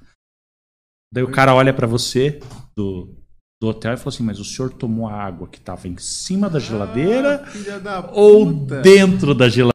[1.13, 2.41] Daí o cara olha pra você
[2.77, 3.15] do,
[3.63, 6.51] do hotel e fala assim: Mas o senhor tomou a água que tava em cima
[6.51, 7.45] da geladeira
[7.87, 8.83] Ah, ou puta.
[8.83, 9.74] dentro da geladeira?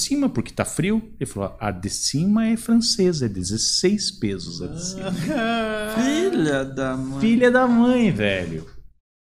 [0.00, 1.02] Cima, porque tá frio.
[1.20, 5.12] Ele falou: A de cima é francesa, é 16 pesos a de cima.
[5.94, 7.20] Filha da mãe.
[7.20, 8.66] Filha da mãe, velho.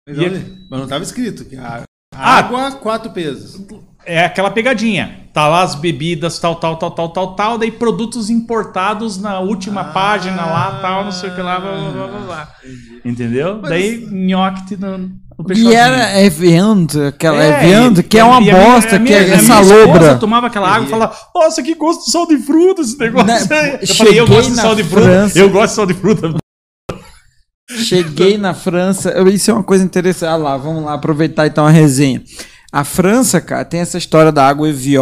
[0.07, 1.45] Mas, E olha, mas não tava escrito.
[1.45, 1.83] que a-
[2.13, 2.37] Ah.
[2.39, 3.59] água, quatro pesos.
[4.05, 5.29] É aquela pegadinha.
[5.33, 7.57] Tá lá as bebidas, tal, tal, tal, tal, tal, tal.
[7.57, 9.91] Daí produtos importados na última Ah.
[9.93, 12.55] página lá, tal, não sei o que lá, blá, blá, blá, blá, blá.
[13.05, 13.61] Entendeu?
[13.61, 15.09] Daí nhoque no,
[15.43, 19.03] no E era Evian, aquela É, Evian, e- que é uma minha- bosta, a que
[19.03, 20.17] minha- é a minha essa lobra.
[20.17, 23.77] tomava aquela água e falava, nossa, que gosto de sal de fruta esse negócio aí.
[23.81, 25.05] Eu cheguei falei, eu gosto de na sal de fruta.
[25.05, 26.33] França- Eu gosto de sal de fruta.
[27.69, 29.13] Cheguei na França.
[29.29, 30.29] Isso é uma coisa interessante.
[30.29, 32.21] Ah lá, vamos lá aproveitar então a resenha.
[32.71, 35.01] A França, cara, tem essa história da água Evian,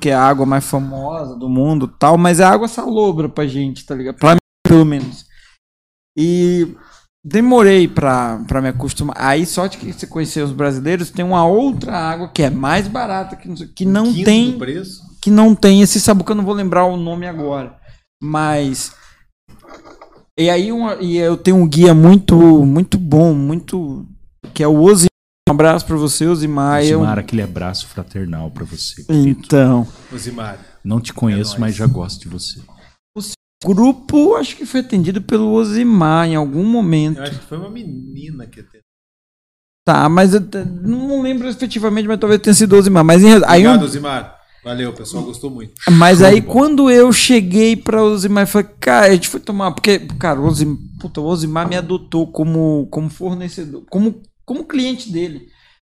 [0.00, 3.84] que é a água mais famosa do mundo tal, mas é água salobra pra gente,
[3.86, 4.16] tá ligado?
[4.16, 5.24] Pra mim, pelo menos.
[6.16, 6.74] E
[7.24, 9.16] demorei pra, pra me acostumar.
[9.18, 13.34] Aí, sorte que você conheceu os brasileiros, tem uma outra água que é mais barata,
[13.36, 14.58] que não, sei- que não Quinto tem
[15.20, 17.76] que não tem esse sabor que eu não vou lembrar o nome agora.
[18.22, 18.92] Mas
[20.38, 24.06] e aí uma, e eu tenho um guia muito muito bom, muito
[24.52, 25.08] que é o Osimar.
[25.48, 26.82] Um abraço pra você, Osimar.
[26.84, 29.04] Eu- Osimar, aquele abraço fraternal pra você.
[29.08, 30.58] Então, Osimar.
[30.82, 32.60] Não te conheço, É mas já gosto de você.
[33.64, 37.18] O grupo acho que foi atendido pelo Osimar em algum momento.
[37.18, 38.80] Eu acho que foi uma menina que atendeu.
[39.86, 40.40] Tá, mas eu
[40.82, 43.04] não lembro efetivamente, mas talvez tenha sido Osimar.
[43.04, 44.34] Mas em, aí um- Obrigado, Osimar.
[44.64, 45.74] Valeu, o pessoal gostou muito.
[45.92, 49.72] Mas Show aí quando eu cheguei pra Osimar, eu falei, cara, a gente foi tomar,
[49.72, 55.12] porque, cara, o Osimar, puta, o Osimar me adotou como, como fornecedor, como, como cliente
[55.12, 55.48] dele.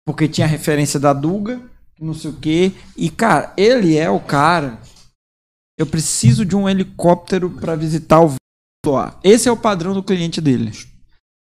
[0.05, 1.61] Porque tinha referência da Duga,
[1.99, 2.73] não sei o quê.
[2.97, 4.79] E, cara, ele é o cara.
[5.77, 8.33] Eu preciso de um helicóptero pra visitar o
[8.87, 9.19] lá.
[9.23, 10.71] Esse é o padrão do cliente dele.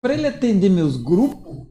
[0.04, 1.68] Pra ele atender meus grupos,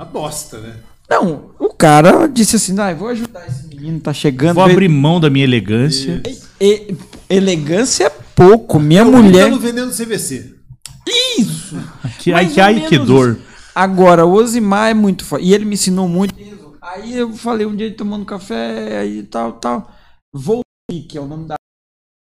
[0.00, 0.76] A bosta, né?
[1.10, 4.54] não, o cara disse assim, ah, vou ajudar esse menino, tá chegando.
[4.56, 6.22] Vou veio- abrir mão da minha elegância.
[6.60, 6.94] E-
[7.28, 8.78] elegância é pouco.
[8.78, 9.44] Minha Eu mulher.
[9.50, 10.54] tava vendendo CVC.
[11.38, 11.76] Isso!
[12.18, 13.32] Que, ai, Mais que, ai, que dor.
[13.36, 13.42] isso.
[13.74, 15.42] Agora, o Osimar é muito foda.
[15.42, 16.34] E ele me ensinou muito.
[16.82, 19.90] Aí eu falei um dia ele tomando café, aí tal, tal.
[20.34, 20.62] Volvi,
[21.08, 21.54] que é o nome da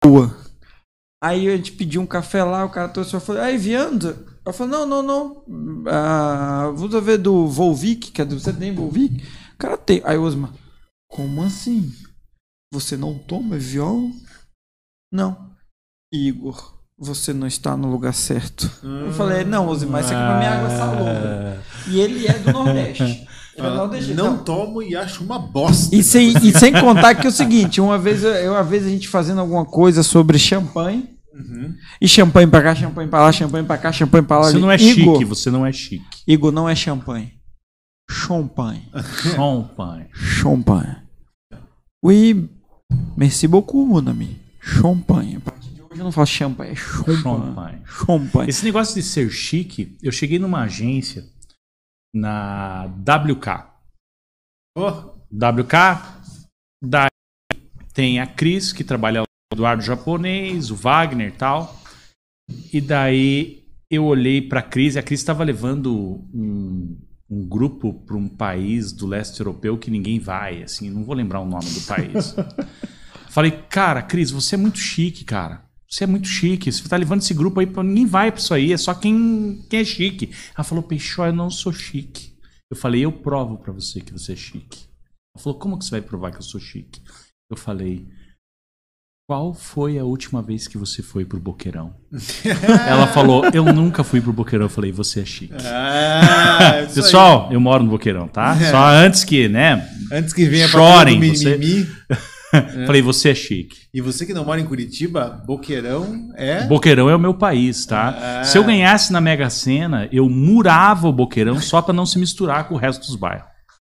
[0.04, 0.36] rua.
[1.22, 4.16] Aí a gente pediu um café lá, o cara trouxe, eu falei, aí Vianda?
[4.44, 5.44] Eu falei, não, não, não.
[5.88, 9.24] Ah, vou ver do Volvic, que é do, você tem Volvic?
[9.54, 10.02] O cara tem.
[10.04, 10.52] Aí o Osmar,
[11.08, 11.92] como assim?
[12.72, 14.10] Você não toma Evian?
[15.12, 15.54] Não.
[16.12, 18.70] Igor, você não está no lugar certo.
[18.82, 21.62] Eu falei, não, Osimar, isso aqui pra mim é água salobra.
[21.88, 23.28] E ele é do Nordeste.
[23.62, 24.16] Nordestino.
[24.22, 25.94] não tomo e acho uma bosta.
[25.94, 28.84] E sem, e sem contar que é o seguinte, uma vez, eu- eu, uma vez
[28.84, 31.74] a gente fazendo alguma coisa sobre champanhe, Uhum.
[32.00, 34.50] e champanhe pra cá, champanhe pra lá, champanhe pra cá, champanhe pra lá.
[34.50, 36.04] Você não é Igor, chique, você não é chique.
[36.26, 37.32] Igor, não é champanhe.
[38.10, 38.82] Champanhe.
[39.34, 40.06] Champanhe.
[40.12, 40.96] Champanhe.
[42.04, 42.50] Oui,
[43.16, 44.36] merci beaucoup, mon ami.
[44.60, 45.36] Champanhe.
[45.36, 47.22] A partir de hoje eu não falo champanhe, é champanhe.
[47.22, 47.78] Champanhe.
[47.86, 48.50] Champanhe.
[48.50, 51.24] Esse negócio de ser chique, eu cheguei numa agência
[52.14, 53.74] na WK.
[54.78, 55.74] Oh, WK,
[56.82, 57.10] daí
[57.92, 61.80] tem a Cris, que trabalha lá, o Eduardo japonês, o Wagner e tal.
[62.72, 66.96] E daí eu olhei pra Cris, e a Cris estava levando um,
[67.28, 71.40] um grupo para um país do leste europeu que ninguém vai, assim, não vou lembrar
[71.40, 72.34] o nome do país.
[73.30, 75.63] Falei, cara, Cris, você é muito chique, cara.
[75.94, 76.72] Você é muito chique.
[76.72, 77.84] Você tá levando esse grupo aí pra.
[77.84, 80.30] Ninguém vai pra isso aí, é só quem, quem é chique.
[80.52, 82.34] Ela falou, Peixó, eu não sou chique.
[82.68, 84.80] Eu falei, eu provo pra você que você é chique.
[85.36, 87.00] Ela falou, como que você vai provar que eu sou chique?
[87.48, 88.04] Eu falei,
[89.28, 91.94] qual foi a última vez que você foi pro Boqueirão?
[92.88, 94.66] Ela falou, eu nunca fui pro Boqueirão.
[94.66, 95.54] Eu falei, você é chique.
[95.64, 98.56] Ah, isso Pessoal, eu moro no Boqueirão, tá?
[98.60, 98.70] É.
[98.72, 99.88] Só antes que, né?
[100.10, 101.20] Antes que venha pra chorem.
[101.20, 101.56] do Você...
[101.56, 101.86] mimimi.
[102.86, 103.76] Falei, você é chique.
[103.92, 106.66] E você que não mora em Curitiba, Boqueirão é.
[106.66, 108.40] Boqueirão é o meu país, tá?
[108.40, 108.44] Ah.
[108.44, 112.68] Se eu ganhasse na Mega Sena, eu murava o Boqueirão só pra não se misturar
[112.68, 113.46] com o resto dos bairros.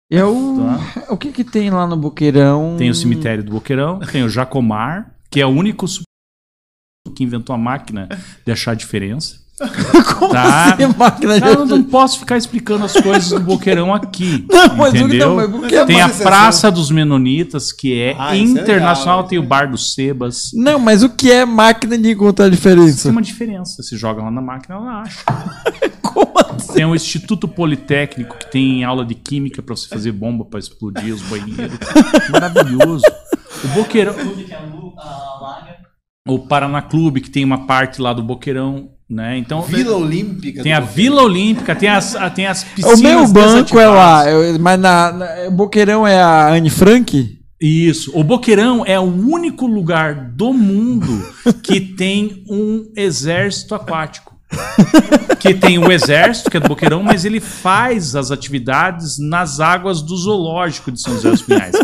[0.10, 1.14] Eu, Tá.
[1.14, 2.76] O que que tem lá no Boqueirão?
[2.78, 5.86] Tem o cemitério do Boqueirão, tem o Jacomar, que é o único
[7.16, 8.08] que inventou a máquina
[8.46, 9.47] de achar a diferença.
[10.20, 10.74] Como Tá.
[10.74, 14.46] assim, máquina de Cara, eu não posso ficar explicando as coisas do Boqueirão aqui.
[14.52, 15.36] Não, mas o- entendeu?
[15.36, 19.30] não, mas é tem a Praça dos Menonitas, que é Ah, isso é internacional, legal,
[19.30, 20.52] tem o Bar do Sebas.
[20.54, 23.10] Não, mas o que é máquina de encontrar a Tem diferença?
[23.10, 23.82] uma diferença.
[23.82, 25.24] Você joga lá na máquina, ela acha.
[26.04, 26.74] Como assim?
[26.74, 31.14] Tem o Instituto Politécnico, que tem aula de química pra você fazer bomba pra explodir
[31.14, 31.78] os banheiros.
[32.32, 33.04] Maravilhoso.
[33.64, 34.14] O Boqueirão.
[35.42, 35.78] Laga.
[36.28, 39.38] O Paraná Clube, que tem uma parte lá do Boqueirão, né?
[39.38, 39.62] Então.
[39.62, 40.62] Vila Olímpica.
[40.64, 40.96] Tem a Boqueirão.
[40.96, 43.02] Vila Olímpica, tem as, a- tem as O piscinas.
[43.02, 47.38] meu banco é lá, eu- mas na, na- Boqueirão é a Anne Frank?
[47.60, 48.12] Isso.
[48.14, 51.26] O Boqueirão é o único lugar do mundo
[51.64, 54.36] que tem um exército aquático.
[55.40, 60.02] que tem o exército, que é do Boqueirão, mas ele faz as atividades nas águas
[60.02, 61.76] do zoológico de São José dos Pinhais.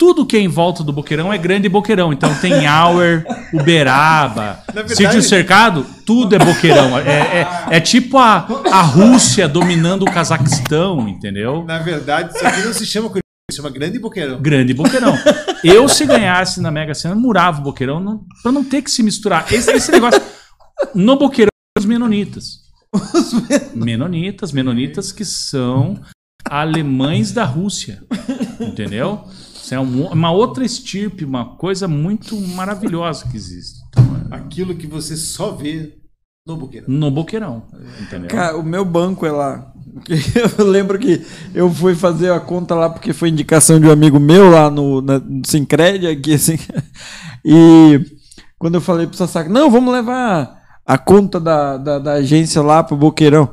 [0.00, 2.10] Tudo que é em volta do Boqueirão é grande Boqueirão.
[2.10, 3.22] Então tem Auer,
[3.52, 6.98] Uberaba, verdade- Sítio Cercado, tudo é Boqueirão.
[6.98, 7.02] É,
[7.42, 11.64] é, é tipo a, a Rússia dominando o Cazaquistão, entendeu?
[11.66, 14.40] Na verdade, isso aqui não se chama Curitiba, se chama Grande Boqueirão.
[14.40, 15.14] Grande Boqueirão.
[15.62, 19.02] Eu, se ganhasse na Mega Sena, murava o Boqueirão não, pra não ter que se
[19.02, 19.52] misturar.
[19.52, 20.18] Esse, esse negócio.
[20.94, 22.60] No Boqueirão, os menonitas.
[23.74, 26.00] Menonitas, menonitas que são
[26.48, 28.02] alemães da Rússia.
[28.58, 29.24] Entendeu?
[29.74, 33.80] É um- uma outra estirpe, uma coisa muito maravilhosa que existe.
[33.88, 35.94] Então, é Aquilo que você só vê
[36.46, 36.88] no Boqueirão.
[36.88, 37.62] no Boqueirão.
[38.00, 38.28] Entendeu?
[38.28, 39.72] Cara, o meu banco é lá.
[40.58, 41.20] Eu lembro que
[41.52, 45.00] eu fui fazer a conta lá porque foi indicação de um amigo meu lá no,
[45.00, 46.56] na, no Sincred, aqui assim.
[47.44, 48.00] E
[48.58, 52.82] quando eu falei pro Sassaca, não, vamos levar a conta da, da, da agência lá
[52.84, 53.48] pro Boqueirão.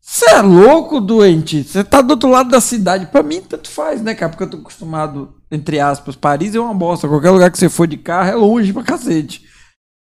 [0.00, 1.62] Você é louco, doente?
[1.62, 3.06] Você tá do outro lado da cidade.
[3.06, 4.30] Pra mim, tanto faz, né, cara?
[4.30, 7.08] Porque eu tô acostumado, entre aspas, Paris é uma bosta.
[7.08, 9.42] Qualquer lugar que você for de carro é longe pra cacete.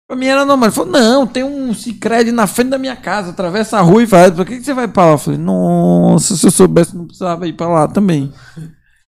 [0.07, 0.69] Pra mim era normal.
[0.69, 4.07] Ele falou, não, tem um Cicred na frente da minha casa, atravessa a rua e
[4.07, 4.31] faz.
[4.31, 5.13] Por que, que você vai pra lá?
[5.13, 8.33] Eu falei, nossa, se eu soubesse, não precisava ir pra lá também.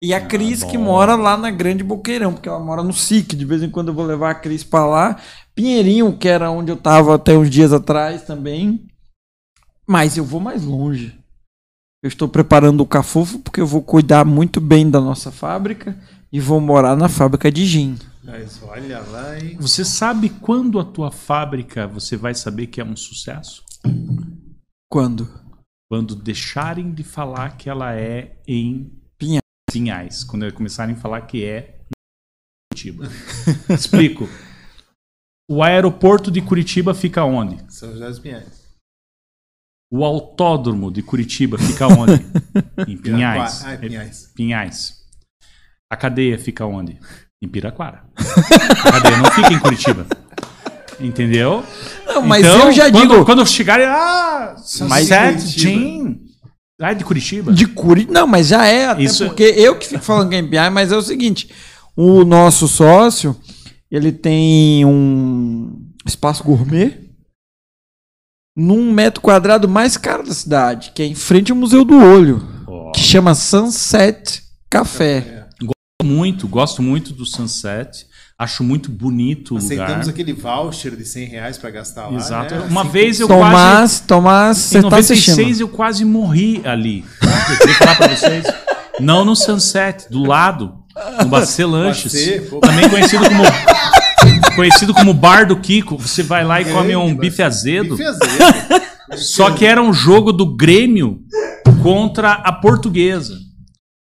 [0.02, 3.34] E a Cris, que mora lá na Grande Boqueirão, porque ela mora no SIC.
[3.34, 5.16] De vez em quando eu vou levar a Cris pra lá.
[5.54, 8.86] Pinheirinho, que era onde eu tava até uns dias atrás também.
[9.86, 11.18] Mas eu vou mais longe.
[12.06, 15.98] Eu estou preparando o Cafufo porque eu vou cuidar muito bem da nossa fábrica
[16.30, 17.98] e vou morar na fábrica de gin.
[18.22, 19.56] Mas olha lá, hein?
[19.58, 23.64] Você sabe quando a tua fábrica você vai saber que é um sucesso?
[24.88, 25.28] Quando?
[25.90, 28.88] Quando deixarem de falar que ela é em
[29.18, 29.42] Pinhais.
[29.68, 30.22] Pinhais.
[30.22, 33.08] Quando eles começarem a falar que é em Curitiba.
[33.68, 34.28] Explico.
[35.50, 37.56] O aeroporto de Curitiba fica onde?
[37.68, 38.65] São José dos Pinhais.
[39.90, 42.24] O autódromo de Curitiba fica onde?
[42.88, 43.62] em Pinhais.
[43.64, 44.32] Ah, é Pinhais.
[44.34, 44.94] Pinhais.
[45.90, 46.98] A cadeia fica onde?
[47.42, 48.02] Em Piraquara.
[48.84, 50.06] A cadeia não fica em Curitiba.
[50.98, 51.62] Entendeu?
[52.06, 53.24] Não, mas Então, eu já quando, digo.
[53.24, 54.56] Quando chegarem, ah,
[54.88, 55.40] Mas- Curitiba.
[55.40, 56.20] Gin.
[56.80, 57.52] Ah, é de Curitiba?
[57.52, 58.06] De Curi...
[58.10, 60.92] Não, mas já é, até Isso- porque eu que fico falando que é MPI, mas
[60.92, 61.48] é o seguinte:
[61.96, 63.34] o nosso sócio,
[63.90, 67.05] ele tem um espaço gourmet
[68.56, 72.42] num metro quadrado mais caro da cidade, que é em frente ao Museu do Olho,
[72.66, 75.44] Ó, que chama Sunset Café.
[76.02, 78.06] muito, gosto muito do Sunset.
[78.38, 79.64] Acho muito bonito o lugar.
[79.84, 82.16] Aceitamos aquele voucher de 100 reais pra gastar lá.
[82.16, 82.54] Exato.
[82.54, 82.66] né?
[82.68, 84.02] Uma vez eu Tomás, quase.
[84.02, 85.60] Tomás, você tá 96 assistindo.
[85.62, 87.02] eu quase morri ali.
[87.22, 88.44] Eu falar pra vocês.
[89.00, 90.74] Não no Sunset, do lado,
[91.18, 92.12] no Bacê Lanches.
[92.12, 92.60] Bacê, pô.
[92.60, 93.42] também conhecido como
[94.54, 95.96] conhecido como Bar do Kiko.
[95.98, 97.96] Você vai lá e come um bife azedo.
[97.96, 98.82] Bife azedo.
[99.16, 101.20] Só que era um jogo do Grêmio
[101.82, 103.34] contra a Portuguesa.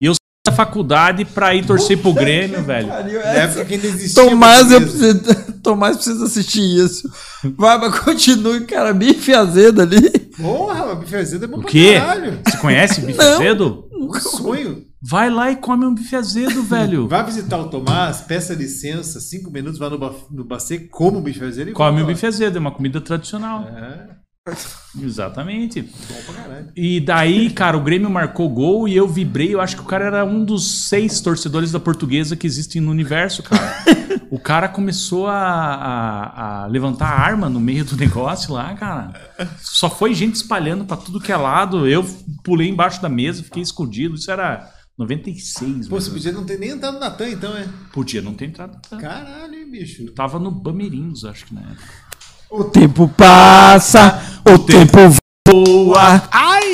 [0.02, 2.90] E eu saí da faculdade pra ir torcer pro Grêmio, velho.
[2.90, 4.24] Época que ainda existia.
[4.24, 5.18] Tomás, eu portuguesa.
[5.18, 7.08] preciso, Tomás precisa assistir isso.
[7.56, 10.08] Vai, mas continue, cara, bife azedo ali.
[10.40, 11.94] Porra, mas bife azedo é bom O pra quê?
[12.00, 12.40] caralho.
[12.44, 13.34] Você conhece bife Não.
[13.34, 13.84] azedo?
[13.92, 14.89] Um sonho.
[15.02, 17.08] Vai lá e come um bife azedo, velho.
[17.08, 21.22] Vai visitar o Tomás, peça licença, cinco minutos, vai no, ba no bacê, come o
[21.22, 22.08] bife azedo e Come o lá.
[22.12, 23.62] bife azedo, é uma comida tradicional.
[23.64, 24.20] É,
[25.00, 25.88] Exatamente.
[26.74, 29.54] E daí, cara, o Grêmio marcou gol e eu vibrei.
[29.54, 32.90] Eu acho que o cara era um dos seis torcedores da portuguesa que existem no
[32.90, 33.84] universo, cara.
[34.30, 39.12] O cara começou a, a, a levantar a arma no meio do negócio lá, cara.
[39.60, 41.84] Só foi gente espalhando pra tudo que é lado.
[41.84, 42.06] Eu
[42.44, 44.14] pulei embaixo da mesa, fiquei escondido.
[44.14, 44.70] Isso era
[45.00, 47.66] 96, Pô, você podia não ter nem entrado na TAM, então, é?
[47.90, 48.78] podia não ter entrado.
[48.86, 49.00] tanto.
[49.00, 50.04] Caralho, hein, bicho.
[50.12, 51.88] Tava no Bamerindos, acho que na época.
[52.50, 54.98] O tempo passa, o tempo
[55.48, 56.22] voa.
[56.30, 56.72] Ai!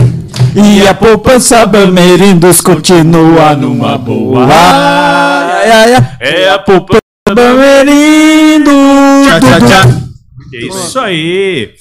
[0.56, 4.44] E a poupança Bamerindos continua numa boa.
[4.44, 6.16] Ai, ai, ai.
[6.18, 8.74] É a poupança Bamerindos.
[9.24, 10.00] Tchá, tchá, tchá.
[10.52, 11.74] É isso aí.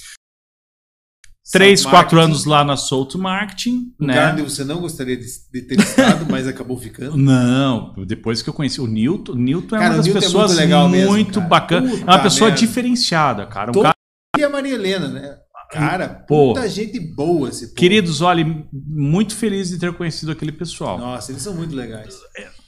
[1.56, 4.32] Três, quatro anos lá na Souto Marketing, Lugar né?
[4.34, 7.16] onde você não gostaria de, de ter estado, mas acabou ficando.
[7.16, 10.22] Não, depois que eu conheci o Newton, o Newton é Cara, uma das Newton é
[10.22, 11.90] pessoas muito legal mesmo, muito bacana.
[11.90, 12.66] Puta é uma pessoa merda.
[12.66, 13.70] diferenciada, cara.
[13.70, 13.96] Um Todo- cara
[14.38, 15.38] E a Maria Helena, né?
[15.72, 16.54] Cara, Pô.
[16.54, 17.76] puta gente boa esse povo.
[17.76, 20.98] Queridos, olha, muito feliz de ter conhecido aquele pessoal.
[20.98, 22.16] Nossa, eles são muito legais.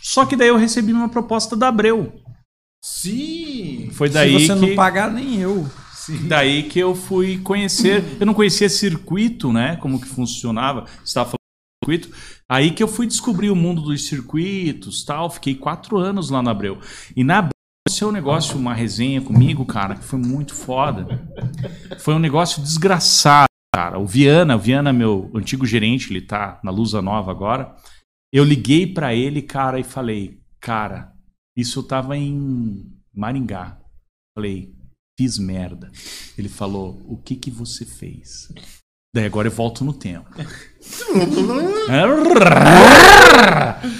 [0.01, 2.13] Só que daí eu recebi uma proposta da Abreu.
[2.83, 3.89] Sim!
[3.91, 5.67] Foi daí Se você que não pagar, nem eu.
[6.27, 8.03] Daí que eu fui conhecer.
[8.19, 9.75] Eu não conhecia circuito, né?
[9.77, 10.85] Como que funcionava.
[11.03, 12.09] Estava falando circuito.
[12.49, 15.29] Aí que eu fui descobrir o mundo dos circuitos, tal.
[15.29, 16.79] Fiquei quatro anos lá na Abreu.
[17.15, 17.51] E na Abreu
[18.05, 21.07] um negócio, uma resenha comigo, cara, que foi muito foda.
[21.99, 23.97] Foi um negócio desgraçado, cara.
[23.97, 27.75] O Viana, o Viana, meu antigo gerente, ele tá na Lusa Nova agora.
[28.31, 31.13] Eu liguei pra ele, cara, e falei, cara,
[31.55, 33.79] isso eu tava em Maringá.
[34.35, 34.75] Falei,
[35.17, 35.91] fiz merda.
[36.37, 38.49] Ele falou, o que que você fez?
[39.13, 40.29] Daí agora eu volto no tempo.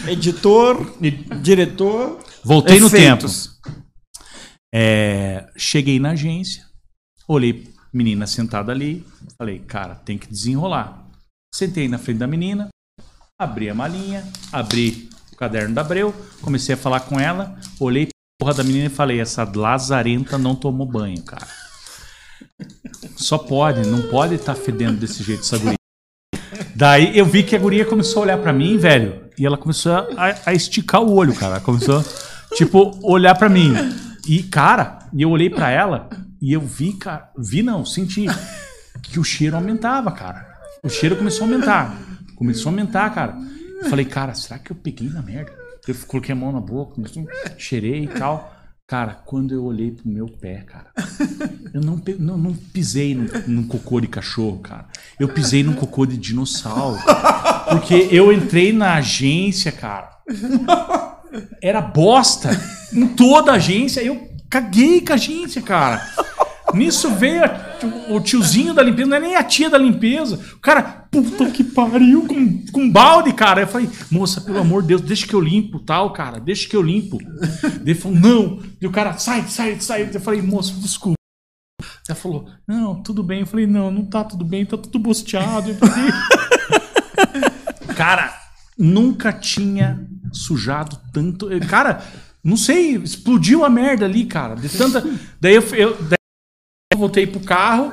[0.08, 0.96] Editor,
[1.42, 2.20] diretor.
[2.44, 3.26] Voltei no tempo.
[3.26, 3.58] efeitos.
[4.74, 6.66] É, cheguei na agência,
[7.28, 9.06] olhei menina sentada ali,
[9.38, 11.08] falei, cara, tem que desenrolar.
[11.54, 12.68] Sentei na frente da menina,
[13.40, 18.54] abri a malinha, abri o caderno da Abreu, comecei a falar com ela, olhei porra
[18.54, 21.48] da menina e falei, essa lazarenta não tomou banho, cara.
[23.16, 25.76] Só pode, não pode estar fedendo desse jeito essa guria.
[26.76, 29.92] Daí eu vi que a guria começou a olhar pra mim, velho, e ela começou
[29.92, 31.60] a, a esticar o olho, cara.
[31.60, 32.04] Começou,
[32.56, 33.74] tipo, olhar pra mim.
[34.28, 36.10] E, cara, eu olhei pra ela
[36.40, 38.26] e eu vi, cara, vi não, senti
[39.02, 40.46] que o cheiro aumentava, cara.
[40.84, 41.98] O cheiro começou a aumentar.
[42.36, 43.36] Começou a aumentar, cara.
[43.82, 45.67] Eu falei, cara, será que eu peguei na merda?
[45.88, 47.02] Eu coloquei a mão na boca,
[47.58, 48.54] cheirei e tal.
[48.86, 50.92] Cara, quando eu olhei pro meu pé, cara,
[51.74, 54.86] eu não, não, não pisei num, num cocô de cachorro, cara.
[55.20, 56.98] Eu pisei num cocô de dinossauro.
[57.04, 57.66] cara.
[57.72, 60.10] Porque eu entrei na agência, cara.
[61.62, 62.50] Era bosta
[62.94, 64.02] em toda a agência.
[64.02, 66.02] Eu caguei com a agência, cara.
[66.74, 67.60] Nisso veio a-
[68.10, 70.40] o tiozinho da limpeza, não é nem a tia da limpeza.
[70.56, 73.62] O cara, puta que pariu, com, com balde, cara.
[73.62, 76.76] Eu falei, moça, pelo amor de Deus, deixa que eu limpo, tal, cara, deixa que
[76.76, 77.18] eu limpo.
[77.82, 78.64] Ele falou, não.
[78.82, 80.10] E o cara, sai, sai, sai.
[80.14, 81.18] Eu falei, moço, desculpa.
[82.08, 83.42] Ela falou, não, tudo bem.
[83.42, 85.74] Eu falei, não, não tá tudo bem, tá tudo bosteado.
[85.76, 86.12] Falei,
[87.96, 88.32] Cara,
[88.78, 91.48] nunca tinha sujado tanto.
[91.68, 92.04] Cara,
[92.44, 94.56] não sei, explodiu a merda ali, cara.
[94.56, 95.04] De tanta.
[95.42, 96.18] Daí eu, eu, daí
[96.94, 97.92] eu voltei pro carro.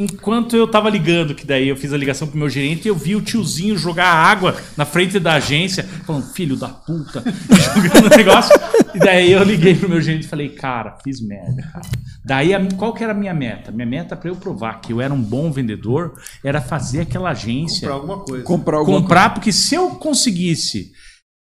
[0.00, 3.16] Enquanto eu tava ligando, que daí eu fiz a ligação pro meu gerente, eu vi
[3.16, 7.24] o tiozinho jogar água na frente da agência, falando, filho da puta,
[7.74, 8.54] jogando o negócio.
[8.94, 11.84] E daí eu liguei pro meu gerente e falei, cara, fiz merda, cara.
[12.24, 13.72] Daí, a- qual que era a minha meta?
[13.72, 16.14] Minha meta para eu provar que eu era um bom vendedor
[16.44, 18.44] era fazer aquela agência Comprar alguma coisa.
[18.44, 20.92] Comprar alguma comprar, porque se eu conseguisse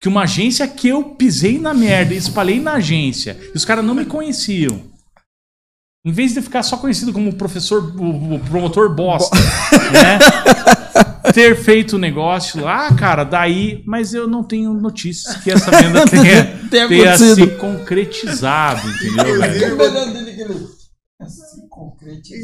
[0.02, 3.86] que uma agência que eu pisei na merda e espalhei na agência, e os caras
[3.86, 4.82] não me conheciam,
[6.08, 9.36] em vez de ficar só conhecido como o professor, o, o promotor bosta,
[9.92, 10.20] né?
[11.34, 16.06] Ter feito o negócio lá, cara, daí, mas eu não tenho notícias que essa venda
[16.08, 20.70] tenha, Tenha se concretizado, entendeu, velho?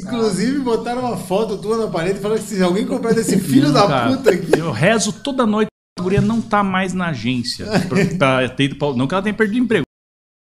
[0.06, 3.88] Inclusive, botaram uma foto tua na parede falando que se alguém comprar desse filho da
[3.88, 4.60] Cara, puta aqui.
[4.60, 7.65] Eu rezo toda noite a guria não tá mais na agência.
[7.88, 9.83] Pra, pra ter ido pra- não que ela tenha perdido emprego.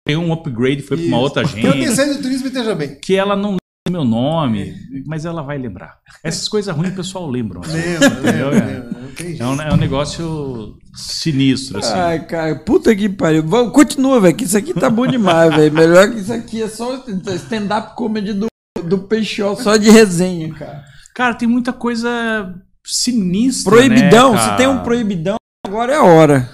[0.06, 1.96] Tem um upgrade, foi pra uma outra Que eu tenho agência.
[1.96, 3.00] saído do turismo e esteja bem.
[3.02, 3.60] Que ela não lembra
[3.90, 4.76] meu nome,
[5.06, 5.98] mas ela vai lembrar.
[6.24, 7.60] Essas coisas ruins o pessoal lembra.
[7.66, 9.06] Lembra, Entendeu, lembra, lembra.
[9.18, 9.42] Jeito.
[9.42, 11.94] É um, é um negócio sinistro, assim.
[11.94, 13.44] Ai, cara, puta que pariu.
[13.48, 15.74] Vamos, continua, velho, que isso aqui tá bom demais, velho.
[15.74, 17.04] Melhor que isso aqui é só
[17.36, 18.48] stand-up comedy do,
[18.84, 20.84] do Peixol, só de resenha, cara.
[21.16, 22.54] Cara, tem muita coisa
[22.86, 23.72] sinistra.
[23.72, 26.50] Proibidão, né, se tem um proibidão, agora é a hora.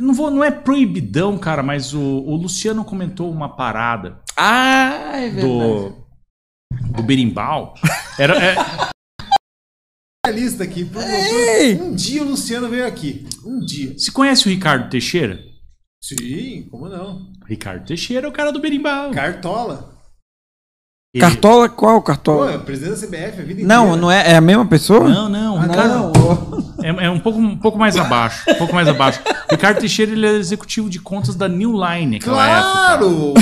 [0.00, 5.28] Não, vou, não é proibidão, cara, mas o, o Luciano comentou uma parada Ah, é
[5.28, 5.46] verdade.
[5.46, 5.92] do,
[6.96, 7.74] do berimbau.
[8.18, 8.54] Era, é,
[10.26, 10.88] a lista aqui.
[11.82, 13.26] Um dia o Luciano veio aqui.
[13.44, 13.92] Um dia.
[13.98, 15.38] Você conhece o Ricardo Teixeira?
[16.02, 17.30] Sim, como não?
[17.46, 19.10] Ricardo Teixeira é o cara do berimbau.
[19.10, 19.90] Cartola.
[21.12, 22.52] Ele- Cartola, qual Pô, cartola?
[22.52, 24.00] é presidente da CBF a vida Não, inteira.
[24.00, 25.08] não é, é a mesma pessoa?
[25.08, 26.59] Não, não, o Ah, Ricardo não.
[26.82, 28.42] é, é um, pouco, um pouco mais abaixo.
[28.48, 29.20] Um pouco mais abaixo.
[29.48, 32.70] O Ricardo Teixeira ele é executivo de contas da New Line naquela época.
[32.72, 33.34] Claro!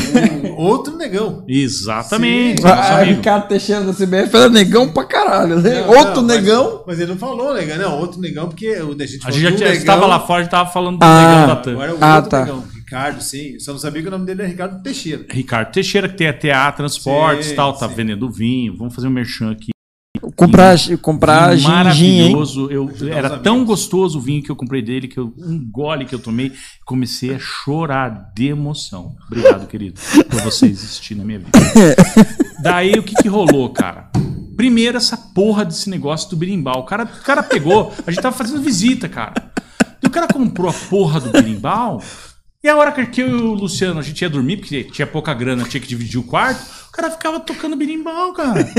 [0.56, 1.44] o outro negão.
[1.48, 2.66] Exatamente.
[2.66, 3.16] Ah, amigo.
[3.16, 5.81] Ricardo Teixeira da CBF era negão pra caralho, né?
[5.82, 6.85] Não, Outro não, mas- negão.
[6.86, 7.77] Mas, ele não falou negão.
[7.78, 10.44] Não, outro negão, porque o, a gente A gente já negão, estava lá fora e
[10.47, 11.73] estava falando do Ah, negão da TAM.
[11.73, 12.40] Agora é o Ah, outro tá.
[12.40, 12.65] negão.
[12.74, 13.52] Ricardo, sim.
[13.55, 15.24] Eu só não sabia que o nome dele é Ricardo Teixeira.
[15.31, 17.94] Ricardo Teixeira, que tem a TA Transportes Sim, e tal, tá sim.
[17.94, 18.74] vendendo vinho.
[18.77, 19.70] Vamos fazer um merchan aqui.
[20.39, 22.70] Comprar, comprar Vinho gin, gin, maravilhoso.
[22.70, 26.15] Eu, era tão gostoso o vinho que eu comprei dele que eu, um gole que
[26.15, 26.52] eu tomei,
[26.85, 29.16] comecei a chorar de emoção.
[29.27, 30.01] Obrigado, querido,
[30.31, 31.51] por você existir na minha vida.
[32.62, 34.10] Daí o que, que rolou, cara?
[34.56, 36.82] Primeiro, essa porra desse negócio do berimbau.
[36.82, 39.51] O cara, o cara pegou, a gente tava fazendo visita, cara.
[40.01, 42.01] E o cara comprou a porra do berimbau.
[42.62, 45.32] E a hora que eu e o Luciano, a gente ia dormir, porque tinha pouca
[45.32, 48.64] grana, tinha que dividir o quarto, o cara ficava tocando berimbau, cara.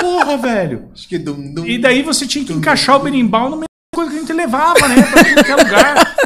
[0.00, 0.88] Porra, velho.
[0.90, 1.66] Acho que dum, dum.
[1.66, 4.88] E daí você tinha que encaixar o berimbau no da coisa que a gente levava,
[4.88, 5.02] né?
[5.02, 6.16] Pra qualquer lugar.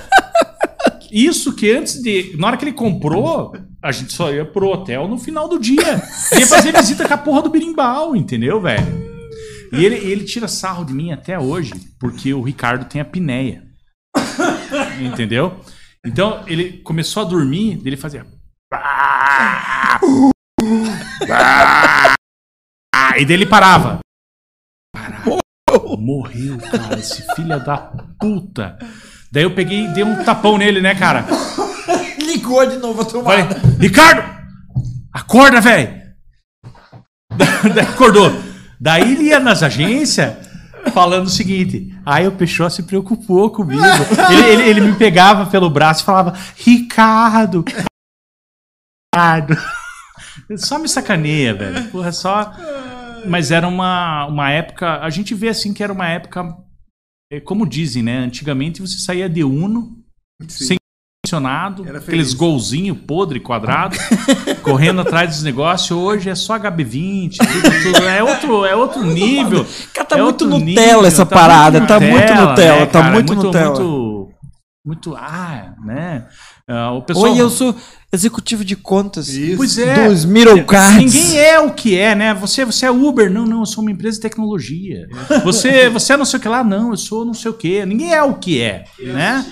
[1.11, 2.37] Isso que antes de.
[2.39, 6.01] Na hora que ele comprou, a gente só ia pro hotel no final do dia.
[6.39, 8.87] Ia fazer visita com a porra do berimbau, entendeu, velho?
[9.73, 13.66] E ele, ele tira sarro de mim até hoje, porque o Ricardo tem a pinéia.
[15.01, 15.61] Entendeu?
[16.05, 18.27] Então ele começou a dormir, ele fazia.
[23.19, 24.01] E daí ele parava.
[24.95, 25.41] Parava.
[25.99, 27.77] Morreu, cara, esse filho da
[28.21, 28.79] puta.
[29.33, 31.27] Daí eu peguei e dei um tapão nele, né, cara?
[32.19, 33.77] Ligou de novo a Falei, tomada.
[33.79, 34.37] Ricardo!
[35.13, 36.03] Acorda, velho!
[37.75, 38.31] Daí acordou.
[38.81, 40.46] Daí ele ia nas agências
[40.93, 41.95] falando o seguinte.
[42.05, 43.83] Aí o Peixó se preocupou comigo.
[44.31, 47.65] Ele, ele- ele me pegava pelo braço e falava: Ricardo!
[49.15, 49.57] Ricardo!
[50.57, 51.91] Só me sacaneia, velho.
[51.91, 52.53] Porra, só.
[53.27, 55.01] Mas era uma, uma época.
[55.01, 56.57] A gente vê assim que era uma época.
[57.33, 58.19] é, Como dizem, né?
[58.19, 59.99] Antigamente você saía de Uno,
[60.49, 60.77] sem
[61.87, 63.97] Era aqueles golzinho podre, quadrado,
[64.63, 65.91] correndo atrás dos negócios.
[65.91, 68.09] Hoje é só HB20, tudo, tudo.
[68.09, 69.67] É, outro, é outro nível.
[69.93, 73.13] Cara, tá é muito Nutella essa parada, tá muito Nutella, né, tá cara?
[73.13, 73.71] muito Nutella.
[73.71, 74.31] Muito,
[74.85, 76.27] muito, ah, né?
[76.69, 77.77] Ah, o pessoal, Oi, eu sou
[78.13, 79.57] executivo de contas Isso.
[79.57, 80.09] Pois é.
[80.09, 81.15] dos Middle Cards.
[81.15, 82.35] Ninguém é o que é, né?
[82.35, 83.31] Você, você é Uber?
[83.31, 85.07] Não, não, eu sou uma empresa de tecnologia.
[85.45, 86.65] Você, você é não sei o que lá?
[86.65, 87.87] Não, eu sou não sei o que.
[87.87, 89.47] Ninguém é o que é, né?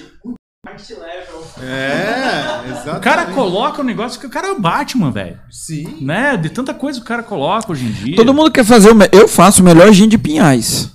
[1.62, 2.97] É, exatamente.
[2.99, 5.41] O cara coloca um negócio que o cara é o Batman, velho.
[5.51, 5.99] Sim.
[6.01, 6.36] Né?
[6.36, 8.16] De tanta coisa que o cara coloca hoje em dia.
[8.16, 8.95] Todo mundo quer fazer o.
[8.95, 10.91] me- Eu faço o melhor gin de Pinhais.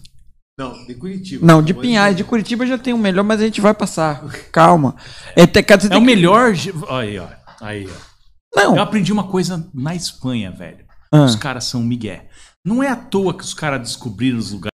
[0.57, 1.45] Não, de Curitiba.
[1.45, 2.15] Não, de Pinhais.
[2.17, 4.23] De Curitiba já tem o melhor, mas a gente vai passar.
[4.51, 4.95] Calma.
[5.35, 6.53] É, te- É tem o que- melhor.
[6.89, 7.27] Aí, ó.
[7.61, 8.09] Aí, ó.
[8.55, 8.75] Não.
[8.75, 10.85] Eu aprendi uma coisa na Espanha, velho.
[11.13, 11.23] Ah.
[11.23, 12.27] Os caras são migué.
[12.65, 14.73] Não é à toa que os caras descobriram os lugares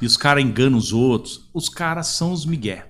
[0.00, 1.48] e os caras enganam os outros.
[1.54, 2.89] Os caras são os migué.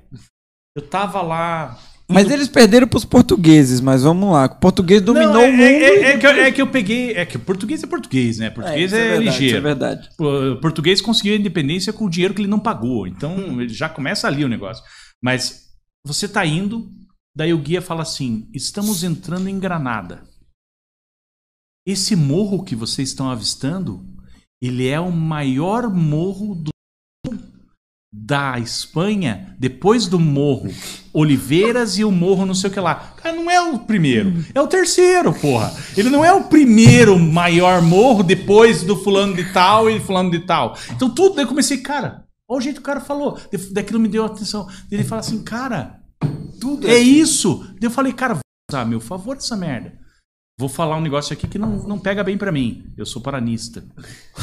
[0.80, 1.78] Eu tava lá.
[2.08, 4.46] Mas eles perderam pros portugueses, mas vamos lá.
[4.46, 5.62] O português dominou Não, é, o mundo.
[5.62, 7.12] é- é- e- é que eu, é que eu peguei.
[7.12, 8.50] É que português é português, né?
[8.50, 9.46] Português isso é, verdade, ligeiro.
[9.46, 10.08] Isso é verdade.
[10.18, 13.06] O português conseguiu a independência com o dinheiro que ele não pagou.
[13.06, 13.60] Então Hum.
[13.60, 14.82] ele já começa ali o negócio.
[15.22, 15.66] Mas
[16.04, 16.90] você tá indo,
[17.36, 20.24] daí o guia fala assim: estamos entrando em Granada.
[21.86, 24.04] Esse morro que vocês estão avistando,
[24.60, 26.70] ele é o maior morro do
[28.12, 30.68] da Espanha, depois do morro
[31.12, 33.14] Oliveiras e o morro não sei o que lá.
[33.16, 35.72] Cara, não é o primeiro, é o terceiro, porra.
[35.96, 40.40] Ele não é o primeiro maior morro depois do fulano de tal e fulano de
[40.40, 40.76] tal.
[40.90, 43.38] Então tudo, daí eu comecei, cara, olha o jeito que o cara falou.
[43.70, 44.66] Daquilo me deu atenção.
[44.90, 46.00] Ele fala assim, cara,
[46.60, 47.64] Tudo é isso.
[47.80, 49.98] Daí eu falei, cara, vou usar meu favor essa merda.
[50.60, 52.84] Vou falar um negócio aqui que não, não pega bem pra mim.
[52.94, 53.82] Eu sou paranista,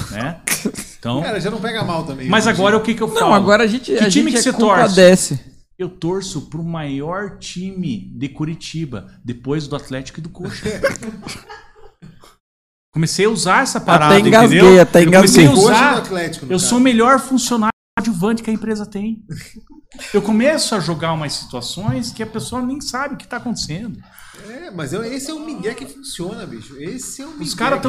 [0.10, 0.42] né?
[0.98, 2.28] Então, Cara, já não pega mal também.
[2.28, 3.20] mas agora o que que eu falo?
[3.28, 5.40] Não, agora a gente, Que a time gente que é você torce?
[5.78, 10.66] Eu torço pro maior time de Curitiba, depois do Atlético e do Coxa.
[12.92, 14.82] Comecei a usar essa parada, Até engasguei, entendeu?
[14.82, 15.66] até eu comecei a engasguei.
[15.66, 16.04] Usar.
[16.50, 19.24] eu sou o melhor funcionário adjuvante que a empresa tem.
[20.14, 24.00] Eu começo a jogar umas situações que a pessoa nem sabe o que está acontecendo.
[24.48, 26.78] É, mas eu- esse é o Miguel que funciona, bicho.
[26.80, 27.82] Esse é o Miguel Os caras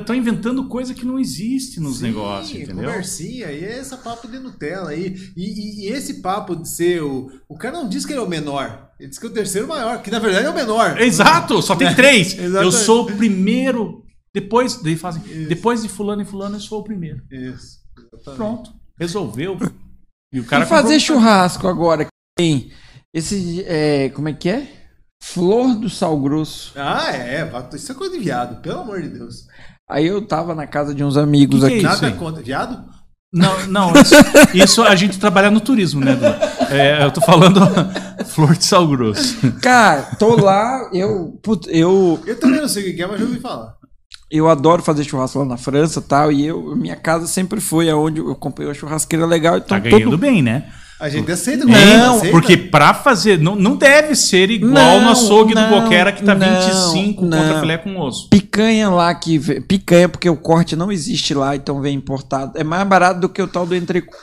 [0.00, 2.84] estão inventando coisa que não existe nos Sim, negócios, entendeu?
[2.88, 5.14] Conversinha, e é esse papo de Nutella aí.
[5.36, 7.30] E, e- e esse papo de ser o.
[7.46, 8.88] O cara não diz que ele é o menor.
[8.98, 10.98] Ele diz que é o terceiro maior, que na verdade é o menor.
[11.00, 12.38] Exato, só tem É, três.
[12.38, 12.76] Eu exatamente.
[12.76, 14.02] sou o primeiro.
[14.34, 17.20] Depois, daí fazem, depois de fulano e fulano, eu sou o primeiro.
[17.30, 17.80] Isso.
[17.98, 18.36] exatamente.
[18.36, 19.58] Pronto, resolveu.
[20.32, 22.04] E o cara e fazer comprou- churrasco agora.
[22.04, 22.70] que Tem
[23.14, 23.62] esse.
[23.66, 24.66] É, como é que é?
[25.22, 26.72] Flor do sal grosso.
[26.76, 27.50] Ah, é.
[27.74, 29.46] Isso é coisa de viado, pelo amor de Deus.
[29.90, 31.86] Aí eu tava na casa de uns amigos Que que é aqui.
[31.94, 32.42] Isso Nada contra.
[32.42, 32.84] Viado?
[33.34, 34.14] Não, não, isso,
[34.52, 36.12] isso a gente trabalha no turismo, né?
[36.70, 37.60] É, eu tô falando
[38.26, 39.36] flor de sal grosso.
[39.62, 41.38] Cara, tô lá, eu.
[41.42, 43.74] putz, eu, Eu também não sei o que é, mas já ouvi falar.
[44.32, 46.32] Eu adoro fazer churrasco lá na França e tal.
[46.32, 49.56] E eu, minha casa sempre foi aonde eu comprei uma churrasqueira legal.
[49.58, 50.72] Então Tá ganhando todo, bem, né?
[50.98, 52.30] A gente aceita, Não, aceita.
[52.30, 53.38] porque pra fazer.
[53.38, 57.24] Não, não deve ser igual Não, no açougue não, do Boquera que tá não, 25
[57.26, 57.38] não.
[57.38, 58.28] contra filé com osso.
[58.30, 59.60] Picanha lá que.
[59.62, 62.56] Picanha, porque o corte não existe lá, então vem importado.
[62.56, 64.16] É mais barato do que o tal do entrecô.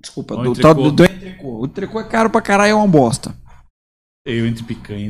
[0.00, 0.62] Desculpa, O do entrecô.
[0.62, 1.60] tal do, do entrecô.
[1.60, 3.34] O entrecô é caro pra caralho, é uma bosta.
[4.24, 5.08] Eu entre picanha.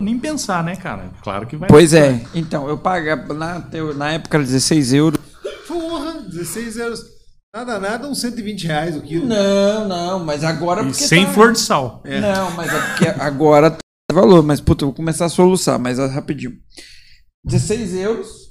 [0.00, 1.10] Nem pensar, né, cara?
[1.22, 1.68] Claro que vai.
[1.68, 2.22] Pois é.
[2.34, 3.32] Então, eu pagava.
[3.32, 3.58] Na,
[3.94, 5.20] na época era 16 euros.
[5.66, 7.00] Porra, 16 euros.
[7.54, 9.26] Nada, nada, uns 120 reais o quilo.
[9.26, 10.82] Não, não, mas agora.
[10.82, 12.02] E sem tá- flor de sal.
[12.04, 12.20] É.
[12.20, 13.80] Não, mas é porque agora tem
[14.12, 14.42] valor.
[14.42, 16.58] Mas, puta, eu vou começar a soluçar, mas é rapidinho.
[17.44, 18.46] 16 euros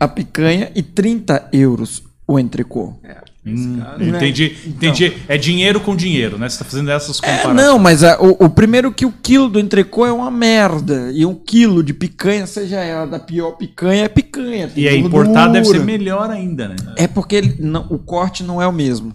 [0.00, 2.98] a picanha e 30 euros o entrecô.
[3.44, 5.16] Hum, entendi, entendi.
[5.26, 6.46] É dinheiro com dinheiro, né?
[6.48, 7.56] Você tá fazendo essas É, comparações.
[7.56, 11.10] não, mas a- o, o primeiro que o quilo do entrecô é uma merda.
[11.12, 14.70] E um quilo de picanha, seja ela da pior picanha, é picanha.
[14.76, 15.24] E é gordura.
[15.24, 16.76] importado, deve ser melhor ainda, né?
[16.96, 19.14] É porque ele não- o corte não é o mesmo.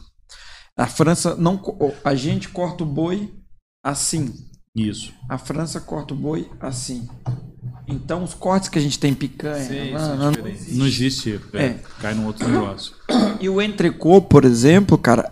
[0.75, 1.61] A França não.
[2.03, 3.31] A gente corta o boi
[3.83, 4.33] assim.
[4.75, 5.13] Isso.
[5.29, 7.07] A França corta o boi assim.
[7.87, 9.63] Então os cortes que a gente tem em picanha.
[9.63, 10.75] Sim, não- são não- diferentes.
[10.77, 11.39] Não existe.
[11.53, 11.79] é, É.
[12.01, 12.93] Cai num outro negócio.
[13.39, 15.31] E o entrecô, por exemplo, cara,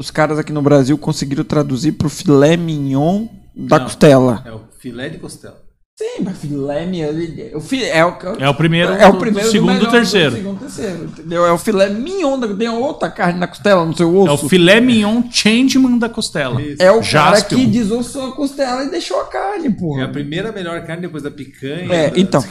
[0.00, 3.84] os caras aqui no Brasil conseguiram traduzir pro filé mignon da Não.
[3.86, 4.42] costela.
[4.46, 5.60] É o filé de costela.
[5.98, 7.08] Sim, mas filé mignon.
[7.56, 9.74] O filé, é, o, É o primeiro, é o do- primeiro do do segundo e
[9.76, 10.30] melhor, do terceiro.
[10.32, 11.46] do segundo, terceiro, entendeu?
[11.46, 14.28] É o filé mignon, da, tem outra carne na costela, no seu osso.
[14.30, 16.60] É o filé mignon changeman da costela.
[16.60, 16.82] Isso.
[16.82, 17.58] É o cara Jaspion.
[17.60, 20.02] que desossou a costela e deixou a carne, porra.
[20.02, 21.90] É a primeira melhor carne depois da picanha.
[21.90, 22.44] É, da- então.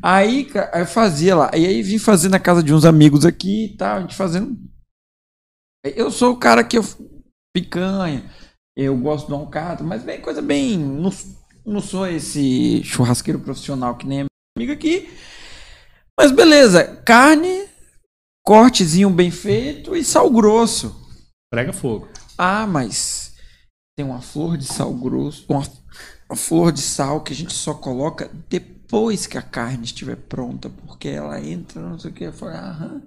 [0.00, 1.50] Aí, eu fazia lá.
[1.56, 4.56] E aí vim fazer na casa de uns amigos aqui e tal, a gente fazendo.
[5.84, 6.84] Eu sou o cara que eu.
[7.52, 8.30] Picanha.
[8.76, 10.78] Eu gosto de um alcatra, mas bem coisa bem.
[11.64, 15.08] Não sou esse churrasqueiro profissional que nem a minha amiga aqui.
[16.18, 17.64] Mas beleza, carne,
[18.44, 20.94] cortezinho bem feito e sal grosso.
[21.50, 22.08] Prega fogo.
[22.36, 23.34] Ah, mas
[23.96, 25.62] tem uma flor de sal grosso, uma,
[26.28, 30.68] uma flor de sal que a gente só coloca depois que a carne estiver pronta,
[30.68, 32.24] porque ela entra, não sei o que.
[32.24, 33.02] Eu falei, aham.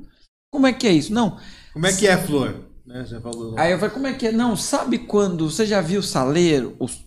[0.52, 1.14] Como é que é isso?
[1.14, 1.38] Não.
[1.73, 2.65] Como é que é a flor?
[2.86, 3.56] Né, já falou.
[3.57, 4.32] Aí eu falei, como é que é?
[4.32, 7.05] Não, sabe quando você já viu o saleiro, os,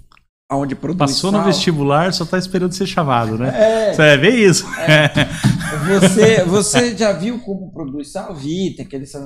[0.49, 1.47] produz Passou no sal?
[1.47, 3.49] vestibular, só tá esperando ser chamado, né?
[3.55, 3.93] É.
[3.93, 4.65] Você é bem isso.
[5.87, 8.35] Você, você já viu como produz sal?
[8.35, 9.23] Vi, tem aquele sal.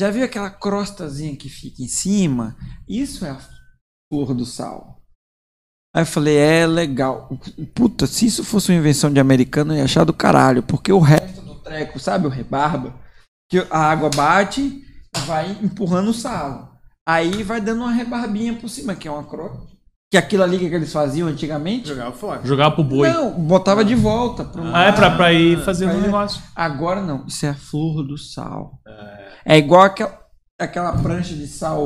[0.00, 2.56] Já viu aquela crostazinha que fica em cima?
[2.88, 3.38] Isso é a
[4.10, 4.98] flor do sal.
[5.94, 7.28] Aí eu falei, é legal.
[7.74, 10.62] Puta, se isso fosse uma invenção de americano, eu ia achar do caralho.
[10.62, 12.98] Porque o resto do treco, sabe o rebarba?
[13.50, 14.82] Que a água bate,
[15.26, 16.72] vai empurrando o sal.
[17.06, 19.71] Aí vai dando uma rebarbinha por cima, que é uma crosta.
[20.12, 21.88] Que é aquilo ali que eles faziam antigamente.
[21.88, 22.40] Jogava fora.
[22.44, 23.08] Jogar pro boi.
[23.08, 24.44] Não, botava de volta.
[24.44, 26.42] pro Ah, é pra, pra ir fazendo Aí um é- negócio.
[26.54, 28.78] Agora não, isso é a flor do sal.
[29.42, 30.20] É igual aquela,
[30.60, 31.82] aquela prancha de sal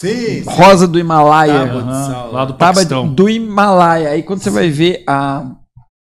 [0.00, 0.44] Sim, sim.
[0.46, 1.66] rosa do Himalaia.
[1.66, 2.30] Tábua de sal.
[2.32, 3.12] lá do Tábua Paquistão.
[3.12, 4.10] do Himalaia.
[4.10, 5.44] Aí quando você vai ver a,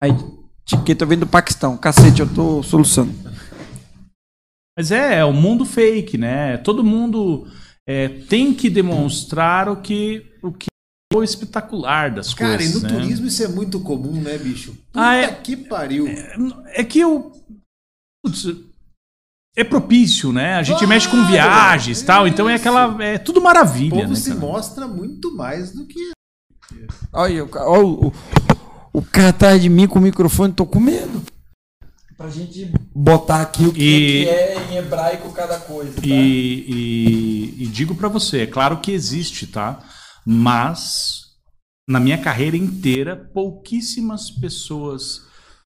[0.02, 1.78] a etiqueta vem do Paquistão.
[1.78, 3.10] Cacete, eu tô soluçando.
[4.78, 6.58] Mas é, é o mundo fake, né?
[6.58, 7.46] Todo mundo
[7.88, 10.69] é, tem que demonstrar o que, o que é
[11.20, 12.72] espetacular das Cara, coisas.
[12.72, 12.88] e no né?
[12.88, 14.72] turismo isso é muito comum, né, bicho?
[14.72, 16.06] Puta Ah, é- que pariu.
[16.66, 17.32] É que eu.
[18.24, 18.44] Putz,
[19.56, 20.54] é propício, né?
[20.54, 23.02] A gente Claro, mexe com viagens e tal, então é aquela.
[23.02, 24.14] É tudo o maravilha, povo né?
[24.14, 24.40] se cara?
[24.40, 26.12] mostra muito mais do que.
[27.12, 28.12] Olha, o, olha o, o,
[28.92, 31.22] o cara atrás de mim com o microfone, tô com medo.
[32.16, 35.94] Pra gente botar aqui o que, E- que é em hebraico cada coisa.
[35.94, 36.02] Tá?
[36.06, 36.64] E,
[37.58, 39.80] e- e digo pra você, é claro que existe, tá?
[40.26, 41.30] Mas
[41.88, 45.22] na minha carreira inteira, pouquíssimas pessoas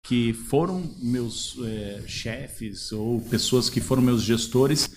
[0.04, 4.90] que foram meus é, chefes ou pessoas que foram meus gestores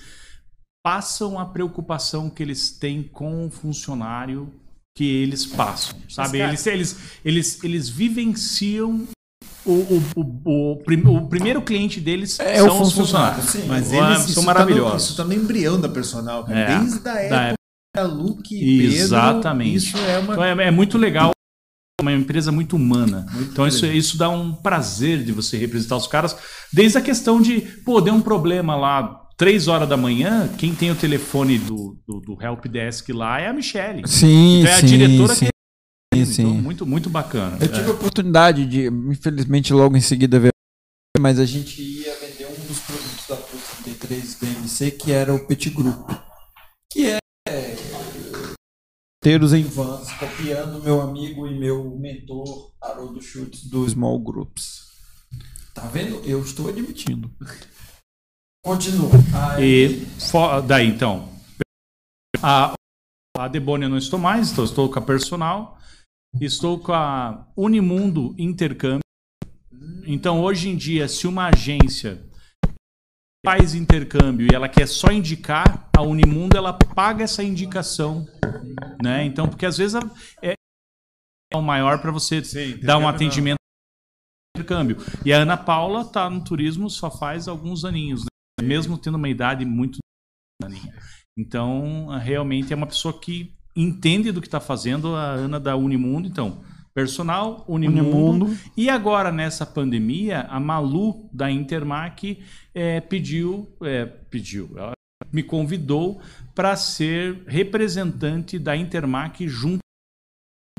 [0.84, 4.52] passam a preocupação que eles têm com o funcionário
[4.96, 6.38] que eles passam, sabe?
[6.40, 9.08] cara- Eles, eles, eles, eles vivenciam
[9.66, 13.50] o, o, o, o, prim- o primeiro cliente deles É o são os funcionário, funcionários.
[13.52, 13.68] sim.
[13.68, 14.86] Mas eles são isso maravilhosos.
[14.86, 16.60] Tá no, isso tá no embrião da personal, cara.
[16.60, 17.56] É, Desde a da época
[18.04, 18.96] Luke Pedro.
[18.96, 19.76] Exatamente.
[19.76, 20.34] Isso é uma.
[20.34, 21.32] Então é, é muito legal,
[22.00, 23.26] é uma empresa muito humana.
[23.32, 26.36] Muito então isso, isso dá um prazer de você representar os caras,
[26.72, 30.92] desde a questão de, pô, deu um problema lá, três horas da manhã, quem tem
[30.92, 34.08] o telefone do, do, do Help Desk lá é a Michelle.
[34.08, 35.48] Sim, Então é a sim, diretora sim,
[36.14, 36.26] que.
[36.26, 36.42] sim.
[36.44, 37.58] Então, muito, muito bacana.
[37.60, 40.52] Eu tive a oportunidade de, infelizmente, logo em seguida ver,
[41.20, 45.46] mas a gente ia vender um dos produtos da Plus 33 BMC, que era o
[45.46, 46.10] Petit Group,
[46.92, 47.18] que é
[49.26, 54.84] teiros em vans, copiando meu amigo e meu mentor Haroldo Schultz do Small Groups.
[55.74, 56.18] Tá vendo?
[56.24, 57.32] Eu estou admitindo.
[58.64, 59.10] Continua.
[59.60, 61.28] E fo- daí então,
[62.40, 62.76] a-
[63.36, 63.50] A
[63.90, 65.80] não estou mais, então estou com a Personal.
[66.40, 69.00] Estou com a Unimundo Intercâmbio.
[70.06, 72.25] Então, hoje em dia, se uma agência
[73.46, 78.26] faz intercâmbio e ela quer só indicar, a Unimundo ela paga essa indicação,
[79.02, 79.24] né?
[79.24, 80.02] Então, porque às vezes
[80.42, 80.56] é
[81.56, 82.42] o maior para você
[82.84, 83.60] dar um atendimento
[84.58, 84.98] intercâmbio.
[85.24, 88.68] E a Ana Paula tá no turismo só faz alguns aninhos, né?
[88.68, 90.00] mesmo tendo uma idade muito
[90.64, 90.94] aninha.
[91.38, 96.28] Então, realmente é uma pessoa que entende do que está fazendo, a Ana da Unimundo,
[96.28, 96.64] então,
[96.96, 98.46] personal, Unimundo.
[98.46, 98.60] Unimundo.
[98.78, 102.42] E agora, nessa pandemia, a Malu da Intermac
[102.74, 104.94] é, pediu, é, pediu, ela
[105.32, 106.22] me convidou
[106.56, 109.80] para ser representante da Intermac junto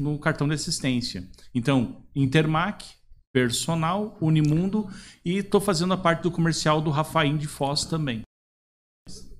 [0.01, 1.29] no cartão de assistência.
[1.55, 2.85] Então, Intermac,
[3.33, 4.89] personal, Unimundo
[5.23, 8.23] e estou fazendo a parte do comercial do Rafaim de Foz também.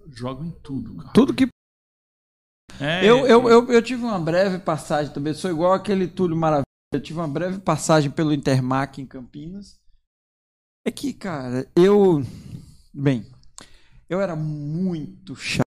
[0.09, 1.13] Jogo em tudo, cara.
[1.15, 1.49] Tudo que.
[2.79, 6.66] É, Eu, eu, eu, eu tive uma breve passagem também, sou igual aquele Túlio Maravilha.
[6.93, 9.81] Eu tive uma breve passagem pelo Intermac em Campinas.
[10.87, 12.23] É que, cara, eu.
[12.95, 13.27] Bem,
[14.09, 15.67] eu era muito chato.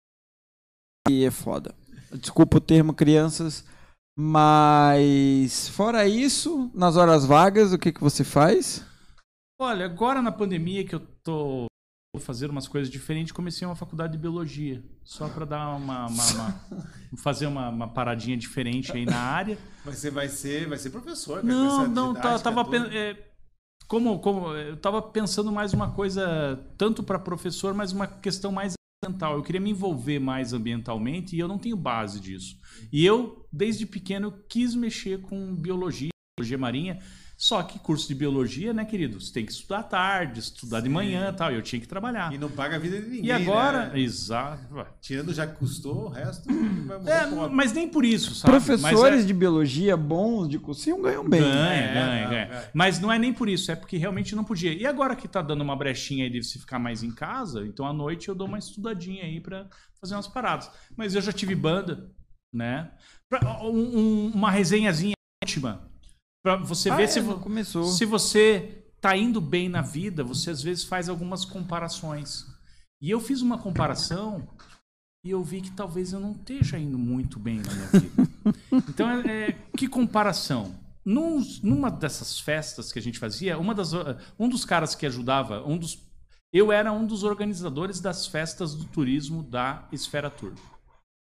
[1.09, 1.75] E é foda.
[2.11, 3.63] Desculpa o termo, crianças.
[4.17, 8.85] Mas, fora isso, nas horas vagas, o que, que você faz?
[9.59, 11.65] Olha, agora na pandemia que eu tô
[12.19, 16.61] fazendo umas coisas diferentes, comecei uma faculdade de biologia, só para dar uma, uma- uma-
[17.17, 19.57] fazer uma, uma paradinha diferente aí na área.
[19.83, 23.17] Mas você vai ser, vai ser professor, cara, Não, não, tá, didática tava é,
[23.87, 28.73] como, como eu tava pensando mais uma coisa tanto para professor, mas uma questão mais
[29.03, 29.35] ambiental.
[29.35, 32.55] Eu queria me envolver mais ambientalmente e eu não tenho base disso.
[32.91, 36.09] E eu desde pequeno quis mexer com biologia,
[36.39, 36.99] biologia marinha.
[37.35, 39.19] Só que curso de biologia, né, querido?
[39.19, 41.51] Você tem que estudar à tarde, estudar de manhã, e tal.
[41.51, 42.31] E eu tinha que trabalhar.
[42.33, 43.25] E não paga a vida de ninguém.
[43.25, 43.99] E agora, né?
[43.99, 44.63] exato.
[45.01, 47.55] Tirando já que custou, o resto vai morrer É, pobre.
[47.55, 48.51] mas nem por isso, sabe?
[48.51, 51.41] Professores é- de biologia bons de cursinho ganham bem.
[51.41, 52.41] Ganha, É, ganha, ganha.
[52.61, 52.69] é.
[52.73, 54.71] Mas não é nem por isso, é porque realmente não podia.
[54.73, 57.85] E agora que tá dando uma brechinha aí de você ficar mais em casa, então
[57.85, 59.67] à noite eu dou uma estudadinha aí pra
[59.99, 60.69] fazer umas paradas.
[60.95, 62.09] Mas eu já tive banda,
[62.53, 62.91] né?
[63.27, 65.89] Pra- um- um- uma resenhazinha íntima.
[66.43, 67.85] Pra você Ah, ver é, se, começou.
[67.85, 72.45] se você tá indo bem na vida, você às vezes faz algumas comparações.
[73.01, 74.47] E eu fiz uma comparação
[75.25, 78.29] e eu vi que talvez eu não esteja indo muito bem na minha vida.
[78.89, 80.75] Então, é, é, que comparação?
[81.05, 83.91] Num- numa dessas festas que a gente fazia, uma das,
[84.37, 85.97] um dos caras que ajudava, um dos,
[86.51, 90.53] eu era um dos organizadores das festas do turismo da Esfera Tour.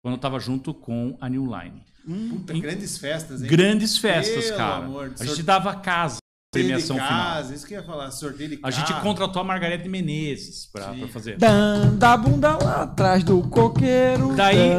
[0.08, 1.82] Quando eu estava junto com a New Line.
[2.30, 3.48] Puta, grandes festas, hein?
[3.48, 4.76] Grandes festas, Pelo cara.
[4.76, 6.16] amor a gente dava casa,
[6.50, 7.18] premiação de final.
[7.18, 10.94] casa, Isso que eu ia falar, sorteio de A gente contratou a Margarete Menezes pra,
[10.94, 11.36] pra fazer.
[11.36, 14.34] Dan, da bunda lá atrás do coqueiro.
[14.34, 14.70] Daí,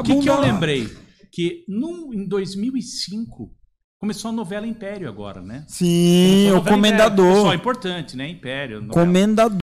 [0.00, 0.92] o que, que eu lembrei?
[1.30, 3.54] Que num, em 2005
[4.00, 5.64] começou a novela Império agora, né?
[5.68, 7.24] Sim, a o comendador.
[7.24, 7.34] Império.
[7.36, 8.28] Pessoal, importante, né?
[8.28, 8.80] Império.
[8.80, 9.06] novela.
[9.06, 9.58] Comendador.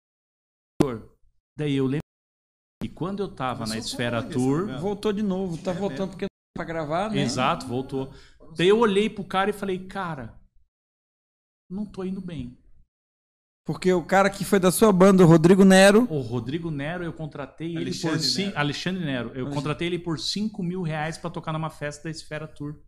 [1.59, 2.08] Daí eu lembro
[2.81, 6.65] que quando eu tava na Esfera Tour, Voltou de novo, tá voltando porque não pra
[6.65, 7.21] gravar, né?
[7.21, 8.13] exato, voltou.
[8.57, 10.35] Daí eu olhei pro cara e falei, cara,
[11.71, 12.57] não tô indo bem.
[13.67, 16.07] Porque o cara que foi da sua banda, o Rodrigo Nero.
[16.11, 18.59] O Rodrigo Nero, eu contratei ele Alexandre por cin- Nero.
[18.59, 19.31] Alexandre Nero.
[19.35, 22.81] Eu contratei ele por 5 mil reais pra tocar numa festa da Esfera Tour.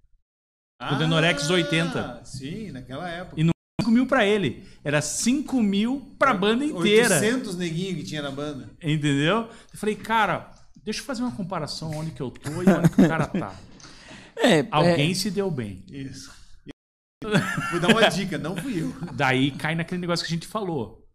[0.80, 2.24] Ah, o Denorex 80.
[2.24, 3.38] Sim, naquela época.
[3.38, 4.64] E não 5 mil pra ele.
[4.84, 7.14] Era 5 mil pra banda inteira.
[7.16, 8.70] 800 neguinhos que tinha na banda.
[8.82, 9.48] Entendeu?
[9.72, 10.50] Eu falei, cara,
[10.84, 13.54] deixa eu fazer uma comparação onde que eu tô e onde que o cara tá.
[14.42, 15.84] É, Alguém é, se deu bem.
[15.90, 16.32] Isso.
[17.70, 18.94] Vou dar uma dica, não fui eu.
[19.12, 21.06] Daí cai naquele negócio que a gente falou.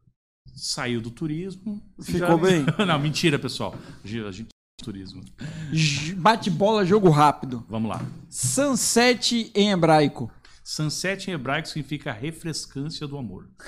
[0.55, 1.81] Saiu do turismo.
[1.99, 2.63] Ficou bem?
[2.85, 3.75] Não, mentira, pessoal.
[4.03, 4.47] A gente gente
[4.83, 5.23] turismo.
[5.71, 7.65] j- bate-bola, jogo rápido.
[7.67, 7.99] Vamos lá.
[8.29, 10.31] Sunset em hebraico.
[10.67, 13.47] Sunset em hebraico significa refrescância do amor.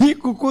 [0.00, 0.50] Rico com.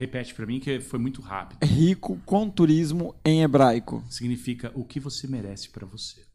[0.00, 1.64] Repete pra mim que foi muito rápido.
[1.64, 4.04] Rico com turismo em hebraico.
[4.10, 6.26] Significa o que você merece pra você.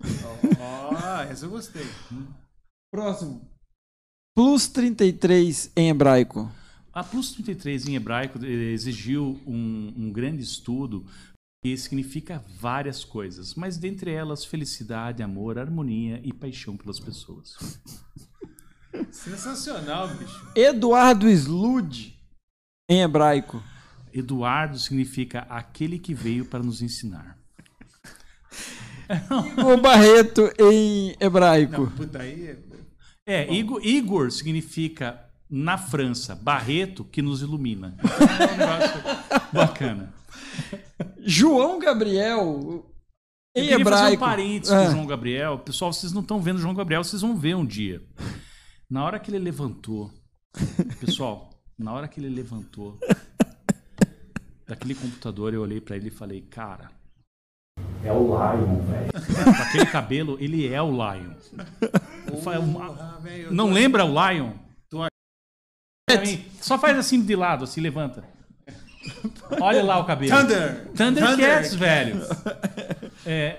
[0.58, 1.86] Ó, essa eu gostei.
[2.90, 3.52] Próximo.
[4.34, 6.50] Plus 33 em hebraico.
[6.94, 11.06] A Plus 33 em hebraico eh, exigiu um, um grande estudo
[11.64, 17.82] que significa várias coisas, mas dentre elas felicidade, amor, harmonia e paixão pelas pessoas.
[19.12, 20.52] Sensacional, bicho.
[20.56, 22.18] Eduardo Slud
[22.90, 23.62] em hebraico.
[24.14, 27.38] Eduardo significa aquele que veio para nos ensinar.
[29.58, 31.88] Igor Barreto em hebraico.
[31.92, 32.58] Puta aí.
[33.26, 37.96] É, Igor, Igor significa na França, Barreto que nos ilumina.
[38.00, 40.14] É um negócio bacana.
[41.20, 42.86] João Gabriel.
[43.56, 45.60] Eu Em queria fazer um parênteses com o João Gabriel.
[45.60, 48.02] Pessoal, vocês não estão vendo o João Gabriel, vocês vão ver um dia.
[48.90, 50.12] Na hora que ele levantou,
[51.00, 52.98] pessoal, na hora que ele levantou
[54.68, 56.92] daquele computador, eu olhei pra ele e falei, cara,
[58.04, 59.12] É o Lion, velho.
[59.56, 61.34] com aquele cabelo, ele é o Lion.
[62.32, 64.54] Eu falei, Ah, eu não tô- lembra o Lion?
[64.90, 65.00] Tô
[66.22, 68.24] mim, Só faz assim de lado, assim, levanta.
[69.62, 70.32] Olha lá o cabelo.
[70.32, 70.88] Thunder!
[70.96, 71.80] Thundercats, Thunder.
[71.80, 72.22] velho.
[73.26, 73.58] É,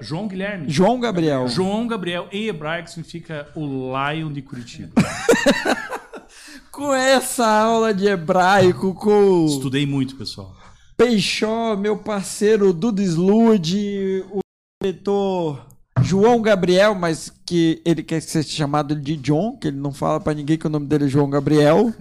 [0.00, 0.68] João Guilherme.
[0.68, 1.48] João Gabriel.
[1.48, 4.92] João Gabriel, em hebraico, significa o Lion de Curitiba.
[6.70, 10.56] Com essa aula de hebraico, com Estudei muito, pessoal.
[10.96, 14.40] Peixó, meu parceiro Dudu Slude, o
[14.82, 15.66] diretor
[16.02, 20.34] João Gabriel, mas que ele quer ser chamado de John, que ele não fala pra
[20.34, 21.94] ninguém que o nome dele é João Gabriel.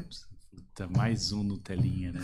[0.76, 2.22] Puta, mais um Nutelinha, né?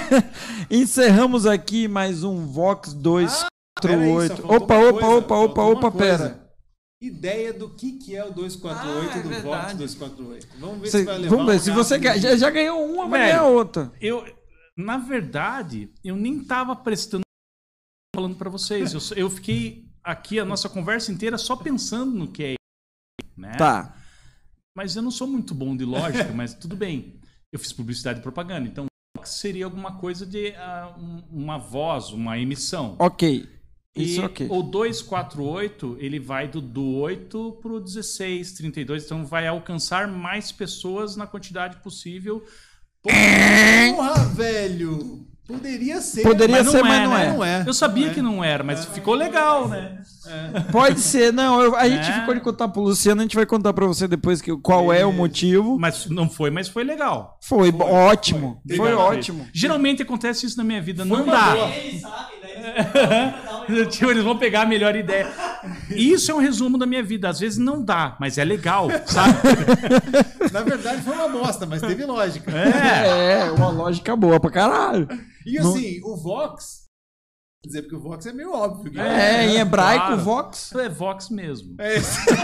[0.70, 3.46] Encerramos aqui mais um Vox Peraí, só
[3.82, 4.36] 248.
[4.36, 6.18] faltou Opa, opa, coisa, opa, opa, opa, coisa.
[6.30, 6.50] pera.
[7.02, 9.74] Ideia do que, que é o 248 Ah, é do Vox verdade.
[9.76, 10.48] 248.
[10.58, 13.06] Vamos ver Cê- se vai levar vamos ver, um se você já, já ganhou uma,
[13.06, 13.92] vai ganhar outra.
[14.00, 14.24] Eu,
[14.74, 17.22] na verdade, eu nem tava prestando
[18.16, 18.94] falando pra vocês.
[18.94, 22.54] Eu, eu fiquei aqui a nossa conversa inteira só pensando no que é,
[23.36, 23.52] né?
[23.58, 23.94] Tá.
[24.74, 27.20] Mas eu não sou muito bom de lógica, mas tudo bem.
[27.54, 28.86] Eu fiz publicidade e propaganda, então
[29.22, 30.52] seria alguma coisa de
[30.98, 32.96] um- uma voz, uma emissão.
[32.98, 33.48] Ok.
[33.96, 34.48] Isso e ok.
[34.50, 41.14] o 248, ele vai do, do 8 pro 16, 32, então vai alcançar mais pessoas
[41.14, 42.44] na quantidade possível.
[43.00, 45.28] Porra, velho!
[45.46, 46.22] Poderia ser.
[46.22, 47.26] Poderia ser, mas não né?
[47.26, 47.32] é.
[47.32, 47.64] Não é.
[47.66, 48.14] Eu sabia Não é.
[48.14, 49.98] que não era, mas ficou legal, né?
[50.72, 51.60] Pode ser, não.
[51.62, 52.20] eu- a gente É.
[52.20, 55.04] ficou de contar pro Luciano, a gente vai contar pra você depois que, qual é
[55.04, 55.78] o motivo.
[55.78, 57.38] Mas não foi, mas foi legal.
[57.42, 58.62] Foi, ótimo.
[58.66, 58.76] foi.
[58.78, 59.06] Foi, Legal.
[59.06, 59.46] ótimo.
[59.52, 61.40] Geralmente acontece isso na minha vida, Foi não dá.
[61.48, 62.00] sabem,
[62.62, 63.34] né?
[63.90, 65.30] Tipo, eles vão pegar a melhor ideia.
[65.90, 67.28] Isso é um resumo da minha vida.
[67.28, 69.34] Às vezes não dá, mas é legal, sabe?
[70.52, 72.50] Na verdade foi uma bosta, mas teve lógica.
[72.50, 73.46] É.
[73.46, 75.08] É, uma lógica boa pra caralho.
[75.46, 76.84] E assim, o Vox.
[77.62, 78.92] Quer dizer, porque o Vox é meio óbvio.
[78.92, 80.20] que É, em hebraico, claro.
[80.22, 80.66] Vox.
[80.66, 81.74] Isso é Vox mesmo.
[81.78, 82.18] É esse.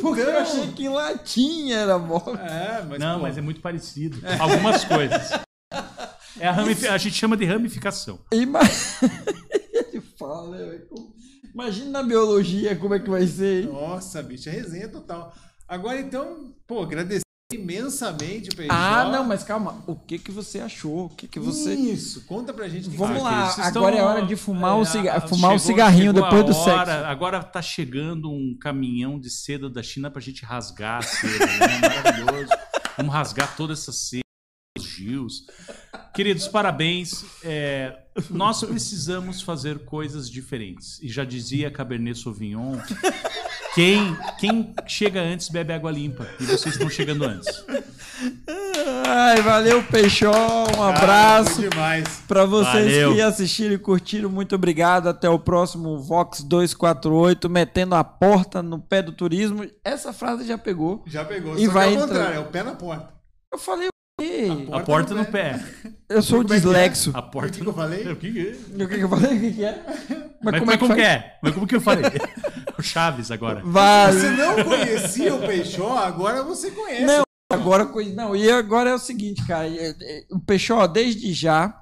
[0.00, 2.38] Porque eu Então- achei que em latim era Vox.
[2.40, 2.98] É, mas.
[2.98, 4.18] não, pô, mas é muito parecido.
[4.38, 5.30] Algumas coisas.
[6.40, 8.18] É a, ramifi- a gente chama de ramificação.
[8.32, 8.60] Ima...
[9.92, 10.80] Ele fala, né?
[11.54, 13.64] Imagina na biologia como é que vai ser.
[13.64, 13.70] hein?
[13.72, 15.34] Nossa, bicho, é resenha total.
[15.68, 17.22] Agora então, pô, agradecer
[17.52, 18.68] imensamente o PJ.
[18.72, 19.82] Ah, não, mas calma.
[19.86, 21.06] O que que você achou?
[21.06, 21.74] O que que você...
[21.74, 22.88] Isso, conta pra gente.
[22.88, 23.46] o Vamos lá.
[23.50, 26.22] Vocês agora estão- é hora de fumar o ciga- é, fumar o chegou- cigarrinho chegou
[26.22, 27.06] depois a do hora, sexo.
[27.06, 31.80] Agora tá chegando um caminhão de seda da China pra gente rasgar a seda, né?
[31.82, 32.52] Maravilhoso.
[32.96, 34.22] Vamos rasgar toda essa seda,
[35.04, 35.46] os gios.
[36.14, 37.24] Queridos, parabéns.
[37.42, 37.96] É,
[38.28, 41.00] nós precisamos fazer coisas diferentes.
[41.02, 42.78] E já dizia Cabernet Sauvignon,
[43.74, 46.26] quem, quem chega antes bebe água limpa.
[46.40, 47.64] E vocês estão chegando antes.
[49.06, 50.30] Ai, valeu, Peixó.
[50.76, 51.62] Um abraço.
[52.28, 53.14] Pra vocês Valeu.
[53.14, 55.08] que assistiram e curtiram, muito obrigado.
[55.08, 59.64] Até o próximo Vox 248, metendo a porta no pé do turismo.
[59.84, 61.02] Essa frase já pegou.
[61.06, 61.56] Já pegou.
[61.58, 63.08] E Só vai que é o entrar- contrário, é o pé na porta.
[63.52, 63.88] Eu falei
[64.20, 64.68] o quê?
[64.72, 65.58] A porta no pé.
[66.08, 66.56] Eu sou o é que é?
[66.56, 67.10] dislexo.
[67.14, 68.06] A O porta que, que no eu falei?
[68.12, 68.84] O que que é?
[68.84, 69.36] O que, que eu falei?
[69.36, 69.84] O que, que é?
[70.42, 71.02] Mas, como é que como faz?
[71.08, 71.38] é?
[71.42, 72.04] Mas como que eu falei?
[72.78, 73.60] O Chaves agora.
[73.64, 74.18] Vale.
[74.18, 77.04] Você não conhecia o Peixó, agora você conhece.
[77.04, 77.22] Não,
[77.52, 78.14] agora coisa.
[78.14, 79.68] Não, e agora é o seguinte, cara.
[79.68, 81.74] é- é- O Peixó, desde já,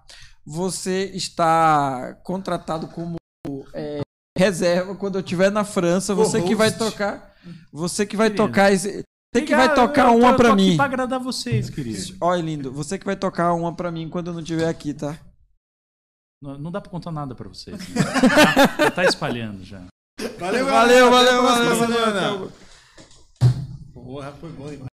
[0.45, 3.17] você está contratado como
[3.73, 4.01] é,
[4.37, 6.15] reserva quando eu estiver na França.
[6.17, 7.33] Você que vai tocar.
[7.73, 8.47] Você que vai Querido.
[8.47, 9.03] tocar esse.
[9.35, 10.77] Você que vai tocar uma eu pra tô aqui mim.
[10.77, 12.17] Pra agradar vocês, querido.
[12.21, 12.73] Olha, lindo.
[12.73, 15.19] Você que vai tocar uma pra mim quando eu não estiver aqui, tá?
[16.43, 17.77] Não, não dá pra contar nada pra vocês.
[17.77, 17.95] né?
[18.01, 19.85] Já, já tá espalhando já.
[20.39, 22.21] Valeu, Valeu, valeu, valeu, semana.
[22.31, 22.53] valeu.
[23.93, 24.81] Porra, foi bom demais.